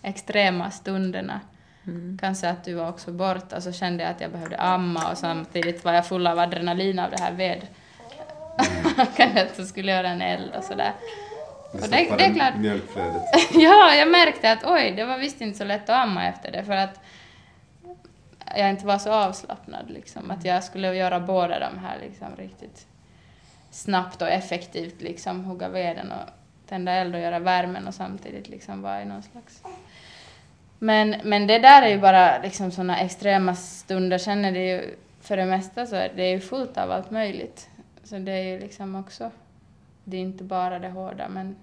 extrema 0.03 0.70
stunderna. 0.70 1.41
Mm. 1.87 2.18
Kanske 2.20 2.49
att 2.49 2.64
du 2.64 2.74
var 2.74 2.89
också 2.89 3.12
borta, 3.12 3.61
så 3.61 3.72
kände 3.72 4.03
jag 4.03 4.11
att 4.11 4.20
jag 4.20 4.31
behövde 4.31 4.57
amma 4.57 5.11
och 5.11 5.18
samtidigt 5.18 5.85
var 5.85 5.93
jag 5.93 6.07
full 6.07 6.26
av 6.26 6.39
adrenalin 6.39 6.99
av 6.99 7.11
det 7.11 7.22
här 7.22 7.33
ved. 7.33 7.66
Mm. 9.18 9.49
så 9.57 9.64
skulle 9.64 9.93
göra 9.93 10.09
en 10.09 10.22
eld 10.22 10.51
och 10.59 10.64
sådär. 10.64 10.93
Det, 11.73 11.79
det, 11.81 12.16
det 12.16 12.25
är 12.25 12.35
klart. 12.35 12.57
mjölkflödet. 12.57 13.23
ja, 13.53 13.95
jag 13.95 14.11
märkte 14.11 14.53
att 14.53 14.64
oj, 14.64 14.93
det 14.97 15.05
var 15.05 15.18
visst 15.18 15.41
inte 15.41 15.59
så 15.59 15.64
lätt 15.64 15.83
att 15.83 15.97
amma 15.97 16.27
efter 16.27 16.53
det 16.53 16.64
för 16.64 16.73
att 16.73 17.01
jag 18.57 18.71
inte 18.71 18.87
var 18.87 18.99
så 18.99 19.12
avslappnad. 19.12 19.91
Liksom. 19.91 20.31
Att 20.31 20.45
jag 20.45 20.64
skulle 20.64 20.95
göra 20.95 21.21
båda 21.21 21.59
de 21.59 21.79
här 21.79 21.99
liksom, 22.01 22.37
riktigt 22.37 22.87
snabbt 23.71 24.23
och 24.23 24.29
effektivt. 24.29 25.01
Liksom, 25.01 25.45
hugga 25.45 25.68
veden 25.68 26.12
och 26.12 26.31
tända 26.68 26.93
eld 26.93 27.14
och 27.14 27.21
göra 27.21 27.39
värmen 27.39 27.89
och 27.89 27.95
samtidigt 27.95 28.49
liksom 28.49 28.83
vara 28.83 29.03
i 29.03 29.05
någon 29.05 29.23
slags... 29.23 29.62
Men, 30.79 31.16
men 31.25 31.47
det 31.47 31.59
där 31.59 31.83
är 31.83 31.89
ju 31.89 31.99
bara 31.99 32.39
liksom 32.39 32.71
sådana 32.71 32.99
extrema 32.99 33.55
stunder. 33.55 34.18
Sen 34.18 34.45
är 34.45 34.53
det 34.53 34.66
ju 34.66 34.95
för 35.21 35.37
det 35.37 35.45
mesta 35.45 35.87
så 35.87 35.97
är 35.97 36.12
det 36.16 36.31
ju 36.31 36.41
fullt 36.41 36.79
av 36.79 36.91
allt 36.91 37.11
möjligt. 37.11 37.68
Så 38.05 38.18
det 38.18 38.33
är 38.33 38.43
ju 38.43 38.61
liksom 38.61 38.95
också... 38.95 39.31
Det 40.05 40.16
är 40.16 40.20
inte 40.20 40.44
bara 40.44 40.78
det 40.78 40.88
hårda 40.88 41.28
men, 41.28 41.57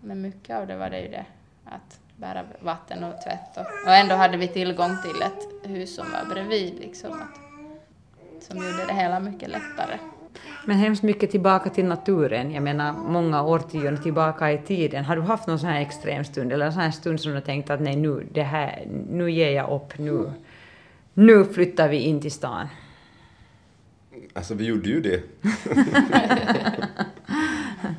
men 0.00 0.20
mycket 0.20 0.56
av 0.56 0.66
det 0.66 0.76
var 0.76 0.90
det 0.90 1.00
ju 1.00 1.08
det. 1.08 1.26
Att 1.64 2.00
bära 2.16 2.44
vatten 2.60 3.04
och 3.04 3.22
tvätt 3.22 3.56
och, 3.56 3.86
och 3.86 3.94
ändå 3.94 4.14
hade 4.14 4.36
vi 4.36 4.48
tillgång 4.48 4.90
till 5.02 5.22
ett 5.22 5.70
hus 5.70 5.94
som 5.94 6.06
var 6.12 6.34
bredvid 6.34 6.74
liksom. 6.78 7.12
Att, 7.12 7.40
som 8.44 8.56
gjorde 8.56 8.86
det 8.86 8.94
hela 8.94 9.20
mycket 9.20 9.48
lättare. 9.48 9.98
Men 10.66 10.76
hemskt 10.76 11.02
mycket 11.02 11.30
tillbaka 11.30 11.70
till 11.70 11.84
naturen, 11.84 12.50
jag 12.50 12.62
menar 12.62 12.92
många 12.92 13.42
årtionden 13.42 14.02
tillbaka 14.02 14.52
i 14.52 14.58
tiden. 14.58 15.04
Har 15.04 15.16
du 15.16 15.22
haft 15.22 15.46
någon 15.46 15.58
sån 15.58 15.68
här 15.68 15.80
extrem 15.80 16.24
stund 16.24 16.52
eller 16.52 16.66
en 16.66 16.72
sån 16.72 16.82
här 16.82 16.90
stund 16.90 17.20
som 17.20 17.30
du 17.30 17.36
har 17.36 17.42
tänkt 17.42 17.70
att 17.70 17.80
nej 17.80 17.96
nu, 17.96 18.26
det 18.32 18.42
här, 18.42 18.86
nu 19.10 19.30
ger 19.30 19.50
jag 19.50 19.70
upp, 19.70 19.98
nu, 19.98 20.32
nu 21.14 21.44
flyttar 21.44 21.88
vi 21.88 21.96
in 21.96 22.20
till 22.20 22.32
stan? 22.32 22.68
Alltså 24.34 24.54
vi 24.54 24.64
gjorde 24.64 24.88
ju 24.88 25.00
det. 25.00 25.22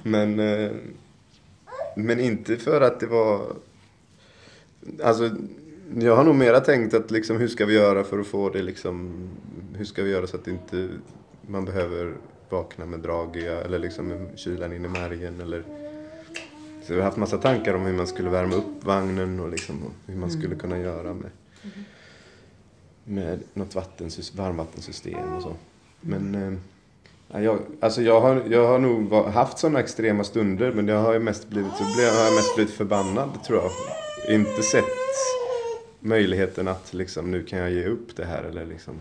men, 0.09 0.39
eh, 0.39 0.71
men 1.95 2.19
inte 2.19 2.57
för 2.57 2.81
att 2.81 2.99
det 2.99 3.07
var... 3.07 3.55
Alltså 5.03 5.29
jag 5.97 6.15
har 6.15 6.23
nog 6.23 6.35
mera 6.35 6.59
tänkt 6.59 6.93
att 6.93 7.11
liksom, 7.11 7.37
hur 7.37 7.47
ska 7.47 7.65
vi 7.65 7.73
göra 7.73 8.03
för 8.03 8.19
att 8.19 8.27
få 8.27 8.49
det 8.49 8.61
liksom... 8.61 9.29
Hur 9.75 9.85
ska 9.85 10.03
vi 10.03 10.11
göra 10.11 10.27
så 10.27 10.35
att 10.35 10.47
inte 10.47 10.89
man 11.41 11.65
behöver 11.65 12.13
vakna 12.49 12.85
med 12.85 12.99
dragiga 12.99 13.61
eller 13.61 13.79
liksom 13.79 14.07
med 14.07 14.27
kylan 14.35 14.73
in 14.73 14.85
i 14.85 14.87
märgen 14.87 15.41
eller... 15.41 15.63
Så 16.83 16.93
vi 16.93 16.99
har 16.99 17.05
haft 17.05 17.17
massa 17.17 17.37
tankar 17.37 17.73
om 17.73 17.85
hur 17.85 17.93
man 17.93 18.07
skulle 18.07 18.29
värma 18.29 18.55
upp 18.55 18.83
vagnen 18.83 19.39
och 19.39 19.49
liksom 19.49 19.83
hur 20.05 20.15
man 20.15 20.31
skulle 20.31 20.55
kunna 20.55 20.79
göra 20.79 21.13
med, 21.13 21.31
med 23.03 23.39
något 23.53 23.75
vattensystem, 23.75 24.43
varmvattensystem 24.43 25.33
och 25.33 25.41
så. 25.41 25.55
Men 26.01 26.35
eh, 26.35 26.59
jag, 27.33 27.59
alltså 27.79 28.01
jag, 28.01 28.21
har, 28.21 28.43
jag 28.49 28.67
har 28.67 28.79
nog 28.79 29.13
haft 29.13 29.57
sådana 29.57 29.79
extrema 29.79 30.23
stunder 30.23 30.71
men 30.71 30.87
jag 30.87 31.01
har 31.01 31.13
ju 31.13 31.19
mest 31.19 31.49
blivit, 31.49 31.71
så 31.71 31.83
blev, 31.95 32.09
har 32.09 32.25
jag 32.25 32.35
mest 32.35 32.55
blivit 32.55 32.73
förbannad 32.73 33.43
tror 33.43 33.61
jag. 33.61 33.71
Inte 34.35 34.63
sett 34.63 34.85
möjligheten 35.99 36.67
att 36.67 36.93
liksom, 36.93 37.31
nu 37.31 37.43
kan 37.43 37.59
jag 37.59 37.71
ge 37.71 37.85
upp 37.85 38.15
det 38.15 38.25
här 38.25 38.43
eller 38.43 38.65
liksom 38.65 38.95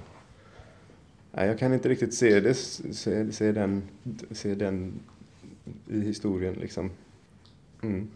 Nej, 1.32 1.46
jag 1.46 1.58
kan 1.58 1.74
inte 1.74 1.88
riktigt 1.88 2.14
se, 2.14 2.40
det, 2.40 2.54
se, 2.54 3.32
se, 3.32 3.52
den, 3.52 3.82
se 4.30 4.54
den 4.54 5.00
i 5.86 6.00
historien 6.00 6.54
liksom. 6.54 6.90
Mm. 7.82 8.08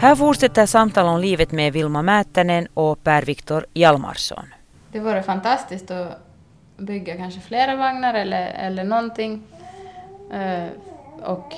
Här 0.00 0.14
fortsätter 0.16 0.66
samtal 0.66 1.06
om 1.06 1.20
livet 1.20 1.52
med 1.52 1.72
Vilma 1.72 2.02
Määttänen 2.02 2.68
och 2.74 3.04
Per-Viktor 3.04 3.66
Hjalmarsson. 3.74 4.44
Det 4.92 5.00
vore 5.00 5.22
fantastiskt 5.22 5.90
att 5.90 6.18
bygga 6.76 7.16
kanske 7.16 7.40
flera 7.40 7.76
vagnar 7.76 8.14
eller, 8.14 8.46
eller 8.46 8.84
någonting 8.84 9.42
eh, 10.32 10.66
och, 11.22 11.54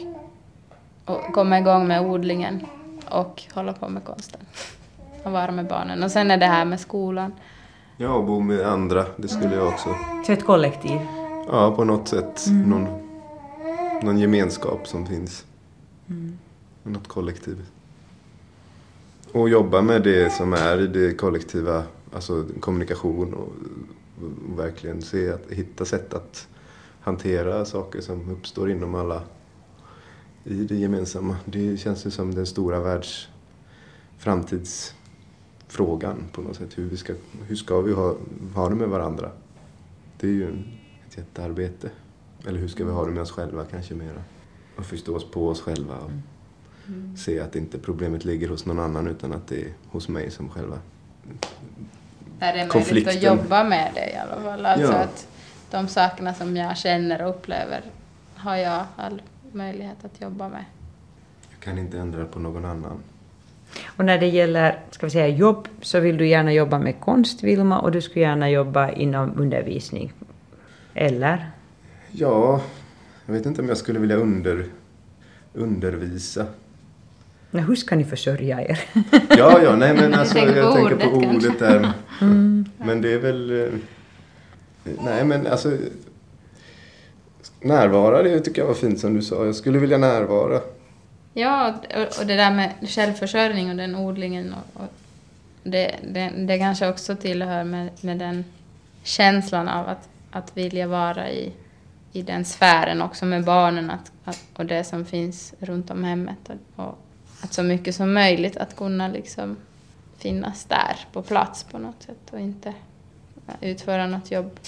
och 1.04 1.34
komma 1.34 1.58
igång 1.58 1.86
med 1.86 2.02
odlingen 2.02 2.66
och 3.10 3.42
hålla 3.54 3.72
på 3.72 3.88
med 3.88 4.04
konsten 4.04 4.40
och 5.24 5.32
vara 5.32 5.50
med 5.50 5.66
barnen. 5.66 6.02
Och 6.02 6.10
sen 6.10 6.30
är 6.30 6.36
det 6.36 6.46
här 6.46 6.64
med 6.64 6.80
skolan. 6.80 7.32
Ja, 7.96 8.08
och 8.08 8.24
bo 8.24 8.40
med 8.40 8.66
andra, 8.66 9.06
det 9.16 9.28
skulle 9.28 9.54
jag 9.54 9.68
också. 9.68 9.88
Så 10.26 10.32
ett 10.32 10.44
kollektiv? 10.44 11.00
Ja, 11.48 11.72
på 11.76 11.84
något 11.84 12.08
sätt. 12.08 12.46
Mm. 12.46 12.70
Någon, 12.70 12.88
någon 14.02 14.18
gemenskap 14.18 14.88
som 14.88 15.06
finns. 15.06 15.44
Mm. 16.08 16.38
Något 16.82 17.08
kollektiv. 17.08 17.66
Och 19.32 19.48
jobba 19.48 19.82
med 19.82 20.02
det 20.02 20.32
som 20.32 20.52
är 20.52 20.80
i 20.80 20.86
det 20.86 21.14
kollektiva, 21.14 21.84
alltså 22.12 22.44
kommunikation 22.60 23.34
och, 23.34 23.52
och 24.22 24.58
verkligen 24.58 25.02
se 25.02 25.32
att, 25.32 25.50
hitta 25.50 25.84
sätt 25.84 26.14
att 26.14 26.48
hantera 27.00 27.64
saker 27.64 28.00
som 28.00 28.30
uppstår 28.30 28.70
inom 28.70 28.94
alla 28.94 29.22
i 30.44 30.54
det 30.54 30.74
gemensamma. 30.74 31.36
Det 31.44 31.76
känns 31.76 32.06
ju 32.06 32.10
som 32.10 32.34
den 32.34 32.46
stora 32.46 32.80
världs 32.80 33.28
framtidsfrågan 34.18 36.16
på 36.32 36.40
något 36.40 36.56
sätt. 36.56 36.78
Hur, 36.78 36.88
vi 36.88 36.96
ska, 36.96 37.14
hur 37.46 37.56
ska 37.56 37.80
vi 37.80 37.92
ha, 37.92 38.16
ha 38.54 38.68
det 38.68 38.74
med 38.74 38.88
varandra? 38.88 39.30
Det 40.20 40.26
är 40.26 40.32
ju 40.32 40.48
ett 41.06 41.18
jättearbete. 41.18 41.90
Eller 42.46 42.58
hur 42.58 42.68
ska 42.68 42.84
vi 42.84 42.90
ha 42.90 43.04
det 43.04 43.10
med 43.10 43.22
oss 43.22 43.32
själva 43.32 43.64
kanske 43.64 43.94
mera? 43.94 44.22
Och 44.76 44.84
förstå 44.84 45.16
oss 45.16 45.30
på 45.30 45.48
oss 45.48 45.60
själva 45.60 45.98
och 45.98 46.10
mm 46.10 46.22
mm. 46.88 47.16
se 47.16 47.40
att 47.40 47.56
inte 47.56 47.78
problemet 47.78 48.24
ligger 48.24 48.48
hos 48.48 48.66
någon 48.66 48.78
annan 48.78 49.06
utan 49.06 49.32
att 49.32 49.48
det 49.48 49.60
är 49.60 49.68
hos 49.86 50.08
mig 50.08 50.30
som 50.30 50.48
själva 50.48 50.78
Är 52.40 52.56
det 52.56 52.74
möjligt 52.74 53.08
att 53.08 53.22
jobba 53.22 53.64
med 53.64 53.90
det 53.94 54.10
i 54.10 54.16
alla 54.16 54.42
fall? 54.42 54.66
Alltså 54.66 54.92
ja. 54.92 54.98
att 54.98 55.28
de 55.70 55.88
sakerna 55.88 56.34
som 56.34 56.56
jag 56.56 56.76
känner 56.76 57.22
och 57.22 57.30
upplever 57.30 57.82
har 58.34 58.56
jag 58.56 58.84
all 58.96 59.22
möjlighet 59.52 60.04
att 60.04 60.20
jobba 60.20 60.48
med. 60.48 60.64
Jag 61.50 61.60
kan 61.60 61.78
inte 61.78 61.98
ändra 61.98 62.24
på 62.24 62.38
någon 62.38 62.64
annan. 62.64 62.98
Och 63.96 64.04
när 64.04 64.18
det 64.18 64.26
gäller 64.26 64.78
ska 64.90 65.06
vi 65.06 65.10
säga, 65.10 65.28
jobb 65.28 65.68
så 65.80 66.00
vill 66.00 66.16
du 66.16 66.28
gärna 66.28 66.52
jobba 66.52 66.78
med 66.78 67.00
konst, 67.00 67.42
Vilma, 67.42 67.80
och 67.80 67.92
du 67.92 68.00
skulle 68.00 68.24
gärna 68.24 68.50
jobba 68.50 68.90
inom 68.90 69.32
undervisning. 69.38 70.12
Eller? 70.94 71.50
Ja, 72.10 72.60
jag 73.26 73.34
vet 73.34 73.46
inte 73.46 73.62
om 73.62 73.68
jag 73.68 73.76
skulle 73.76 73.98
vilja 73.98 74.16
under, 74.16 74.66
undervisa. 75.52 76.46
Men 77.54 77.64
hur 77.64 77.76
ska 77.76 77.96
ni 77.96 78.04
försörja 78.04 78.60
er? 78.60 78.80
ja, 79.28 79.62
ja, 79.62 79.76
nej 79.76 79.94
men 79.94 80.14
alltså 80.14 80.38
jag, 80.38 80.56
jag 80.56 80.74
tänker 80.74 80.96
på 80.96 81.16
ordet, 81.16 81.34
ordet 81.34 81.58
där. 81.58 81.92
Mm. 82.20 82.64
Men 82.76 83.02
det 83.02 83.12
är 83.12 83.18
väl... 83.18 83.60
Eh, 83.60 83.72
nej 85.04 85.24
men 85.24 85.46
alltså 85.46 85.76
närvara, 87.60 88.22
det 88.22 88.40
tycker 88.40 88.62
jag 88.62 88.68
var 88.68 88.74
fint 88.74 89.00
som 89.00 89.14
du 89.14 89.22
sa. 89.22 89.44
Jag 89.44 89.54
skulle 89.54 89.78
vilja 89.78 89.98
närvara. 89.98 90.60
Ja, 91.34 91.74
och 92.20 92.26
det 92.26 92.36
där 92.36 92.50
med 92.50 92.72
självförsörjning 92.82 93.70
och 93.70 93.76
den 93.76 93.96
odlingen. 93.96 94.54
Och, 94.54 94.82
och 94.82 94.88
det, 95.62 95.94
det, 96.08 96.32
det 96.36 96.58
kanske 96.58 96.88
också 96.88 97.16
tillhör 97.16 97.64
med, 97.64 97.90
med 98.00 98.18
den 98.18 98.44
känslan 99.02 99.68
av 99.68 99.88
att, 99.88 100.08
att 100.30 100.56
vilja 100.56 100.86
vara 100.86 101.30
i, 101.30 101.52
i 102.12 102.22
den 102.22 102.44
sfären 102.44 103.02
också 103.02 103.24
med 103.24 103.44
barnen 103.44 103.90
att, 103.90 104.12
att, 104.24 104.40
och 104.56 104.66
det 104.66 104.84
som 104.84 105.04
finns 105.04 105.54
runt 105.58 105.90
om 105.90 106.04
hemmet. 106.04 106.50
Och, 106.76 106.84
och, 106.84 106.98
att 107.42 107.52
så 107.52 107.62
mycket 107.62 107.94
som 107.94 108.12
möjligt 108.12 108.56
att 108.56 108.76
kunna 108.76 109.08
liksom 109.08 109.56
finnas 110.18 110.64
där 110.64 110.96
på 111.12 111.22
plats 111.22 111.64
på 111.64 111.78
något 111.78 112.02
sätt 112.02 112.30
och 112.30 112.40
inte 112.40 112.74
utföra 113.60 114.06
något 114.06 114.30
jobb 114.30 114.60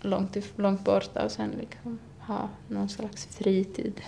långt, 0.00 0.36
långt 0.56 0.84
borta 0.84 1.24
och 1.24 1.30
sen 1.30 1.50
liksom 1.60 1.98
ha 2.18 2.48
någon 2.68 2.88
slags 2.88 3.26
fritid. 3.26 4.00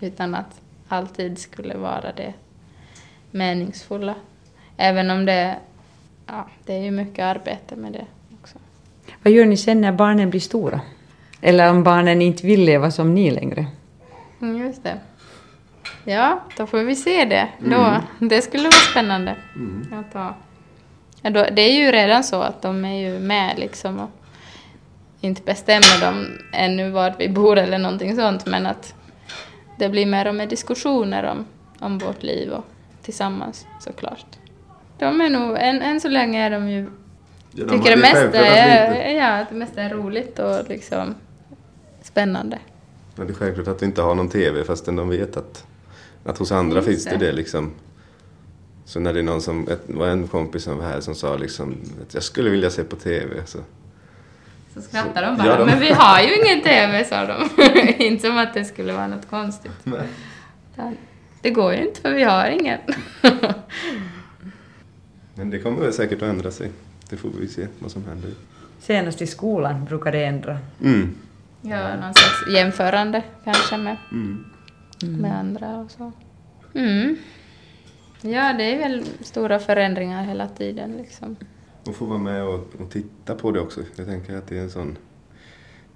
Utan 0.00 0.34
att 0.34 0.60
alltid 0.88 1.38
skulle 1.38 1.76
vara 1.76 2.12
det 2.12 2.34
meningsfulla. 3.30 4.14
Även 4.76 5.10
om 5.10 5.24
det, 5.24 5.58
ja, 6.26 6.48
det 6.64 6.74
är 6.74 6.82
ju 6.82 6.90
mycket 6.90 7.22
arbete 7.24 7.76
med 7.76 7.92
det 7.92 8.06
också. 8.42 8.58
Vad 9.22 9.32
gör 9.32 9.46
ni 9.46 9.56
sen 9.56 9.80
när 9.80 9.92
barnen 9.92 10.30
blir 10.30 10.40
stora? 10.40 10.80
Eller 11.40 11.70
om 11.70 11.82
barnen 11.82 12.22
inte 12.22 12.46
vill 12.46 12.64
leva 12.64 12.90
som 12.90 13.14
ni 13.14 13.30
längre? 13.30 13.66
Mm, 14.40 14.66
just 14.66 14.82
det. 14.82 14.98
Ja, 16.04 16.40
då 16.56 16.66
får 16.66 16.78
vi 16.78 16.96
se 16.96 17.24
det. 17.24 17.48
Då, 17.58 17.76
mm. 17.76 18.02
Det 18.18 18.42
skulle 18.42 18.62
vara 18.62 18.72
spännande. 18.90 19.36
Mm. 19.56 20.00
Att 20.00 20.14
ha. 20.14 20.34
Ja, 21.22 21.30
då, 21.30 21.46
det 21.52 21.62
är 21.62 21.72
ju 21.72 21.92
redan 21.92 22.24
så 22.24 22.42
att 22.42 22.62
de 22.62 22.84
är 22.84 23.10
ju 23.10 23.18
med 23.18 23.58
liksom 23.58 24.00
och 24.00 24.10
inte 25.20 25.42
bestämmer 25.42 26.00
de 26.00 26.26
ännu 26.52 26.90
var 26.90 27.14
vi 27.18 27.28
bor 27.28 27.58
eller 27.58 27.78
någonting 27.78 28.16
sånt, 28.16 28.46
men 28.46 28.66
att 28.66 28.94
det 29.78 29.88
blir 29.88 30.06
mer 30.06 30.28
och 30.28 30.34
mer 30.34 30.46
diskussioner 30.46 31.24
om, 31.24 31.46
om 31.78 31.98
vårt 31.98 32.22
liv 32.22 32.50
och 32.50 32.64
tillsammans 33.02 33.66
såklart. 33.80 34.26
De 34.98 35.20
är 35.20 35.30
nog, 35.30 35.56
än, 35.60 35.82
än 35.82 36.00
så 36.00 36.08
länge 36.08 36.46
är 36.46 36.50
de 36.50 36.68
ju, 36.68 36.86
ja, 37.52 37.64
de 37.64 37.78
tycker 37.78 37.90
det 37.90 38.02
mesta, 38.02 38.46
är, 38.46 39.14
ja, 39.14 39.46
det 39.50 39.54
mesta 39.54 39.82
är 39.82 39.90
roligt 39.90 40.38
och 40.38 40.68
liksom 40.68 41.14
spännande. 42.02 42.58
Ja, 43.16 43.24
det 43.24 43.32
är 43.32 43.34
självklart 43.34 43.68
att 43.68 43.82
vi 43.82 43.86
inte 43.86 44.02
har 44.02 44.14
någon 44.14 44.28
TV 44.28 44.64
fastän 44.64 44.96
de 44.96 45.08
vet 45.08 45.36
att, 45.36 45.66
att 46.24 46.38
hos 46.38 46.52
andra 46.52 46.82
finns 46.82 47.04
det 47.04 47.16
det 47.16 47.32
liksom. 47.32 47.70
Så 48.84 49.00
när 49.00 49.12
det 49.12 49.18
är 49.18 49.22
någon 49.22 49.42
som, 49.42 49.64
det 49.64 49.94
var 49.94 50.06
en 50.08 50.28
kompis 50.28 50.62
som 50.62 50.78
var 50.78 50.84
här 50.84 51.00
som 51.00 51.14
sa 51.14 51.36
liksom 51.36 51.76
att 52.02 52.14
jag 52.14 52.22
skulle 52.22 52.50
vilja 52.50 52.70
se 52.70 52.84
på 52.84 52.96
TV. 52.96 53.46
Så 53.46 53.58
så 54.74 54.80
skrattar 54.80 55.22
de 55.22 55.36
bara. 55.36 55.46
Ja, 55.46 55.56
de... 55.56 55.66
Men 55.66 55.80
vi 55.80 55.90
har 55.92 56.20
ju 56.20 56.34
ingen 56.34 56.62
TV, 56.62 57.04
sa 57.04 57.26
de. 57.26 57.48
inte 58.04 58.26
som 58.26 58.38
att 58.38 58.54
det 58.54 58.64
skulle 58.64 58.92
vara 58.92 59.06
något 59.06 59.30
konstigt. 59.30 59.72
Nej. 59.84 60.08
Det 60.76 60.94
det 61.42 61.50
går 61.50 61.72
ju 61.74 61.86
inte 61.86 62.00
för 62.00 62.14
vi 62.14 62.22
har 62.22 62.46
ingen. 62.46 62.78
Men 65.34 65.50
det 65.50 65.58
kommer 65.58 65.80
väl 65.80 65.92
säkert 65.92 66.22
att 66.22 66.28
ändra 66.28 66.50
sig. 66.50 66.70
Det 67.10 67.16
får 67.16 67.30
vi 67.40 67.48
se 67.48 67.66
vad 67.78 67.90
som 67.90 68.04
händer. 68.04 68.30
Senast 68.80 69.22
i 69.22 69.26
skolan 69.26 69.84
brukar 69.84 70.12
det 70.12 70.24
ändra. 70.24 70.58
Mm. 70.84 71.14
Ja, 71.62 71.96
någon 71.96 72.14
slags 72.14 72.48
jämförande 72.54 73.22
kanske 73.44 73.76
med, 73.76 73.96
Mm. 74.12 74.44
Med 75.02 75.38
andra 75.38 75.78
och 75.78 75.90
så. 75.90 76.12
Mm. 76.74 77.16
Ja, 78.20 78.52
det 78.52 78.74
är 78.74 78.78
väl 78.78 79.04
stora 79.20 79.58
förändringar 79.58 80.24
hela 80.24 80.48
tiden 80.48 80.96
liksom. 80.96 81.36
Och 81.86 81.94
få 81.94 82.04
vara 82.04 82.18
med 82.18 82.44
och, 82.44 82.66
och 82.78 82.90
titta 82.90 83.34
på 83.34 83.50
det 83.50 83.60
också. 83.60 83.80
Jag 83.96 84.06
tänker 84.06 84.36
att 84.36 84.46
det 84.46 84.58
är 84.58 84.62
en 84.62 84.70
sån... 84.70 84.98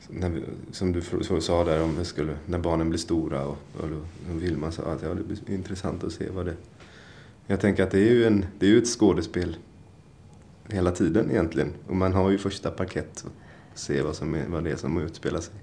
När 0.09 0.29
vi, 0.29 0.43
som 0.71 0.93
du 0.93 1.03
sa 1.41 1.65
där 1.65 1.83
om 1.83 1.99
vi 1.99 2.05
skulle, 2.05 2.37
när 2.47 2.59
barnen 2.59 2.89
blir 2.89 2.99
stora 2.99 3.47
och, 3.47 3.59
och 3.81 3.89
då, 3.89 4.01
som 4.27 4.39
Vilma 4.39 4.71
sa 4.71 4.83
att 4.83 5.03
ja, 5.03 5.09
det 5.15 5.23
blir 5.23 5.51
intressant 5.51 6.05
att 6.05 6.13
se 6.13 6.31
vad 6.31 6.47
det... 6.47 6.55
Jag 7.47 7.61
tänker 7.61 7.83
att 7.83 7.91
det 7.91 7.99
är 7.99 8.11
ju, 8.11 8.27
en, 8.27 8.47
det 8.59 8.67
är 8.67 8.71
ju 8.71 8.79
ett 8.79 8.89
skådespel 8.89 9.57
hela 10.69 10.91
tiden 10.91 11.31
egentligen. 11.31 11.73
Och 11.89 11.97
man 11.97 12.13
har 12.13 12.31
ju 12.31 12.39
första 12.39 12.71
parkett 12.71 13.25
och 13.27 13.33
ser 13.79 14.03
vad, 14.03 14.17
som 14.17 14.35
är, 14.35 14.47
vad 14.49 14.65
det 14.65 14.71
är 14.71 14.77
som 14.77 14.99
utspelar 14.99 15.41
sig. 15.41 15.55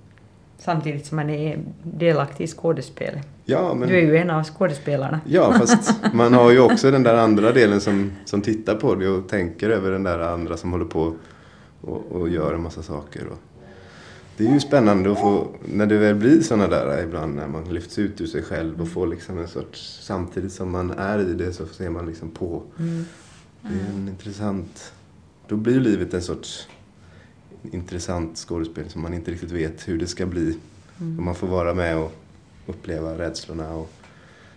Samtidigt 0.60 1.06
som 1.06 1.16
man 1.16 1.30
är 1.30 1.60
delaktig 1.84 2.44
i 2.44 2.48
skådespelet. 2.48 3.28
Ja, 3.46 3.74
men... 3.74 3.90
Du 3.90 3.98
är 3.98 4.02
ju 4.02 4.18
en 4.18 4.30
av 4.30 4.44
skådespelarna. 4.44 5.22
Ja, 5.26 5.54
fast 5.54 5.94
man 6.14 6.34
har 6.34 6.52
ju 6.52 6.60
också 6.60 6.92
den 6.92 7.04
där 7.04 7.16
andra 7.16 7.52
delen 7.52 7.82
som, 7.82 8.12
som 8.26 8.42
tittar 8.42 8.76
på 8.76 8.96
det 8.96 9.08
och 9.08 9.30
tänker 9.30 9.70
över 9.70 9.92
den 9.92 10.04
där 10.04 10.20
andra 10.20 10.58
som 10.58 10.72
håller 10.72 10.86
på 10.86 11.16
och, 11.82 12.12
och 12.12 12.30
gör 12.30 12.54
en 12.54 12.62
massa 12.62 12.84
saker. 12.84 13.28
Och 13.28 13.38
det 14.38 14.48
är 14.48 14.54
ju 14.54 14.60
spännande 14.60 15.12
att 15.12 15.20
få, 15.20 15.48
när 15.66 15.86
det 15.86 15.98
väl 15.98 16.16
blir 16.16 16.42
sådana 16.42 16.68
där 16.68 17.04
ibland 17.04 17.36
när 17.36 17.48
man 17.48 17.74
lyfts 17.74 18.00
ut 18.00 18.22
ur 18.22 18.26
sig 18.26 18.44
själv 18.44 18.82
och 18.82 18.90
får 18.90 19.08
liksom 19.08 19.38
en 19.38 19.48
sorts, 19.48 20.00
samtidigt 20.02 20.52
som 20.52 20.72
man 20.72 20.92
är 20.92 21.20
i 21.20 21.34
det 21.34 21.54
så 21.54 21.66
ser 21.66 21.90
man 21.90 22.06
liksom 22.06 22.32
på. 22.32 22.64
Det 23.62 23.68
är 23.68 23.90
en 23.94 24.08
intressant, 24.08 24.94
då 25.48 25.56
blir 25.56 25.74
ju 25.74 25.80
livet 25.80 26.14
en 26.14 26.22
sorts 26.22 26.68
intressant 27.72 28.38
skådespel 28.38 28.90
som 28.90 29.02
man 29.02 29.14
inte 29.14 29.32
riktigt 29.32 29.52
vet 29.52 29.88
hur 29.88 29.98
det 29.98 30.08
ska 30.08 30.26
bli. 30.26 30.58
Och 30.98 31.24
man 31.24 31.36
får 31.36 31.48
vara 31.48 31.74
med 31.74 31.98
och 31.98 32.12
uppleva 32.66 33.18
rädslorna 33.18 33.74
och 33.76 33.92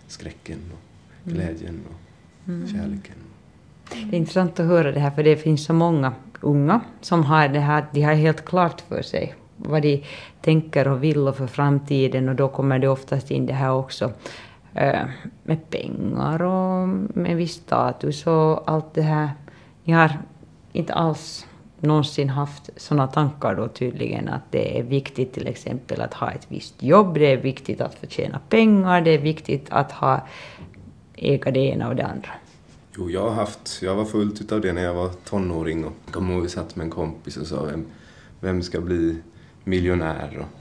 skräcken 0.07 0.59
och 0.73 1.31
glädjen 1.31 1.81
och 1.87 2.69
kärleken. 2.69 3.15
Det 3.89 4.15
är 4.15 4.19
intressant 4.19 4.59
att 4.59 4.65
höra 4.65 4.91
det 4.91 4.99
här 4.99 5.11
för 5.11 5.23
det 5.23 5.37
finns 5.37 5.65
så 5.65 5.73
många 5.73 6.13
unga 6.41 6.81
som 7.01 7.23
har 7.23 7.47
det 7.47 7.59
här, 7.59 7.85
de 7.93 8.01
har 8.01 8.13
helt 8.13 8.45
klart 8.45 8.81
för 8.81 9.01
sig 9.01 9.35
vad 9.57 9.81
de 9.81 10.03
tänker 10.41 10.87
och 10.87 11.03
vill 11.03 11.27
och 11.27 11.37
för 11.37 11.47
framtiden 11.47 12.29
och 12.29 12.35
då 12.35 12.47
kommer 12.47 12.79
det 12.79 12.87
oftast 12.87 13.31
in 13.31 13.45
det 13.45 13.53
här 13.53 13.71
också 13.71 14.11
eh, 14.73 15.05
med 15.43 15.69
pengar 15.69 16.41
och 16.41 16.87
med 17.13 17.37
viss 17.37 17.53
status 17.53 18.27
och 18.27 18.71
allt 18.71 18.93
det 18.93 19.01
här. 19.01 19.29
Ni 19.83 19.93
har 19.93 20.17
inte 20.71 20.93
alls 20.93 21.47
någonsin 21.83 22.29
haft 22.29 22.69
sådana 22.77 23.07
tankar 23.07 23.55
då 23.55 23.67
tydligen 23.67 24.29
att 24.29 24.51
det 24.51 24.79
är 24.79 24.83
viktigt 24.83 25.33
till 25.33 25.47
exempel 25.47 26.01
att 26.01 26.13
ha 26.13 26.31
ett 26.31 26.45
visst 26.47 26.83
jobb, 26.83 27.13
det 27.13 27.31
är 27.31 27.37
viktigt 27.37 27.81
att 27.81 27.95
förtjäna 27.95 28.39
pengar, 28.49 29.01
det 29.01 29.11
är 29.11 29.17
viktigt 29.17 29.65
att 29.69 29.91
ha 29.91 30.27
äga 31.15 31.51
det 31.51 31.59
ena 31.59 31.87
och 31.87 31.95
det 31.95 32.05
andra. 32.05 32.29
Jo, 32.97 33.09
jag 33.09 33.21
har 33.21 33.31
haft, 33.31 33.79
jag 33.81 33.95
var 33.95 34.05
fullt 34.05 34.41
utav 34.41 34.61
det 34.61 34.73
när 34.73 34.83
jag 34.83 34.93
var 34.93 35.09
tonåring 35.09 35.85
och 35.85 35.93
kom 36.11 36.31
ihåg 36.31 36.41
vi 36.41 36.49
satt 36.49 36.75
med 36.75 36.83
en 36.83 36.91
kompis 36.91 37.37
och 37.37 37.47
sa 37.47 37.63
vem, 37.63 37.85
vem 38.39 38.61
ska 38.61 38.81
bli 38.81 39.15
miljonär? 39.63 40.37
Och 40.39 40.59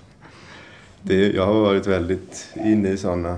det, 1.02 1.32
jag 1.32 1.46
har 1.46 1.60
varit 1.60 1.86
väldigt 1.86 2.48
inne 2.56 2.88
i 2.88 2.96
sådana, 2.96 3.36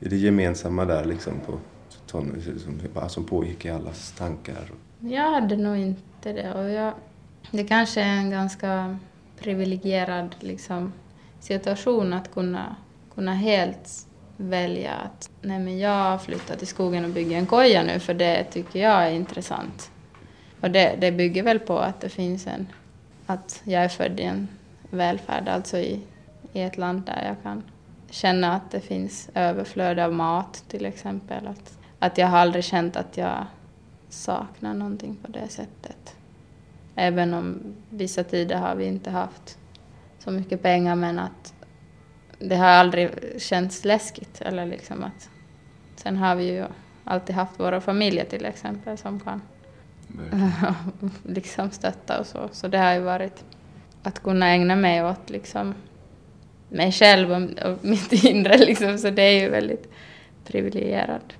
i 0.00 0.08
det 0.08 0.16
gemensamma 0.16 0.84
där 0.84 1.04
liksom 1.04 1.32
på 1.46 1.58
ton, 2.06 2.42
som, 2.64 2.80
bara 2.94 3.08
som 3.08 3.24
pågick 3.24 3.64
i 3.64 3.70
allas 3.70 4.12
tankar. 4.12 4.70
Jag 5.00 5.30
hade 5.30 5.56
nog 5.56 5.76
inte 5.76 6.32
det. 6.32 6.54
Och 6.54 6.70
jag, 6.70 6.94
det 7.50 7.64
kanske 7.64 8.00
är 8.00 8.16
en 8.16 8.30
ganska 8.30 8.98
privilegierad 9.38 10.34
liksom, 10.40 10.92
situation 11.40 12.12
att 12.12 12.32
kunna, 12.32 12.76
kunna 13.14 13.34
helt 13.34 14.06
välja 14.36 14.92
att 14.92 15.30
nej 15.40 15.58
men 15.58 15.78
jag 15.78 16.22
flyttar 16.22 16.56
till 16.56 16.66
skogen 16.66 17.04
och 17.04 17.10
bygger 17.10 17.38
en 17.38 17.46
koja 17.46 17.82
nu 17.82 18.00
för 18.00 18.14
det 18.14 18.44
tycker 18.44 18.80
jag 18.80 19.06
är 19.06 19.10
intressant. 19.10 19.90
Och 20.60 20.70
det, 20.70 20.96
det 21.00 21.12
bygger 21.12 21.42
väl 21.42 21.58
på 21.58 21.78
att 21.78 22.00
det 22.00 22.08
finns 22.08 22.46
en, 22.46 22.66
att 23.26 23.62
jag 23.64 23.84
är 23.84 23.88
född 23.88 24.20
i 24.20 24.22
en 24.22 24.48
välfärd, 24.90 25.48
alltså 25.48 25.78
i, 25.78 26.00
i 26.52 26.62
ett 26.62 26.78
land 26.78 27.02
där 27.02 27.24
jag 27.26 27.42
kan 27.42 27.62
känna 28.10 28.54
att 28.54 28.70
det 28.70 28.80
finns 28.80 29.30
överflöd 29.34 29.98
av 29.98 30.12
mat 30.12 30.64
till 30.68 30.86
exempel. 30.86 31.46
Att, 31.46 31.78
att 31.98 32.18
jag 32.18 32.26
har 32.26 32.38
aldrig 32.38 32.64
känt 32.64 32.96
att 32.96 33.16
jag 33.16 33.46
saknar 34.08 34.74
någonting 34.74 35.16
på 35.22 35.32
det 35.32 35.48
sättet. 35.48 36.15
Även 36.96 37.34
om 37.34 37.58
vissa 37.90 38.24
tider 38.24 38.56
har 38.56 38.74
vi 38.76 38.84
inte 38.84 39.10
haft 39.10 39.58
så 40.18 40.30
mycket 40.30 40.62
pengar 40.62 40.94
men 40.96 41.18
att 41.18 41.54
det 42.38 42.56
har 42.56 42.66
aldrig 42.66 43.10
känts 43.38 43.84
läskigt. 43.84 44.40
Eller 44.40 44.66
liksom 44.66 45.04
att, 45.04 45.28
sen 45.96 46.16
har 46.16 46.36
vi 46.36 46.44
ju 46.52 46.64
alltid 47.04 47.36
haft 47.36 47.60
våra 47.60 47.80
familjer 47.80 48.24
till 48.24 48.44
exempel 48.44 48.98
som 48.98 49.20
kan 49.20 49.42
liksom 51.22 51.70
stötta 51.70 52.20
och 52.20 52.26
så. 52.26 52.48
Så 52.52 52.68
det 52.68 52.78
har 52.78 52.92
ju 52.94 53.00
varit 53.00 53.44
att 54.02 54.22
kunna 54.22 54.46
ägna 54.48 54.76
mig 54.76 55.04
åt 55.04 55.30
liksom 55.30 55.74
mig 56.68 56.92
själv 56.92 57.30
och, 57.32 57.70
och 57.70 57.78
mitt 57.84 58.12
inre 58.12 58.58
liksom. 58.58 58.98
Så 58.98 59.10
det 59.10 59.22
är 59.22 59.40
ju 59.40 59.48
väldigt 59.50 59.88
privilegierad 60.44 61.34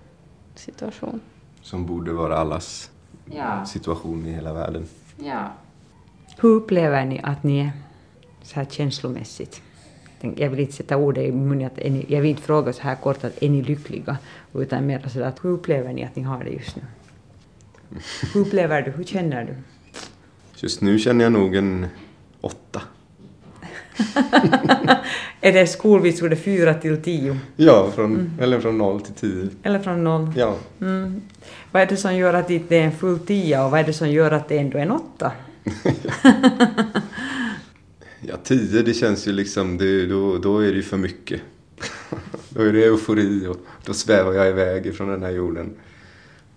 situation. 0.55 1.21
Som 1.63 1.87
borde 1.87 2.13
vara 2.13 2.37
allas 2.39 2.91
Ja. 3.31 3.65
situation 3.65 4.27
i 4.27 4.33
hela 4.33 4.53
världen. 4.53 4.87
Ja. 5.17 5.53
Hur 6.39 6.49
upplever 6.49 7.05
ni 7.05 7.21
att 7.23 7.43
ni 7.43 7.59
är 7.59 7.73
så 8.43 8.55
här 8.55 8.65
känslomässigt? 8.65 9.63
Jag 10.21 10.51
vill 10.51 10.61
inte 10.61 10.73
sätta 10.73 10.97
ord 10.97 11.19
i 11.19 11.33
munnen, 11.33 11.67
att 11.67 11.77
ni, 11.77 12.07
jag 12.09 12.21
vill 12.21 12.31
inte 12.31 12.43
fråga 12.43 12.73
så 12.73 12.83
här 12.83 12.95
kort 12.95 13.25
att 13.25 13.43
är 13.43 13.49
ni 13.49 13.63
lyckliga? 13.63 14.19
Utan 14.55 14.87
mer 14.87 15.09
så 15.09 15.23
att 15.23 15.45
hur 15.45 15.51
upplever 15.51 15.93
ni 15.93 16.05
att 16.05 16.17
ni 16.17 16.23
har 16.23 16.45
det 16.45 16.51
just 16.51 16.77
nu? 16.77 16.83
Hur 18.35 18.41
upplever 18.41 18.83
du? 18.83 18.91
Hur 18.91 19.05
känner 19.05 19.45
du? 19.45 19.55
Just 20.57 20.81
nu 20.81 20.99
känner 20.99 21.25
jag 21.25 21.33
nog 21.33 21.55
en 21.55 21.87
åtta. 22.41 22.83
är 25.47 25.53
det 25.53 25.67
skolvitsord 25.67 26.39
fyra 26.39 26.75
till 26.75 27.03
tio? 27.03 27.39
Ja, 27.57 27.91
från, 27.95 28.31
eller 28.41 28.61
från 28.61 28.79
noll 28.79 29.01
till 29.01 29.15
tio. 29.15 29.49
Eller 29.63 29.79
från 29.79 30.05
noll? 30.05 30.33
Ja. 30.37 30.57
Mm. 30.81 31.21
Vad 31.73 31.83
är 31.83 31.87
det 31.87 31.97
som 31.97 32.17
gör 32.17 32.35
att 32.35 32.49
det 32.49 32.55
inte 32.55 32.77
är 32.77 32.83
en 32.83 32.93
full 32.93 33.19
tia 33.19 33.65
och 33.65 33.71
vad 33.71 33.81
är 33.81 33.85
det 33.85 33.93
som 33.93 34.11
gör 34.11 34.31
att 34.31 34.49
det 34.49 34.59
ändå 34.59 34.79
är 34.79 34.83
en 34.83 34.91
åtta? 34.91 35.33
Ja, 38.29 38.37
tio 38.43 38.83
det 38.83 38.95
känns 38.95 39.29
ju 39.29 39.33
liksom, 39.33 39.79
det, 39.79 40.07
då, 40.07 40.39
då 40.39 40.59
är 40.59 40.69
det 40.69 40.77
ju 40.77 40.83
för 40.83 40.97
mycket. 40.97 41.41
då 42.49 42.63
är 42.63 42.73
det 42.73 42.85
eufori 42.85 43.47
och 43.47 43.57
då 43.85 43.95
svävar 43.95 44.33
jag 44.33 44.49
iväg 44.49 44.87
ifrån 44.87 45.09
den 45.09 45.23
här 45.23 45.31
jorden. 45.31 45.75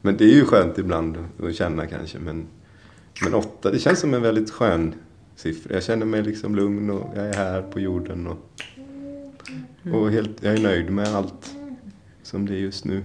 Men 0.01 0.17
det 0.17 0.23
är 0.23 0.33
ju 0.33 0.45
skönt 0.45 0.77
ibland 0.77 1.17
att 1.43 1.55
känna 1.55 1.87
kanske. 1.87 2.19
Men, 2.19 2.47
men 3.23 3.33
åtta, 3.33 3.71
det 3.71 3.79
känns 3.79 3.99
som 3.99 4.13
en 4.13 4.21
väldigt 4.21 4.51
skön 4.51 4.93
siffra. 5.35 5.73
Jag 5.73 5.83
känner 5.83 6.05
mig 6.05 6.23
liksom 6.23 6.55
lugn 6.55 6.89
och 6.89 7.11
jag 7.15 7.25
är 7.27 7.33
här 7.33 7.61
på 7.61 7.79
jorden. 7.79 8.27
Och, 8.27 8.63
och 9.93 10.11
helt, 10.11 10.37
jag 10.41 10.53
är 10.53 10.59
nöjd 10.61 10.89
med 10.89 11.07
allt 11.15 11.55
som 12.23 12.45
det 12.45 12.53
är 12.53 12.57
just 12.59 12.85
nu. 12.85 13.03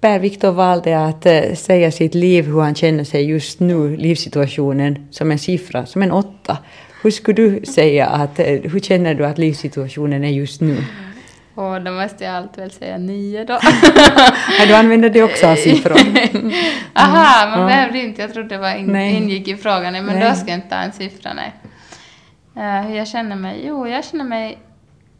Per 0.00 0.18
Viktor 0.18 0.52
valde 0.52 1.04
att 1.04 1.26
eh, 1.26 1.54
säga 1.54 1.90
sitt 1.90 2.14
liv, 2.14 2.44
hur 2.44 2.60
han 2.60 2.74
känner 2.74 3.04
sig 3.04 3.24
just 3.24 3.60
nu, 3.60 3.96
livssituationen, 3.96 5.06
som 5.10 5.30
en 5.30 5.38
siffra, 5.38 5.86
som 5.86 6.02
en 6.02 6.10
åtta. 6.12 6.58
Hur 7.02 7.10
skulle 7.10 7.36
du 7.48 7.64
säga 7.66 8.06
att, 8.06 8.38
eh, 8.38 8.46
hur 8.46 8.80
känner 8.80 9.14
du 9.14 9.26
att 9.26 9.38
livssituationen 9.38 10.24
är 10.24 10.30
just 10.30 10.60
nu? 10.60 10.76
Och 11.54 11.82
då 11.82 11.90
måste 11.90 12.24
jag 12.24 12.34
allt 12.34 12.58
väl 12.58 12.70
säga 12.70 12.98
nio 12.98 13.44
då. 13.44 13.58
Ja, 14.58 14.66
du 14.66 14.74
använder 14.74 15.10
det 15.10 15.22
också 15.22 15.46
av 15.46 15.56
siffror. 15.56 15.96
Aha, 16.94 17.50
man 17.50 17.60
Ja. 17.60 17.66
behövde 17.66 17.98
inte. 17.98 18.22
Jag 18.22 18.32
trodde 18.32 18.48
det 18.48 18.58
var 18.58 18.74
in, 18.76 18.96
ingick 18.96 19.48
i 19.48 19.56
frågan. 19.56 19.92
Men 19.92 20.06
Nej. 20.06 20.28
då 20.30 20.34
ska 20.34 20.48
jag 20.50 20.56
inte 20.58 20.68
ta 20.68 20.76
en 20.76 20.92
siffra, 20.92 21.30
nej. 21.34 21.52
Eh, 22.56 22.86
hur 22.88 22.96
jag 22.96 23.08
känner 23.08 23.36
mig? 23.36 23.64
Jo, 23.66 23.88
jag 23.88 24.04
känner 24.04 24.24
mig 24.24 24.58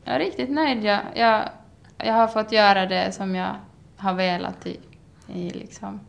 jag 0.05 0.15
är 0.15 0.19
riktigt 0.19 0.51
nöjd. 0.51 0.85
Jag, 0.85 1.01
jag, 1.15 1.49
jag 1.99 2.15
har 2.15 2.29
fått 2.29 2.53
göra 2.53 2.87
det 2.87 3.13
som 3.13 3.35
jag 3.35 3.57
har 3.97 4.15
velat 4.15 4.67
i, 4.67 4.81
i 5.27 5.51
liksom, 5.51 6.01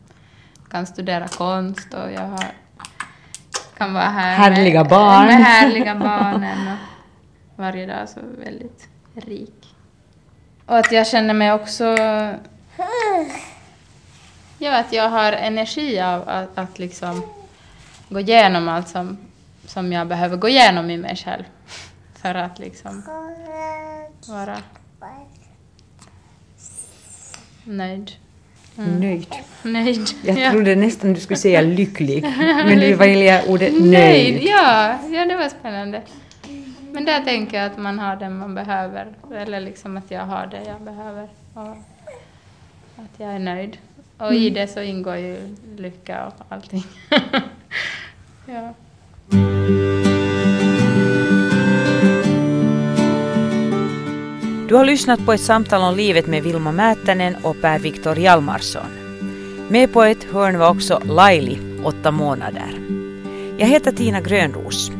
kan 0.70 0.86
studera 0.86 1.28
konst 1.28 1.94
och 1.94 2.12
jag 2.12 2.20
har, 2.28 2.44
kan 3.78 3.94
vara 3.94 4.04
här 4.04 4.36
Härliga 4.36 4.80
med, 4.82 4.90
barn. 4.90 5.26
med 5.26 5.36
härliga 5.36 5.94
barnen 5.94 6.68
och 6.68 6.78
varje 7.56 7.86
dag 7.86 8.08
så 8.08 8.20
väldigt 8.44 8.88
rik. 9.14 9.74
Och 10.66 10.78
att 10.78 10.92
jag 10.92 11.06
känner 11.06 11.34
mig 11.34 11.52
också 11.52 11.96
Ja, 14.58 14.78
att 14.78 14.92
jag 14.92 15.10
har 15.10 15.32
energi 15.32 16.00
av 16.00 16.28
att, 16.28 16.58
att 16.58 16.78
liksom 16.78 17.22
gå 18.08 18.20
igenom 18.20 18.68
allt 18.68 18.88
som, 18.88 19.18
som 19.66 19.92
jag 19.92 20.06
behöver 20.06 20.36
gå 20.36 20.48
igenom 20.48 20.90
i 20.90 20.96
mig 20.96 21.16
själv. 21.16 21.44
För 22.18 22.34
att 22.34 22.58
liksom 22.58 23.02
vara... 24.28 24.56
nöjd. 27.64 28.12
Nöjd. 28.74 29.34
Nöjd. 29.62 30.08
Jag 30.24 30.38
ja. 30.38 30.50
trodde 30.50 30.76
nästan 30.76 31.12
du 31.12 31.20
skulle 31.20 31.36
säga 31.36 31.60
lycklig, 31.60 32.22
men 32.38 32.80
du 32.80 32.94
väljer 32.94 33.50
ordet 33.50 33.72
Nöjd, 33.80 33.90
nöjd. 33.90 34.42
ja, 34.42 34.98
ja, 35.12 35.24
det 35.24 35.36
var 35.36 35.48
spännande. 35.48 36.02
Men 36.92 37.04
där 37.04 37.24
tänker 37.24 37.56
jag 37.56 37.66
att 37.66 37.78
man 37.78 37.98
har 37.98 38.16
det 38.16 38.28
man 38.28 38.54
behöver, 38.54 39.06
eller 39.36 39.60
liksom 39.60 39.96
att 39.96 40.10
jag 40.10 40.22
har 40.22 40.46
det 40.46 40.64
jag 40.66 40.80
behöver. 40.80 41.28
Och 41.54 41.76
att 42.96 43.10
jag 43.16 43.34
är 43.34 43.38
nöjd. 43.38 43.78
Och 44.18 44.34
i 44.34 44.50
det 44.50 44.66
så 44.66 44.82
ingår 44.82 45.16
ju 45.16 45.56
lycka 45.76 46.26
och 46.26 46.34
allting. 46.48 46.84
ja. 48.46 48.74
Du 54.68 54.74
har 54.74 54.84
lyssnat 54.84 55.26
på 55.26 55.32
ett 55.32 55.40
samtal 55.40 55.82
om 55.82 55.96
livet 55.96 56.26
med 56.26 56.42
Vilma 56.42 56.72
Määttänen 56.72 57.36
och 57.42 57.60
Per-Viktor 57.60 58.16
Hjalmarsson. 58.16 58.86
Med 59.68 59.92
på 59.92 60.02
ett 60.02 60.24
hörn 60.24 60.58
var 60.58 60.70
också 60.70 61.02
Laili, 61.04 61.58
åtta 61.84 62.10
månader. 62.10 62.80
Jag 63.58 63.66
heter 63.66 63.92
Tina 63.92 64.20
Grönros. 64.20 64.90